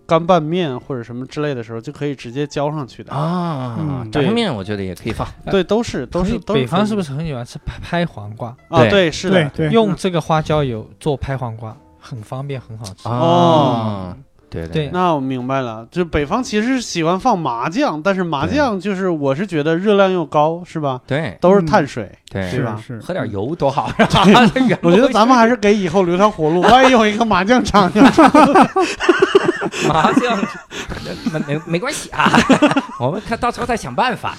[0.06, 3.14] 干拌面或者什么之类的时候，就可以直接浇上去的。
[3.14, 5.28] 啊，嗯炸酱面我觉得也可以放。
[5.50, 8.56] 对，都是都是都北方是不是是很喜欢吃拍拍黄瓜？
[8.70, 8.80] 啊？
[8.82, 13.08] 对对，是的，对对用这个花椒油做拍黄瓜，很方便，很好吃。
[13.08, 14.16] 哦，
[14.50, 21.02] 对对那我明白了，就北方其实喜欢放麻酱，但是麻酱就是我是觉得热量又高，是吧？
[21.08, 22.12] 对都是碳水。
[22.30, 23.92] 对是吧是喝点油多好。
[24.82, 28.04] 我觉得咱们还是给以后留条活路，万一有一个麻酱厂要
[29.88, 30.38] 麻将，
[31.34, 32.30] 没没没关系啊，
[33.00, 34.36] 我们看到时候再想办法，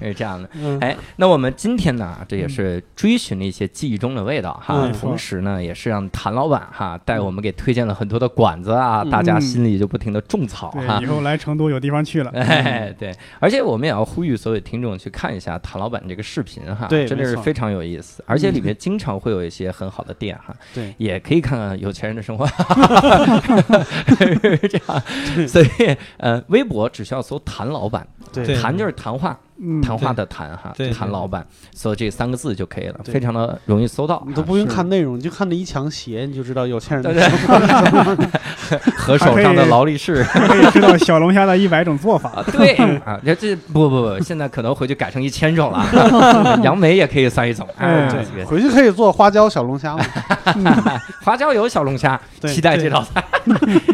[0.00, 0.48] 是这样的。
[0.54, 11.06] 嗯哎，那我们今天呢，这也是追寻了一些记忆中的味道哈，嗯同时呢，也是让谭老板哈带我们给推荐了很多的馆子啊，大家心里就不停的种草哈，以。
[11.08, 12.30] 后来成都有地方去了。
[12.32, 22.46] 哎，对，而且我们也要呼吁所有听众去看一下谭老板这个视频哈，对真的是非常有意思，而且里面经常会有一些很好的店哈，对，也可以看看有钱人的生活，
[24.68, 25.66] 这样，所以
[26.18, 28.54] 呃，微博只需要搜谭老板，对。
[28.56, 29.47] 谭就是谈话，嗯，
[29.82, 34.22] 谈话的谈哈，对谭老板，搜这三个字就可以了，非常的容易搜到。
[34.26, 37.30] 你都不用看内容，你就看那一墙鞋，你就知道有钱人。
[38.96, 40.22] 和手上的劳力士。
[40.24, 42.30] 可以知道小龙虾的一百种做法。
[42.30, 42.74] 啊，对
[43.04, 48.44] 啊，这这不不不，现在可能回去改成一千种了， 杨梅也可以算一种，哎，对。
[48.44, 50.04] 回去可以做花椒小龙虾嘛。
[51.24, 53.24] 花椒油小龙虾，对期待这道菜，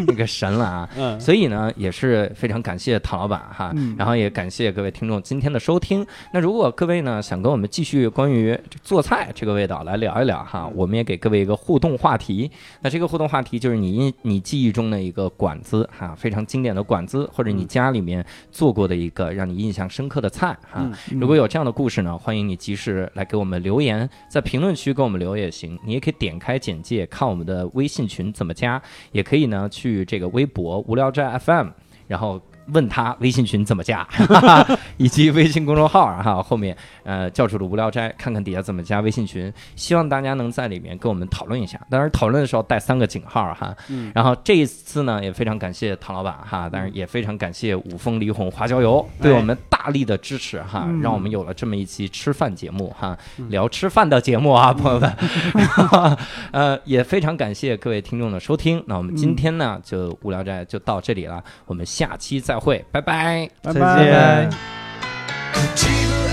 [0.07, 0.89] 那个神了啊！
[0.97, 3.95] 嗯，所以呢，也是非常感谢唐老板哈，嗯。
[3.97, 6.05] 然后也感谢各位听众今天的收听。
[6.33, 12.51] 那如果各位呢想跟我们继续关于做菜这个味道来聊一聊哈，我们也给各位一个互动话题。
[12.81, 20.81] 那这个互动话题就是你你记忆中的一个馆子哈，非常经典的馆子，或者你家里面做过的一个让你印象深刻的菜哈。
[21.11, 25.79] 嗯如果有这样的故事呢，欢迎你及时来给我们留言，在评论区给我们留也行。
[25.87, 28.83] 你也可以点开简介看我们的微信群怎么加，
[29.13, 31.69] 也可以呢去这个微博无聊斋 FM，
[32.09, 32.41] 然后。
[32.69, 34.07] 问他微信群怎么加，
[34.97, 39.53] 以及微信公众号啊哈，后面呃教主的无聊斋，看看底下怎么加微信群。
[39.77, 43.75] 希望大家能在里面跟我们讨论一下，当然讨论的时候带三个井号哈。
[43.89, 55.13] 嗯然后这一次呢，也非常感谢唐老板哈，当然也非常感谢五峰梨红花椒油对我们大力的支持哈，嗯让我们有了这么一期吃饭节目哈，嗯聊吃饭的节目啊，朋友们。
[56.53, 58.83] 呃，也非常感谢各位听众的收听。
[58.87, 63.49] 那我们今天呢，就无聊斋就到这里了，我们下期再会，拜拜。
[63.63, 64.51] 拜再拜见。
[65.75, 66.24] 自分